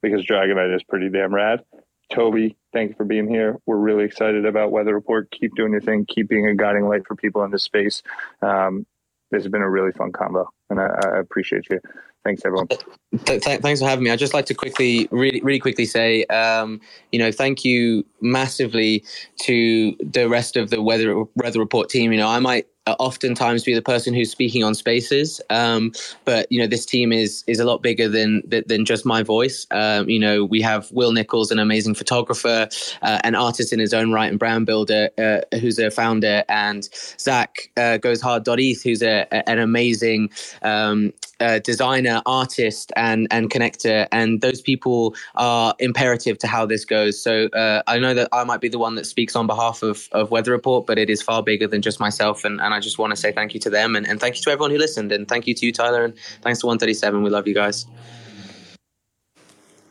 because 0.00 0.24
Dragonite 0.24 0.74
is 0.74 0.82
pretty 0.82 1.10
damn 1.10 1.34
rad. 1.34 1.64
Toby, 2.10 2.56
thank 2.72 2.90
you 2.90 2.96
for 2.96 3.04
being 3.04 3.28
here. 3.28 3.58
We're 3.66 3.76
really 3.76 4.04
excited 4.04 4.44
about 4.44 4.70
Weather 4.70 4.94
Report. 4.94 5.30
Keep 5.30 5.54
doing 5.54 5.72
your 5.72 5.80
thing. 5.80 6.04
Keep 6.06 6.28
being 6.28 6.46
a 6.46 6.54
guiding 6.54 6.88
light 6.88 7.06
for 7.06 7.14
people 7.14 7.42
in 7.44 7.50
this 7.50 7.62
space. 7.62 8.02
Um, 8.42 8.86
this 9.30 9.44
has 9.44 9.50
been 9.50 9.62
a 9.62 9.70
really 9.70 9.92
fun 9.92 10.12
combo, 10.12 10.50
and 10.68 10.78
I, 10.78 10.86
I 10.86 11.18
appreciate 11.18 11.64
you. 11.70 11.80
Thanks, 12.22 12.42
everyone. 12.44 12.68
Th- 12.68 13.42
th- 13.42 13.60
thanks 13.60 13.80
for 13.80 13.88
having 13.88 14.04
me. 14.04 14.10
I'd 14.10 14.18
just 14.18 14.34
like 14.34 14.46
to 14.46 14.54
quickly, 14.54 15.08
really, 15.10 15.40
really 15.40 15.58
quickly 15.58 15.86
say, 15.86 16.24
um, 16.26 16.80
you 17.10 17.18
know, 17.18 17.32
thank 17.32 17.64
you 17.64 18.04
massively 18.20 19.04
to 19.40 19.96
the 20.00 20.28
rest 20.28 20.56
of 20.56 20.70
the 20.70 20.82
weather 20.82 21.24
weather 21.34 21.58
report 21.58 21.88
team. 21.88 22.12
You 22.12 22.18
know, 22.18 22.28
I 22.28 22.38
might 22.40 22.66
oftentimes 22.86 23.64
be 23.64 23.74
the 23.74 23.82
person 23.82 24.14
who's 24.14 24.30
speaking 24.30 24.64
on 24.64 24.74
spaces. 24.74 25.40
Um, 25.50 25.92
but 26.24 26.46
you 26.50 26.60
know, 26.60 26.66
this 26.66 26.86
team 26.86 27.12
is 27.12 27.44
is 27.46 27.60
a 27.60 27.64
lot 27.64 27.82
bigger 27.82 28.08
than 28.08 28.42
than 28.66 28.84
just 28.84 29.06
my 29.06 29.22
voice. 29.22 29.66
Um, 29.70 30.08
you 30.08 30.18
know, 30.18 30.44
we 30.44 30.62
have 30.62 30.90
Will 30.92 31.12
Nichols, 31.12 31.50
an 31.50 31.58
amazing 31.58 31.94
photographer, 31.94 32.68
uh, 33.02 33.20
an 33.24 33.34
artist 33.34 33.72
in 33.72 33.80
his 33.80 33.94
own 33.94 34.12
right, 34.12 34.30
and 34.30 34.38
brand 34.38 34.66
builder, 34.66 35.10
uh, 35.18 35.56
who's 35.58 35.78
a 35.78 35.90
founder, 35.90 36.44
and 36.48 36.88
Zach 37.18 37.70
uh, 37.76 37.98
goes 37.98 38.20
hard. 38.20 38.48
Eth, 38.48 38.82
who's 38.82 39.02
a, 39.02 39.26
an 39.48 39.58
amazing 39.58 40.30
um, 40.62 41.12
uh, 41.40 41.58
designer, 41.60 42.22
artist, 42.26 42.92
and 42.96 43.28
and 43.30 43.50
connector. 43.50 44.08
And 44.12 44.40
those 44.40 44.60
people 44.60 45.14
are 45.36 45.74
imperative 45.78 46.38
to 46.38 46.46
how 46.46 46.66
this 46.66 46.84
goes. 46.84 47.22
So 47.22 47.46
uh, 47.48 47.82
I 47.86 47.98
know 47.98 48.14
that 48.14 48.28
I 48.32 48.44
might 48.44 48.60
be 48.60 48.68
the 48.68 48.78
one 48.78 48.94
that 48.96 49.06
speaks 49.06 49.36
on 49.36 49.46
behalf 49.46 49.82
of 49.82 50.08
of 50.12 50.30
Weather 50.30 50.52
Report, 50.52 50.86
but 50.86 50.98
it 50.98 51.10
is 51.10 51.22
far 51.22 51.42
bigger 51.42 51.66
than 51.66 51.82
just 51.82 52.00
myself 52.00 52.44
and, 52.44 52.60
and 52.60 52.71
and 52.72 52.78
I 52.78 52.80
just 52.80 52.98
want 52.98 53.10
to 53.10 53.16
say 53.16 53.32
thank 53.32 53.52
you 53.52 53.60
to 53.60 53.70
them 53.70 53.96
and, 53.96 54.08
and 54.08 54.18
thank 54.18 54.36
you 54.36 54.42
to 54.42 54.50
everyone 54.50 54.70
who 54.70 54.78
listened 54.78 55.12
and 55.12 55.28
thank 55.28 55.46
you 55.46 55.54
to 55.54 55.66
you, 55.66 55.72
Tyler, 55.72 56.04
and 56.04 56.14
thanks 56.40 56.60
to 56.60 56.66
137. 56.66 57.22
We 57.22 57.28
love 57.28 57.46
you 57.46 57.54
guys. 57.54 57.86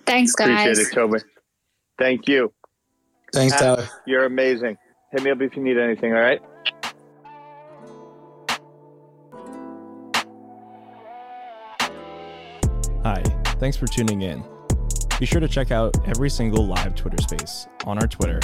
Thanks, 0.06 0.34
guys. 0.34 0.80
Appreciate 0.80 0.88
it, 0.88 0.94
Toby. 0.94 1.20
Thank 2.00 2.28
you. 2.28 2.52
Thanks, 3.32 3.56
Tyler. 3.56 3.88
You're 4.08 4.26
amazing. 4.26 4.78
Hit 5.12 5.24
me 5.24 5.30
up 5.30 5.42
if 5.42 5.56
you 5.56 5.62
need 5.62 5.78
anything, 5.78 6.14
all 6.14 6.22
right? 6.22 6.42
Hi, 13.04 13.22
thanks 13.60 13.78
for 13.78 13.88
tuning 13.88 14.24
in. 14.24 14.44
Be 15.20 15.28
sure 15.28 15.40
to 15.40 15.48
check 15.48 15.70
out 15.70 15.96
every 16.08 16.32
single 16.32 16.66
live 16.66 16.96
Twitter 16.96 17.22
space 17.22 17.68
on 17.86 18.00
our 18.00 18.08
Twitter 18.08 18.40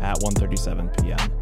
at 0.00 0.18
1:37 0.20 1.02
p.m. 1.02 1.41